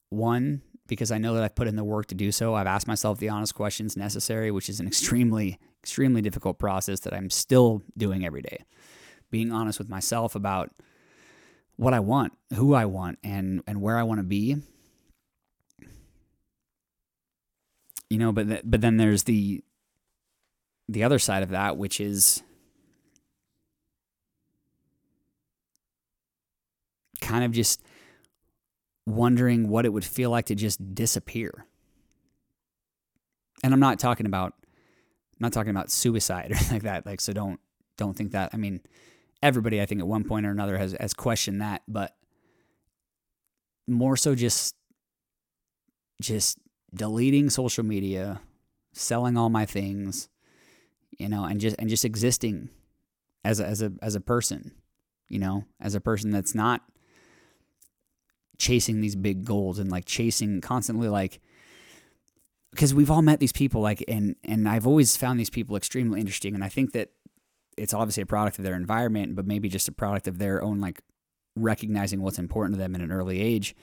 One, 0.09 0.63
because 0.87 1.11
I 1.11 1.17
know 1.17 1.33
that 1.35 1.43
I've 1.43 1.55
put 1.55 1.67
in 1.67 1.75
the 1.75 1.83
work 1.83 2.07
to 2.07 2.15
do 2.15 2.31
so. 2.31 2.55
I've 2.55 2.67
asked 2.67 2.87
myself 2.87 3.19
the 3.19 3.29
honest 3.29 3.53
questions 3.53 3.97
necessary, 3.97 4.51
which 4.51 4.69
is 4.69 4.79
an 4.79 4.87
extremely, 4.87 5.59
extremely 5.83 6.21
difficult 6.21 6.57
process 6.57 7.01
that 7.01 7.13
I'm 7.13 7.29
still 7.29 7.83
doing 7.97 8.25
every 8.25 8.41
day. 8.41 8.63
Being 9.29 9.51
honest 9.51 9.77
with 9.77 9.89
myself 9.89 10.35
about 10.35 10.71
what 11.75 11.93
I 11.93 11.99
want, 11.99 12.33
who 12.55 12.73
I 12.73 12.85
want, 12.85 13.19
and 13.23 13.61
and 13.67 13.81
where 13.81 13.97
I 13.97 14.03
want 14.03 14.19
to 14.19 14.23
be. 14.23 14.57
You 18.09 18.17
know, 18.17 18.31
but 18.31 18.47
th- 18.47 18.61
but 18.63 18.81
then 18.81 18.97
there's 18.97 19.23
the 19.23 19.63
the 20.87 21.03
other 21.03 21.19
side 21.19 21.43
of 21.43 21.49
that, 21.49 21.77
which 21.77 21.99
is 21.99 22.41
kind 27.19 27.43
of 27.43 27.51
just 27.51 27.81
wondering 29.05 29.67
what 29.69 29.85
it 29.85 29.89
would 29.89 30.05
feel 30.05 30.29
like 30.29 30.45
to 30.45 30.55
just 30.55 30.93
disappear. 30.95 31.65
And 33.63 33.73
I'm 33.73 33.79
not 33.79 33.99
talking 33.99 34.25
about 34.25 34.53
I'm 34.63 35.39
not 35.39 35.53
talking 35.53 35.71
about 35.71 35.91
suicide 35.91 36.51
or 36.51 36.73
like 36.73 36.83
that. 36.83 37.05
Like 37.05 37.21
so 37.21 37.33
don't 37.33 37.59
don't 37.97 38.15
think 38.15 38.31
that. 38.31 38.51
I 38.53 38.57
mean, 38.57 38.81
everybody, 39.41 39.81
I 39.81 39.85
think, 39.85 40.01
at 40.01 40.07
one 40.07 40.23
point 40.23 40.45
or 40.45 40.51
another 40.51 40.77
has, 40.77 40.95
has 40.99 41.13
questioned 41.13 41.61
that. 41.61 41.81
But 41.87 42.15
more 43.87 44.17
so 44.17 44.35
just 44.35 44.75
just 46.21 46.57
deleting 46.93 47.49
social 47.49 47.83
media, 47.83 48.41
selling 48.93 49.37
all 49.37 49.49
my 49.49 49.65
things, 49.65 50.29
you 51.17 51.29
know, 51.29 51.43
and 51.43 51.59
just 51.59 51.75
and 51.79 51.89
just 51.89 52.05
existing 52.05 52.69
as 53.43 53.59
a, 53.59 53.65
as 53.65 53.81
a 53.81 53.91
as 54.01 54.15
a 54.15 54.21
person, 54.21 54.71
you 55.29 55.39
know, 55.39 55.65
as 55.79 55.95
a 55.95 56.01
person 56.01 56.31
that's 56.31 56.55
not 56.55 56.81
chasing 58.57 59.01
these 59.01 59.15
big 59.15 59.45
goals 59.45 59.79
and 59.79 59.91
like 59.91 60.05
chasing 60.05 60.61
constantly 60.61 61.07
like 61.07 61.39
because 62.71 62.93
we've 62.93 63.11
all 63.11 63.21
met 63.21 63.39
these 63.39 63.51
people 63.51 63.81
like 63.81 64.03
and 64.07 64.35
and 64.43 64.67
I've 64.67 64.87
always 64.87 65.15
found 65.15 65.39
these 65.39 65.49
people 65.49 65.75
extremely 65.75 66.19
interesting 66.19 66.55
and 66.55 66.63
I 66.63 66.69
think 66.69 66.93
that 66.93 67.09
it's 67.77 67.93
obviously 67.93 68.23
a 68.23 68.27
product 68.27 68.57
of 68.57 68.65
their 68.65 68.75
environment 68.75 69.35
but 69.35 69.45
maybe 69.45 69.69
just 69.69 69.87
a 69.87 69.91
product 69.91 70.27
of 70.27 70.39
their 70.39 70.63
own 70.63 70.79
like 70.79 71.01
recognizing 71.55 72.21
what's 72.21 72.39
important 72.39 72.75
to 72.75 72.79
them 72.79 72.95
in 72.95 73.01
an 73.01 73.11
early 73.11 73.41
age. 73.41 73.75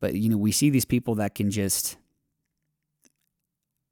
But 0.00 0.14
you 0.14 0.28
know 0.28 0.38
we 0.38 0.52
see 0.52 0.70
these 0.70 0.84
people 0.84 1.14
that 1.16 1.34
can 1.34 1.50
just 1.50 1.98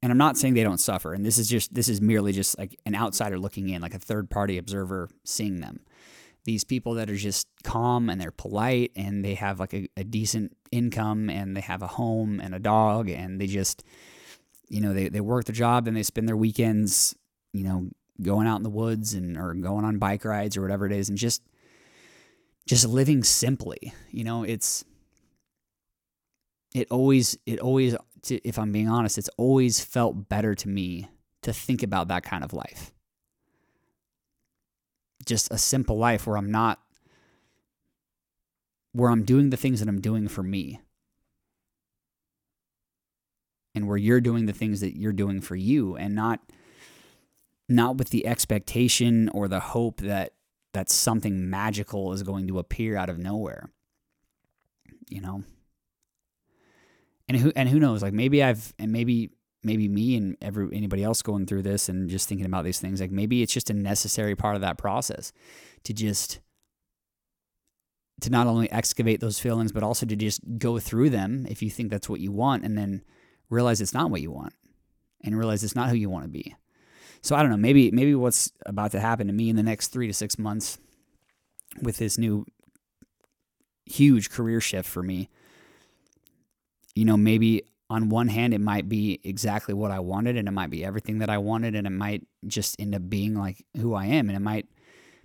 and 0.05 0.13
I'm 0.13 0.19
not 0.19 0.37
saying 0.37 0.53
they 0.53 0.63
don't 0.63 0.77
suffer 0.77 1.15
and 1.15 1.25
this 1.25 1.39
is 1.39 1.49
just 1.49 1.73
this 1.73 1.89
is 1.89 2.03
merely 2.03 2.33
just 2.33 2.59
like 2.59 2.79
an 2.85 2.95
outsider 2.95 3.39
looking 3.39 3.71
in 3.71 3.81
like 3.81 3.95
a 3.95 3.99
third 3.99 4.29
party 4.29 4.59
observer 4.59 5.09
seeing 5.25 5.61
them. 5.61 5.81
These 6.45 6.63
people 6.63 6.93
that 6.95 7.09
are 7.09 7.17
just 7.17 7.49
calm 7.63 8.11
and 8.11 8.21
they're 8.21 8.31
polite 8.31 8.93
and 8.97 9.25
they 9.25 9.33
have 9.33 9.59
like 9.59 9.73
a, 9.73 9.89
a 9.97 10.05
decent 10.05 10.55
income 10.71 11.31
and 11.31 11.57
they 11.57 11.63
have 11.63 11.81
a 11.81 11.87
home 11.87 12.39
and 12.39 12.55
a 12.55 12.59
dog 12.59 13.09
and 13.09 13.41
they 13.41 13.47
just 13.47 13.83
you 14.69 14.83
know 14.83 14.93
they, 14.93 15.09
they 15.09 15.23
work 15.23 15.47
their 15.47 15.55
job 15.55 15.89
and 15.89 15.97
they 15.97 16.03
spend 16.03 16.29
their 16.29 16.37
weekends 16.37 17.17
you 17.55 17.65
know 17.65 17.89
going 18.21 18.47
out 18.47 18.57
in 18.57 18.63
the 18.63 18.69
woods 18.69 19.15
and 19.15 19.39
or 19.39 19.55
going 19.55 19.87
on 19.87 19.97
bike 19.97 20.27
rides 20.27 20.59
or 20.59 20.61
whatever 20.61 20.85
it 20.85 20.93
is 20.93 21.09
and 21.09 21.17
just 21.17 21.43
just 22.67 22.87
living 22.87 23.25
simply 23.25 23.95
you 24.11 24.23
know? 24.23 24.43
It's 24.43 24.85
it 26.75 26.89
always 26.91 27.39
it 27.47 27.59
always 27.59 27.97
if 28.31 28.59
i'm 28.59 28.73
being 28.73 28.89
honest 28.89 29.19
it's 29.19 29.31
always 29.37 29.81
felt 29.81 30.29
better 30.29 30.55
to 30.55 30.69
me 30.69 31.09
to 31.43 31.53
think 31.53 31.83
about 31.83 32.09
that 32.09 32.23
kind 32.23 32.43
of 32.43 32.53
life 32.53 32.93
just 35.25 35.51
a 35.51 35.59
simple 35.59 35.97
life 35.97 36.27
where 36.27 36.37
I'm 36.37 36.51
not 36.51 36.81
where 38.93 39.11
I'm 39.11 39.25
doing 39.25 39.51
the 39.51 39.57
things 39.57 39.81
that 39.81 39.89
I'm 39.89 40.01
doing 40.01 40.29
for 40.29 40.43
me. 40.43 40.81
And 43.75 43.89
where 43.89 43.97
you're 43.97 44.21
doing 44.21 44.47
the 44.47 44.53
things 44.53 44.81
that 44.83 44.97
you're 44.97 45.13
doing 45.13 45.41
for 45.41 45.57
you 45.57 45.97
and 45.97 46.15
not 46.15 46.41
not 47.69 47.97
with 47.97 48.11
the 48.11 48.27
expectation 48.27 49.29
or 49.31 49.49
the 49.49 49.61
hope 49.61 50.01
that 50.01 50.35
that 50.75 50.91
something 50.91 51.51
magical 51.51 52.13
is 52.13 52.23
going 52.23 52.47
to 52.49 52.59
appear 52.59 52.97
out 52.97 53.09
of 53.09 53.19
nowhere. 53.19 53.71
You 55.09 55.21
know? 55.21 55.45
And 57.29 57.39
who 57.39 57.53
and 57.57 57.69
who 57.69 57.81
knows 57.81 58.03
like 58.03 58.13
maybe 58.13 58.43
I've 58.43 58.75
and 58.79 58.93
maybe 58.93 59.31
maybe 59.65 59.89
me 59.89 60.17
and 60.17 60.37
every 60.43 60.69
anybody 60.77 61.03
else 61.03 61.23
going 61.23 61.47
through 61.47 61.63
this 61.63 61.89
and 61.89 62.09
just 62.09 62.29
thinking 62.29 62.47
about 62.47 62.65
these 62.65 62.79
things 62.79 63.01
like 63.01 63.11
maybe 63.11 63.43
it's 63.43 63.53
just 63.53 63.71
a 63.71 63.75
necessary 63.75 64.37
part 64.37 64.55
of 64.55 64.61
that 64.61 64.79
process 64.79 65.33
to 65.85 65.93
just 65.93 66.41
to 68.21 68.31
not 68.31 68.47
only 68.47 68.71
excavate 68.71 69.21
those 69.21 69.39
feelings 69.39 69.73
but 69.73 69.83
also 69.83 70.07
to 70.07 70.15
just 70.15 70.41
go 70.59 70.79
through 70.79 71.11
them 71.11 71.47
if 71.49 71.63
you 71.63 71.71
think 71.71 71.91
that's 71.91 72.09
what 72.09 72.21
you 72.21 72.31
want 72.31 72.65
and 72.65 72.77
then 72.77 73.03
realize 73.51 73.81
it's 73.81 73.95
not 73.95 74.11
what 74.11 74.21
you 74.21 74.31
want 74.31 74.53
and 75.25 75.37
realize 75.37 75.65
it's 75.65 75.75
not 75.75 75.89
who 75.89 75.97
you 75.97 76.11
want 76.11 76.25
to 76.25 76.31
be. 76.31 76.55
So 77.23 77.35
i 77.35 77.41
don't 77.41 77.51
know 77.51 77.57
maybe 77.57 77.91
maybe 77.91 78.15
what's 78.15 78.53
about 78.67 78.93
to 78.93 79.01
happen 79.01 79.27
to 79.27 79.33
me 79.33 79.49
in 79.49 79.57
the 79.57 79.63
next 79.63 79.89
3 79.89 80.07
to 80.07 80.13
6 80.13 80.39
months 80.39 80.79
with 81.81 81.97
this 81.97 82.19
new 82.19 82.45
huge 83.87 84.31
career 84.31 84.61
shift 84.61 84.89
for 84.89 85.03
me 85.03 85.31
you 86.95 87.05
know 87.05 87.17
maybe 87.17 87.63
on 87.91 88.09
one 88.09 88.29
hand, 88.29 88.55
it 88.55 88.61
might 88.61 88.89
be 88.89 89.21
exactly 89.25 89.75
what 89.75 89.91
I 89.91 90.01
wanted 90.01 90.37
and 90.37 90.49
it 90.49 90.53
might 90.53 90.71
be 90.71 90.85
everything 90.85 91.19
that 91.19 91.29
I 91.29 91.39
wanted 91.39 91.75
and 91.75 91.87
it 91.87 91.91
might 91.91 92.27
just 92.47 92.81
end 92.81 92.95
up 92.95 93.09
being 93.09 93.35
like 93.35 93.65
who 93.77 93.95
I 93.95 94.07
am. 94.07 94.29
And 94.29 94.37
it 94.37 94.41
might 94.41 94.67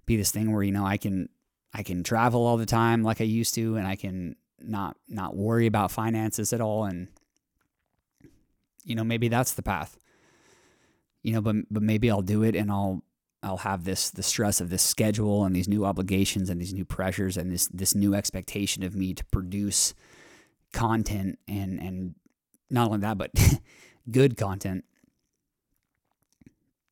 be 0.06 0.18
this 0.18 0.32
thing 0.32 0.52
where, 0.52 0.64
you 0.64 0.72
know, 0.72 0.86
I 0.86 0.98
can 0.98 1.30
I 1.74 1.84
can 1.84 2.04
travel 2.04 2.46
all 2.46 2.58
the 2.58 2.66
time 2.66 3.04
like 3.04 3.22
I 3.22 3.26
used 3.26 3.54
to 3.56 3.76
and 3.78 3.88
I 3.88 3.96
can 3.96 4.36
not 4.60 4.98
not 5.08 5.36
worry 5.36 5.68
about 5.68 5.92
finances 5.92 6.52
at 6.52 6.62
all 6.62 6.86
and 6.86 7.08
you 8.84 8.96
know, 8.96 9.04
maybe 9.04 9.28
that's 9.28 9.54
the 9.54 9.62
path. 9.62 9.98
You 11.22 11.34
know, 11.34 11.42
but 11.42 11.56
but 11.72 11.84
maybe 11.84 12.12
I'll 12.12 12.22
do 12.22 12.44
it 12.44 12.56
and 12.56 12.70
I'll 12.70 13.04
I'll 13.42 13.58
have 13.58 13.86
this 13.86 14.10
the 14.10 14.24
stress 14.24 14.60
of 14.60 14.70
this 14.70 14.84
schedule 14.84 15.46
and 15.46 15.56
these 15.56 15.68
new 15.70 15.86
obligations 15.86 16.50
and 16.50 16.60
these 16.60 16.74
new 16.74 16.86
pressures 16.86 17.38
and 17.38 17.52
this 17.52 17.68
this 17.68 17.96
new 17.96 18.14
expectation 18.14 18.84
of 18.84 18.96
me 18.96 19.14
to 19.14 19.24
produce 19.26 19.94
content 20.74 21.40
and 21.48 21.80
and 21.80 22.16
not 22.70 22.88
only 22.88 23.00
that, 23.00 23.18
but 23.18 23.32
good 24.12 24.38
content. 24.38 24.86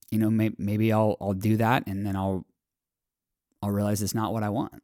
You 0.10 0.20
know, 0.20 0.30
may, 0.30 0.52
maybe 0.58 0.92
I'll 0.92 1.18
I'll 1.20 1.34
do 1.34 1.58
that, 1.58 1.86
and 1.88 2.06
then 2.06 2.16
I'll 2.16 2.46
I'll 3.62 3.72
realize 3.72 4.02
it's 4.02 4.16
not 4.16 4.34
what 4.34 4.44
I 4.44 4.50
want. 4.50 4.82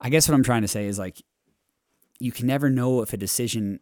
I 0.00 0.10
guess 0.10 0.28
what 0.28 0.34
I'm 0.34 0.44
trying 0.44 0.62
to 0.62 0.68
say 0.68 0.86
is 0.86 0.98
like, 0.98 1.22
you 2.20 2.30
can 2.30 2.46
never 2.46 2.70
know 2.70 3.02
if 3.02 3.12
a 3.12 3.16
decision 3.16 3.80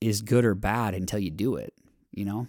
is 0.00 0.20
good 0.20 0.44
or 0.44 0.54
bad 0.54 0.94
until 0.94 1.18
you 1.18 1.30
do 1.30 1.56
it. 1.56 1.72
You 2.12 2.24
know, 2.24 2.48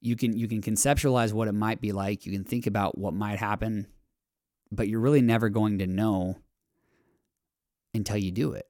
you 0.00 0.16
can 0.16 0.36
you 0.36 0.48
can 0.48 0.62
conceptualize 0.62 1.32
what 1.32 1.48
it 1.48 1.52
might 1.52 1.80
be 1.80 1.92
like. 1.92 2.26
You 2.26 2.32
can 2.32 2.44
think 2.44 2.66
about 2.66 2.96
what 2.96 3.14
might 3.14 3.38
happen, 3.38 3.86
but 4.72 4.88
you're 4.88 5.00
really 5.00 5.22
never 5.22 5.48
going 5.48 5.78
to 5.78 5.86
know 5.86 6.36
until 7.96 8.16
you 8.16 8.30
do 8.30 8.52
it. 8.52 8.66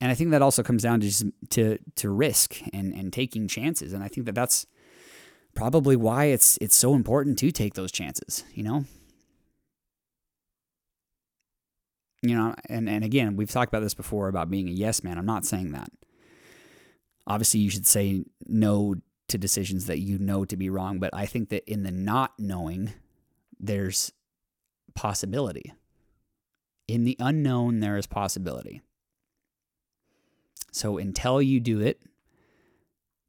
and 0.00 0.10
I 0.10 0.14
think 0.14 0.30
that 0.30 0.42
also 0.42 0.62
comes 0.62 0.82
down 0.82 1.00
to 1.00 1.06
just 1.06 1.24
to 1.50 1.78
to 1.96 2.10
risk 2.10 2.60
and 2.72 2.94
and 2.94 3.12
taking 3.12 3.48
chances, 3.48 3.92
and 3.92 4.04
I 4.04 4.08
think 4.08 4.26
that 4.26 4.34
that's 4.34 4.66
probably 5.54 5.96
why 5.96 6.26
it's 6.26 6.58
it's 6.60 6.76
so 6.76 6.94
important 6.94 7.38
to 7.40 7.50
take 7.50 7.74
those 7.74 7.90
chances. 7.90 8.44
You 8.52 8.62
know, 8.62 8.84
you 12.22 12.36
know, 12.36 12.54
and 12.68 12.88
and 12.88 13.04
again, 13.04 13.36
we've 13.36 13.50
talked 13.50 13.72
about 13.72 13.82
this 13.82 13.94
before 13.94 14.28
about 14.28 14.50
being 14.50 14.68
a 14.68 14.72
yes 14.72 15.02
man. 15.02 15.18
I'm 15.18 15.26
not 15.26 15.44
saying 15.44 15.72
that. 15.72 15.88
Obviously, 17.26 17.60
you 17.60 17.70
should 17.70 17.86
say 17.86 18.24
no 18.46 18.96
to 19.28 19.38
decisions 19.38 19.86
that 19.86 19.98
you 19.98 20.18
know 20.18 20.44
to 20.44 20.56
be 20.56 20.70
wrong, 20.70 21.00
but 21.00 21.10
I 21.12 21.26
think 21.26 21.48
that 21.48 21.68
in 21.68 21.82
the 21.82 21.90
not 21.90 22.34
knowing, 22.38 22.92
there's 23.58 24.12
possibility. 24.96 25.72
In 26.88 27.04
the 27.04 27.16
unknown, 27.20 27.80
there 27.80 27.96
is 27.96 28.06
possibility. 28.06 28.80
So 30.72 30.98
until 30.98 31.40
you 31.40 31.60
do 31.60 31.80
it, 31.80 32.00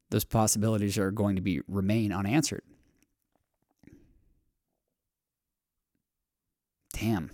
those 0.09 0.25
possibilities 0.25 0.97
are 0.97 1.11
going 1.11 1.35
to 1.35 1.41
be 1.41 1.61
remain 1.67 2.11
unanswered. 2.11 2.63
Damn. 6.93 7.31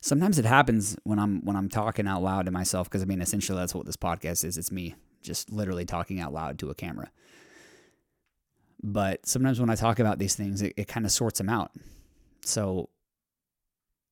Sometimes 0.00 0.38
it 0.38 0.44
happens 0.44 0.96
when 1.02 1.18
I'm 1.18 1.44
when 1.44 1.56
I'm 1.56 1.68
talking 1.68 2.06
out 2.06 2.22
loud 2.22 2.46
to 2.46 2.52
myself 2.52 2.88
because 2.88 3.02
I 3.02 3.06
mean 3.06 3.20
essentially 3.20 3.58
that's 3.58 3.74
what 3.74 3.86
this 3.86 3.96
podcast 3.96 4.44
is. 4.44 4.56
It's 4.56 4.70
me 4.70 4.94
just 5.22 5.50
literally 5.50 5.84
talking 5.84 6.20
out 6.20 6.32
loud 6.32 6.58
to 6.60 6.70
a 6.70 6.74
camera. 6.74 7.10
But 8.82 9.26
sometimes 9.26 9.58
when 9.58 9.70
I 9.70 9.74
talk 9.74 9.98
about 9.98 10.18
these 10.18 10.36
things, 10.36 10.62
it, 10.62 10.74
it 10.76 10.86
kind 10.86 11.06
of 11.06 11.12
sorts 11.12 11.38
them 11.38 11.48
out. 11.48 11.72
So, 12.46 12.88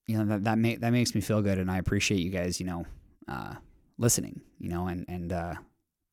you 0.06 0.18
know 0.18 0.24
that 0.26 0.44
that, 0.44 0.58
make, 0.58 0.80
that 0.80 0.90
makes 0.90 1.14
me 1.14 1.20
feel 1.20 1.40
good, 1.42 1.58
and 1.58 1.70
I 1.70 1.78
appreciate 1.78 2.20
you 2.20 2.30
guys. 2.30 2.60
You 2.60 2.66
know, 2.66 2.86
uh, 3.28 3.54
listening, 3.98 4.40
you 4.58 4.68
know, 4.68 4.86
and 4.86 5.04
and 5.08 5.32
uh, 5.32 5.54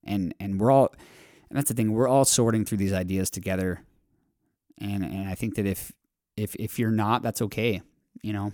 and 0.04 0.34
and 0.40 0.60
we're 0.60 0.72
all, 0.72 0.94
and 1.50 1.58
that's 1.58 1.70
the 1.70 1.76
thing, 1.76 1.92
we're 1.92 2.08
all 2.08 2.26
sorting 2.26 2.66
through 2.66 2.78
these 2.78 2.94
ideas 2.94 3.30
together, 3.30 3.84
and 4.80 5.04
and 5.04 5.28
I 5.28 5.36
think 5.36 5.56
that 5.56 5.66
if 5.66 5.92
if 6.38 6.56
if 6.56 6.80
you're 6.80 6.92
not, 6.92 7.22
that's 7.22 7.42
okay, 7.42 7.82
you 8.22 8.34
know. 8.34 8.54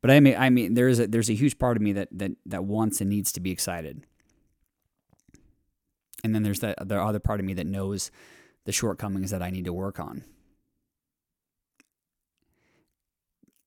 But 0.00 0.10
I 0.10 0.20
mean, 0.20 0.36
I 0.36 0.50
mean, 0.50 0.74
there's 0.74 1.00
a 1.00 1.06
there's 1.06 1.30
a 1.30 1.34
huge 1.34 1.58
part 1.58 1.76
of 1.76 1.82
me 1.82 1.92
that 1.92 2.08
that 2.12 2.32
that 2.46 2.64
wants 2.64 3.00
and 3.00 3.10
needs 3.10 3.32
to 3.32 3.40
be 3.40 3.50
excited, 3.50 4.04
and 6.22 6.34
then 6.34 6.42
there's 6.42 6.60
that 6.60 6.88
the 6.88 7.00
other 7.00 7.18
part 7.18 7.40
of 7.40 7.46
me 7.46 7.54
that 7.54 7.66
knows 7.66 8.10
the 8.68 8.72
shortcomings 8.72 9.30
that 9.30 9.42
I 9.42 9.48
need 9.48 9.64
to 9.64 9.72
work 9.72 9.98
on. 9.98 10.24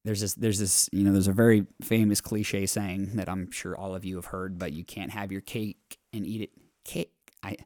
there's 0.04 0.22
this 0.22 0.36
there's 0.36 0.60
this 0.60 0.90
you 0.92 1.04
know 1.04 1.12
there's 1.12 1.28
a 1.28 1.34
very 1.34 1.66
famous 1.82 2.22
cliche 2.22 2.68
saying 2.68 3.16
that 3.16 3.28
I'm 3.28 3.52
sure 3.52 3.76
all 3.76 3.96
of 3.96 4.06
you 4.06 4.16
have 4.18 4.26
heard, 4.26 4.60
but 4.60 4.74
you 4.74 4.84
can't 4.84 5.10
have 5.10 5.32
your 5.32 5.42
cake 5.42 5.98
and 6.14 6.26
eat 6.26 6.42
it. 6.42 6.52
Cake. 6.86 7.12
I 7.42 7.58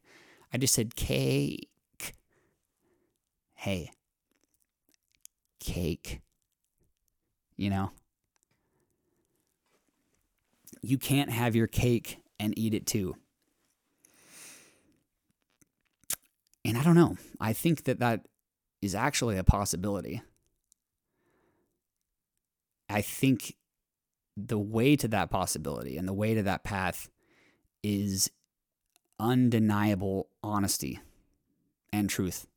I 0.53 0.57
just 0.57 0.73
said 0.73 0.95
cake. 0.95 1.69
Hey. 3.53 3.91
Cake. 5.59 6.21
You 7.57 7.69
know. 7.69 7.91
You 10.81 10.97
can't 10.97 11.31
have 11.31 11.53
your 11.53 11.67
cake 11.67 12.19
and 12.39 12.57
eat 12.57 12.73
it 12.73 12.85
too. 12.85 13.15
And 16.65 16.79
I 16.79 16.83
don't 16.83 16.95
know. 16.95 17.15
I 17.39 17.53
think 17.53 17.83
that 17.83 17.99
that 17.99 18.25
is 18.81 18.95
actually 18.95 19.37
a 19.37 19.43
possibility. 19.43 20.23
I 22.89 23.01
think 23.01 23.55
the 24.35 24.57
way 24.57 24.95
to 24.95 25.07
that 25.09 25.29
possibility 25.29 25.95
and 25.95 26.07
the 26.07 26.13
way 26.13 26.33
to 26.33 26.43
that 26.43 26.63
path 26.63 27.07
is 27.83 28.31
undeniable 29.19 30.29
honesty 30.43 30.99
and 31.93 32.09
truth. 32.09 32.47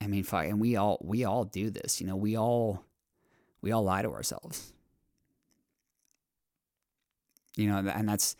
I 0.00 0.06
mean, 0.06 0.24
fuck, 0.24 0.46
and 0.46 0.58
we 0.58 0.76
all 0.76 0.98
we 1.02 1.24
all 1.24 1.44
do 1.44 1.70
this. 1.70 2.00
You 2.00 2.06
know, 2.06 2.16
we 2.16 2.36
all 2.36 2.84
we 3.60 3.72
all 3.72 3.82
lie 3.82 4.02
to 4.02 4.10
ourselves. 4.10 4.72
You 7.56 7.68
know, 7.68 7.78
and 7.78 8.08
that's 8.08 8.36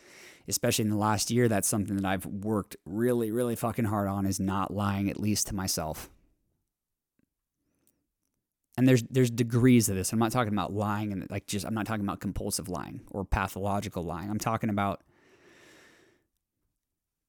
especially 0.49 0.85
in 0.85 0.91
the 0.91 0.97
last 0.97 1.31
year. 1.31 1.49
That's 1.49 1.69
something 1.69 1.97
that 1.97 2.05
I've 2.05 2.27
worked 2.27 2.77
really, 2.85 3.31
really 3.31 3.55
fucking 3.55 3.85
hard 3.85 4.09
on 4.09 4.27
is 4.27 4.41
not 4.41 4.73
lying 4.73 5.11
at 5.11 5.21
least 5.21 5.49
to 5.49 5.55
myself. 5.55 6.09
And 8.77 8.87
there's 8.87 9.03
there's 9.11 9.31
degrees 9.31 9.89
of 9.89 9.97
this. 9.97 10.13
I'm 10.13 10.21
not 10.21 10.33
talking 10.33 10.53
about 10.53 10.73
lying 10.73 11.13
and 11.13 11.29
like 11.31 11.47
just 11.47 11.67
I'm 11.67 11.75
not 11.75 11.87
talking 11.87 12.05
about 12.05 12.21
compulsive 12.21 12.69
lying 12.69 13.01
or 13.11 13.25
pathological 13.25 14.05
lying. 14.05 14.31
I'm 14.31 14.39
talking 14.39 14.71
about 14.71 15.03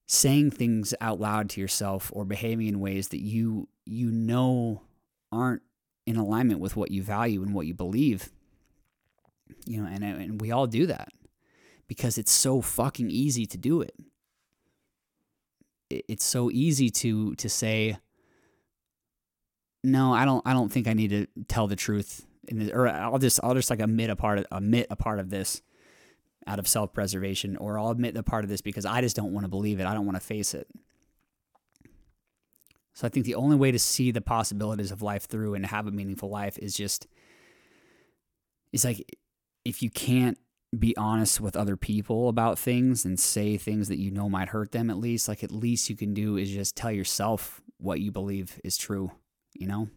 saying 0.06 0.52
things 0.52 0.94
out 1.00 1.20
loud 1.20 1.50
to 1.50 1.60
yourself 1.60 2.10
or 2.14 2.24
behaving 2.24 2.68
in 2.68 2.80
ways 2.80 3.08
that 3.08 3.20
you 3.20 3.68
you 3.84 4.12
know 4.12 4.82
aren't 5.32 5.62
in 6.06 6.16
alignment 6.16 6.60
with 6.60 6.76
what 6.76 6.92
you 6.92 7.02
value 7.02 7.42
and 7.42 7.52
what 7.52 7.66
you 7.66 7.74
believe. 7.74 8.30
You 9.66 9.82
know, 9.82 9.88
and 9.92 10.04
and 10.04 10.40
we 10.40 10.52
all 10.52 10.68
do 10.68 10.86
that 10.86 11.08
because 11.90 12.18
it's 12.18 12.30
so 12.30 12.60
fucking 12.60 13.10
easy 13.10 13.46
to 13.46 13.58
do 13.58 13.80
it. 13.80 13.92
It's 15.90 16.24
so 16.24 16.48
easy 16.48 16.88
to 16.88 17.34
to 17.34 17.48
say 17.48 17.98
no, 19.82 20.12
I 20.12 20.24
don't 20.24 20.40
I 20.46 20.52
don't 20.52 20.70
think 20.70 20.86
I 20.86 20.92
need 20.92 21.10
to 21.10 21.26
tell 21.48 21.66
the 21.66 21.74
truth 21.74 22.24
in 22.46 22.60
this, 22.60 22.70
or 22.72 22.86
I'll 22.86 23.18
just 23.18 23.40
I'll 23.42 23.54
just 23.54 23.70
like 23.70 23.80
admit 23.80 24.08
a 24.08 24.14
part 24.14 24.38
of 24.38 24.46
admit 24.52 24.86
a 24.88 24.94
part 24.94 25.18
of 25.18 25.30
this 25.30 25.62
out 26.46 26.60
of 26.60 26.68
self 26.68 26.92
preservation, 26.92 27.56
or 27.56 27.76
I'll 27.76 27.90
admit 27.90 28.14
the 28.14 28.22
part 28.22 28.44
of 28.44 28.50
this 28.50 28.60
because 28.60 28.86
I 28.86 29.00
just 29.00 29.16
don't 29.16 29.32
want 29.32 29.42
to 29.42 29.48
believe 29.48 29.80
it. 29.80 29.84
I 29.84 29.92
don't 29.92 30.06
want 30.06 30.14
to 30.14 30.24
face 30.24 30.54
it. 30.54 30.68
So 32.94 33.04
I 33.04 33.10
think 33.10 33.26
the 33.26 33.34
only 33.34 33.56
way 33.56 33.72
to 33.72 33.80
see 33.80 34.12
the 34.12 34.20
possibilities 34.20 34.92
of 34.92 35.02
life 35.02 35.24
through 35.24 35.54
and 35.54 35.66
have 35.66 35.88
a 35.88 35.90
meaningful 35.90 36.28
life 36.28 36.56
is 36.58 36.72
just, 36.72 37.08
it's 38.72 38.84
like 38.84 39.04
if 39.64 39.82
you 39.82 39.90
can't 39.90 40.38
be 40.78 40.96
honest 40.96 41.40
with 41.40 41.56
other 41.56 41.76
people 41.76 42.28
about 42.28 42.58
things 42.58 43.04
and 43.04 43.18
say 43.18 43.56
things 43.56 43.88
that 43.88 43.98
you 43.98 44.10
know 44.10 44.28
might 44.28 44.50
hurt 44.50 44.72
them, 44.72 44.90
at 44.90 44.98
least, 44.98 45.28
like 45.28 45.42
at 45.42 45.50
least 45.50 45.90
you 45.90 45.96
can 45.96 46.14
do 46.14 46.36
is 46.36 46.50
just 46.50 46.76
tell 46.76 46.92
yourself 46.92 47.60
what 47.78 48.00
you 48.00 48.12
believe 48.12 48.60
is 48.62 48.76
true, 48.76 49.10
you 49.54 49.66
know? 49.66 49.88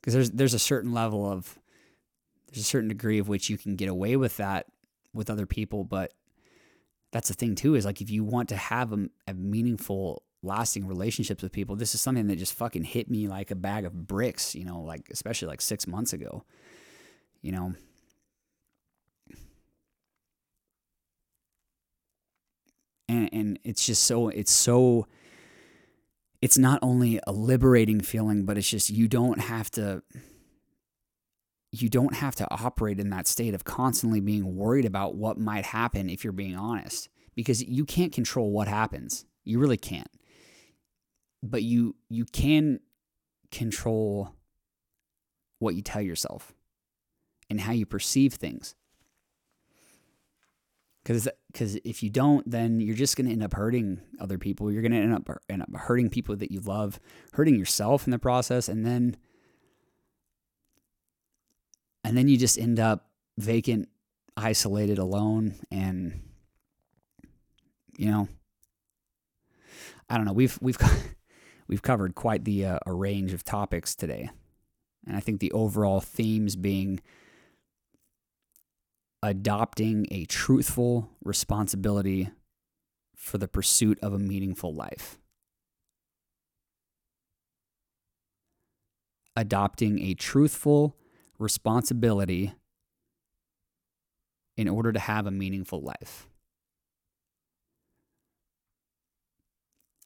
Because 0.00 0.14
there's 0.14 0.30
there's 0.30 0.54
a 0.54 0.58
certain 0.58 0.92
level 0.92 1.30
of 1.30 1.58
there's 2.48 2.62
a 2.62 2.68
certain 2.68 2.88
degree 2.88 3.18
of 3.18 3.28
which 3.28 3.50
you 3.50 3.58
can 3.58 3.76
get 3.76 3.88
away 3.88 4.16
with 4.16 4.36
that 4.36 4.66
with 5.12 5.28
other 5.28 5.46
people, 5.46 5.84
but 5.84 6.12
that's 7.12 7.28
the 7.28 7.34
thing 7.34 7.54
too 7.54 7.74
is 7.74 7.84
like 7.84 8.00
if 8.00 8.10
you 8.10 8.24
want 8.24 8.48
to 8.48 8.56
have 8.56 8.92
a, 8.92 9.08
a 9.26 9.34
meaningful 9.34 10.22
lasting 10.42 10.86
relationships 10.86 11.42
with 11.42 11.52
people 11.52 11.76
this 11.76 11.94
is 11.94 12.00
something 12.00 12.26
that 12.28 12.36
just 12.36 12.54
fucking 12.54 12.84
hit 12.84 13.10
me 13.10 13.28
like 13.28 13.50
a 13.50 13.54
bag 13.54 13.84
of 13.84 14.06
bricks 14.06 14.54
you 14.54 14.64
know 14.64 14.80
like 14.80 15.06
especially 15.10 15.46
like 15.48 15.60
six 15.60 15.86
months 15.86 16.12
ago 16.12 16.44
you 17.42 17.52
know 17.52 17.74
and 23.10 23.28
and 23.32 23.58
it's 23.64 23.84
just 23.84 24.04
so 24.04 24.28
it's 24.28 24.52
so 24.52 25.06
it's 26.40 26.56
not 26.56 26.78
only 26.82 27.20
a 27.26 27.32
liberating 27.32 28.00
feeling 28.00 28.44
but 28.44 28.56
it's 28.56 28.68
just 28.68 28.88
you 28.90 29.08
don't 29.08 29.40
have 29.40 29.70
to 29.70 30.02
you 31.72 31.88
don't 31.88 32.14
have 32.14 32.34
to 32.36 32.46
operate 32.50 32.98
in 32.98 33.10
that 33.10 33.26
state 33.26 33.54
of 33.54 33.64
constantly 33.64 34.20
being 34.20 34.56
worried 34.56 34.84
about 34.84 35.14
what 35.14 35.38
might 35.38 35.64
happen 35.64 36.10
if 36.10 36.24
you're 36.24 36.32
being 36.32 36.56
honest 36.56 37.08
because 37.36 37.62
you 37.62 37.84
can't 37.84 38.12
control 38.12 38.50
what 38.50 38.66
happens. 38.66 39.24
You 39.44 39.58
really 39.60 39.76
can't. 39.76 40.10
But 41.42 41.62
you 41.62 41.96
you 42.08 42.24
can 42.24 42.80
control 43.50 44.34
what 45.58 45.74
you 45.74 45.82
tell 45.82 46.02
yourself 46.02 46.52
and 47.48 47.60
how 47.60 47.72
you 47.72 47.86
perceive 47.86 48.34
things. 48.34 48.74
Cuz 51.04 51.28
cuz 51.52 51.76
if 51.84 52.02
you 52.02 52.10
don't 52.10 52.48
then 52.50 52.80
you're 52.80 52.96
just 52.96 53.16
going 53.16 53.26
to 53.26 53.32
end 53.32 53.42
up 53.42 53.54
hurting 53.54 54.00
other 54.18 54.38
people. 54.38 54.70
You're 54.70 54.82
going 54.82 54.92
to 54.92 54.98
end 54.98 55.14
up 55.14 55.28
end 55.48 55.62
up 55.62 55.74
hurting 55.74 56.10
people 56.10 56.36
that 56.36 56.50
you 56.50 56.60
love, 56.60 57.00
hurting 57.32 57.56
yourself 57.56 58.06
in 58.06 58.10
the 58.10 58.18
process 58.18 58.68
and 58.68 58.84
then 58.84 59.16
and 62.04 62.16
then 62.16 62.28
you 62.28 62.36
just 62.36 62.58
end 62.58 62.80
up 62.80 63.10
vacant, 63.38 63.88
isolated, 64.36 64.98
alone, 64.98 65.54
and 65.70 66.20
you 67.96 68.10
know, 68.10 68.28
I 70.08 70.16
don't 70.16 70.24
know. 70.24 70.32
We've 70.32 70.58
we've 70.60 70.78
we've 71.68 71.82
covered 71.82 72.14
quite 72.14 72.44
the 72.44 72.64
uh, 72.66 72.78
a 72.86 72.92
range 72.92 73.32
of 73.32 73.44
topics 73.44 73.94
today, 73.94 74.30
and 75.06 75.16
I 75.16 75.20
think 75.20 75.40
the 75.40 75.52
overall 75.52 76.00
themes 76.00 76.56
being 76.56 77.00
adopting 79.22 80.06
a 80.10 80.24
truthful 80.24 81.10
responsibility 81.22 82.30
for 83.14 83.38
the 83.38 83.48
pursuit 83.48 83.98
of 84.02 84.12
a 84.12 84.18
meaningful 84.18 84.74
life. 84.74 85.18
Adopting 89.36 90.00
a 90.00 90.14
truthful 90.14 90.96
responsibility 91.38 92.52
in 94.56 94.68
order 94.68 94.92
to 94.92 94.98
have 94.98 95.26
a 95.26 95.30
meaningful 95.30 95.80
life. 95.80 96.26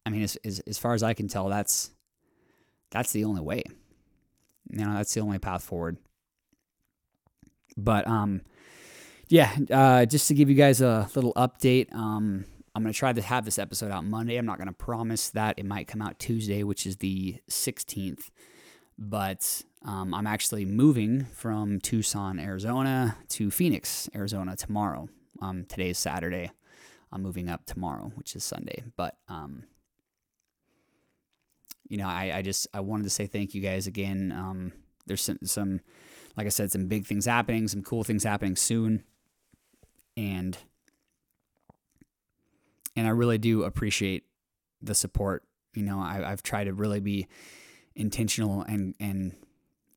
I 0.07 0.11
mean, 0.11 0.23
as, 0.23 0.37
as, 0.45 0.61
as 0.61 0.79
far 0.79 0.95
as 0.95 1.03
I 1.03 1.15
can 1.15 1.29
tell, 1.29 1.49
that's 1.49 1.91
that's 2.91 3.13
the 3.13 3.25
only 3.25 3.41
way. 3.41 3.63
You 4.71 4.85
know, 4.85 4.95
that's 4.95 5.15
the 5.15 5.21
only 5.21 5.39
path 5.39 5.65
forward. 5.65 5.97
But 7.77 8.07
um, 8.07 8.43
yeah, 9.35 9.53
uh, 9.73 10.07
just 10.07 10.29
to 10.29 10.35
give 10.35 10.49
you 10.49 10.55
guys 10.55 10.81
a 10.81 11.11
little 11.17 11.33
update, 11.35 11.93
um, 11.93 12.45
I'm 12.73 12.85
gonna 12.85 12.93
try 12.93 13.13
to 13.13 13.21
have 13.21 13.45
this 13.45 13.59
episode 13.59 13.91
out 13.91 14.05
Monday. 14.05 14.37
I'm 14.37 14.47
not 14.47 14.59
gonna 14.59 14.73
promise 14.73 15.31
that 15.31 15.59
it 15.59 15.67
might 15.67 15.89
come 15.89 16.01
out 16.01 16.21
Tuesday, 16.21 16.63
which 16.63 16.87
is 16.87 16.99
the 16.99 17.39
16th. 17.51 18.31
But 18.97 19.63
um, 19.85 20.15
I'm 20.15 20.29
actually 20.29 20.65
moving 20.65 21.25
from 21.25 21.81
Tucson, 21.81 22.39
Arizona 22.39 23.17
to 23.31 23.51
Phoenix, 23.51 24.09
Arizona 24.15 24.55
tomorrow. 24.55 25.09
Um, 25.43 25.65
today's 25.65 25.99
Saturday. 25.99 26.53
I'm 27.11 27.21
moving 27.21 27.49
up 27.49 27.67
tomorrow, 27.67 28.13
which 28.15 28.37
is 28.37 28.45
Sunday. 28.45 28.85
But 28.97 29.17
um, 29.27 29.65
you 31.89 31.97
know, 31.97 32.07
I, 32.07 32.37
I 32.37 32.43
just 32.43 32.69
I 32.73 32.83
wanted 32.83 33.03
to 33.03 33.11
say 33.11 33.27
thank 33.27 33.53
you 33.53 33.61
guys 33.61 33.89
again. 33.89 34.31
Um, 34.31 34.73
there's 35.07 35.23
some, 35.23 35.39
some, 35.43 35.81
like 36.37 36.47
I 36.47 36.51
said, 36.51 36.71
some 36.71 36.87
big 36.87 37.05
things 37.05 37.27
happening, 37.27 37.67
some 37.67 37.83
cool 37.83 38.05
things 38.05 38.23
happening 38.23 38.55
soon, 38.55 39.03
and 40.17 40.57
and 42.97 43.07
I 43.07 43.11
really 43.11 43.39
do 43.39 43.65
appreciate 43.65 44.25
the 44.81 44.95
support. 44.95 45.43
You 45.75 45.83
know, 45.83 45.99
I, 45.99 46.31
I've 46.31 46.43
tried 46.43 46.65
to 46.65 46.73
really 46.73 47.01
be 47.01 47.27
intentional 47.95 48.63
and 48.63 48.95
and 49.01 49.33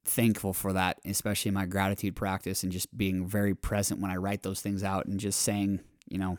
thankful 0.06 0.54
for 0.54 0.74
that, 0.74 1.00
especially 1.06 1.50
in 1.50 1.56
my 1.56 1.66
gratitude 1.66 2.16
practice 2.16 2.64
and 2.64 2.72
just 2.72 2.96
being 2.98 3.28
very 3.28 3.54
present 3.54 4.00
when 4.00 4.12
I 4.12 4.16
write 4.16 4.44
those 4.44 4.62
things 4.62 4.84
out 4.84 5.06
and 5.06 5.20
just 5.20 5.42
saying, 5.42 5.82
you 6.08 6.18
know, 6.18 6.38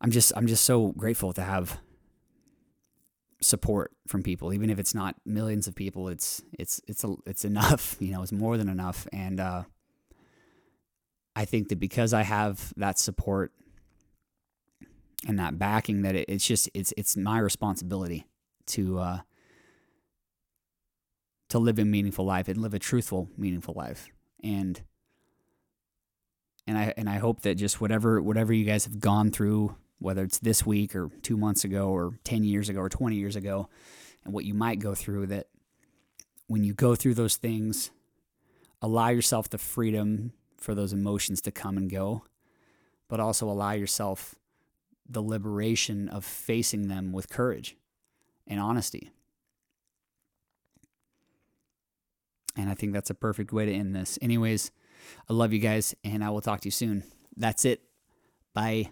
I'm 0.00 0.10
just 0.10 0.32
I'm 0.36 0.46
just 0.46 0.64
so 0.64 0.92
grateful 0.92 1.32
to 1.34 1.42
have 1.42 1.78
support 3.42 3.92
from 4.06 4.22
people 4.22 4.52
even 4.54 4.70
if 4.70 4.78
it's 4.78 4.94
not 4.94 5.14
millions 5.26 5.66
of 5.66 5.74
people 5.74 6.08
it's 6.08 6.42
it's 6.58 6.80
it's 6.88 7.04
a, 7.04 7.14
it's 7.26 7.44
enough 7.44 7.94
you 8.00 8.10
know 8.10 8.22
it's 8.22 8.32
more 8.32 8.56
than 8.56 8.68
enough 8.68 9.06
and 9.12 9.38
uh, 9.38 9.62
I 11.36 11.44
think 11.44 11.68
that 11.68 11.78
because 11.78 12.14
I 12.14 12.22
have 12.22 12.72
that 12.78 12.98
support 12.98 13.52
and 15.28 15.38
that 15.38 15.58
backing 15.58 16.00
that 16.02 16.16
it, 16.16 16.24
it's 16.30 16.46
just 16.46 16.70
it's 16.72 16.94
it's 16.96 17.14
my 17.14 17.38
responsibility 17.38 18.26
to 18.68 18.98
uh, 18.98 19.18
to 21.50 21.58
live 21.58 21.78
a 21.78 21.84
meaningful 21.84 22.24
life 22.24 22.48
and 22.48 22.56
live 22.56 22.72
a 22.72 22.78
truthful, 22.78 23.28
meaningful 23.36 23.74
life. 23.74 24.08
And 24.42 24.80
and 26.66 26.78
I 26.78 26.94
and 26.96 27.06
I 27.06 27.18
hope 27.18 27.42
that 27.42 27.56
just 27.56 27.82
whatever 27.82 28.22
whatever 28.22 28.54
you 28.54 28.64
guys 28.64 28.86
have 28.86 28.98
gone 28.98 29.30
through, 29.30 29.76
whether 29.98 30.24
it's 30.24 30.38
this 30.38 30.64
week 30.64 30.96
or 30.96 31.10
two 31.20 31.36
months 31.36 31.64
ago 31.64 31.90
or 31.90 32.18
ten 32.24 32.44
years 32.44 32.70
ago 32.70 32.80
or 32.80 32.88
twenty 32.88 33.16
years 33.16 33.36
ago, 33.36 33.68
and 34.24 34.32
what 34.32 34.46
you 34.46 34.54
might 34.54 34.78
go 34.78 34.94
through, 34.94 35.26
that 35.26 35.48
when 36.46 36.64
you 36.64 36.72
go 36.72 36.94
through 36.94 37.14
those 37.14 37.36
things, 37.36 37.90
allow 38.80 39.10
yourself 39.10 39.50
the 39.50 39.58
freedom 39.58 40.32
for 40.56 40.74
those 40.74 40.92
emotions 40.92 41.40
to 41.42 41.50
come 41.50 41.76
and 41.76 41.90
go, 41.90 42.24
but 43.08 43.20
also 43.20 43.48
allow 43.48 43.72
yourself 43.72 44.34
the 45.08 45.22
liberation 45.22 46.08
of 46.08 46.24
facing 46.24 46.88
them 46.88 47.12
with 47.12 47.28
courage 47.28 47.76
and 48.46 48.58
honesty. 48.58 49.10
And 52.56 52.70
I 52.70 52.74
think 52.74 52.92
that's 52.92 53.10
a 53.10 53.14
perfect 53.14 53.52
way 53.52 53.66
to 53.66 53.72
end 53.72 53.94
this. 53.94 54.18
Anyways, 54.22 54.70
I 55.28 55.34
love 55.34 55.52
you 55.52 55.58
guys, 55.58 55.94
and 56.02 56.24
I 56.24 56.30
will 56.30 56.40
talk 56.40 56.60
to 56.60 56.68
you 56.68 56.72
soon. 56.72 57.04
That's 57.36 57.64
it. 57.64 57.82
Bye. 58.54 58.90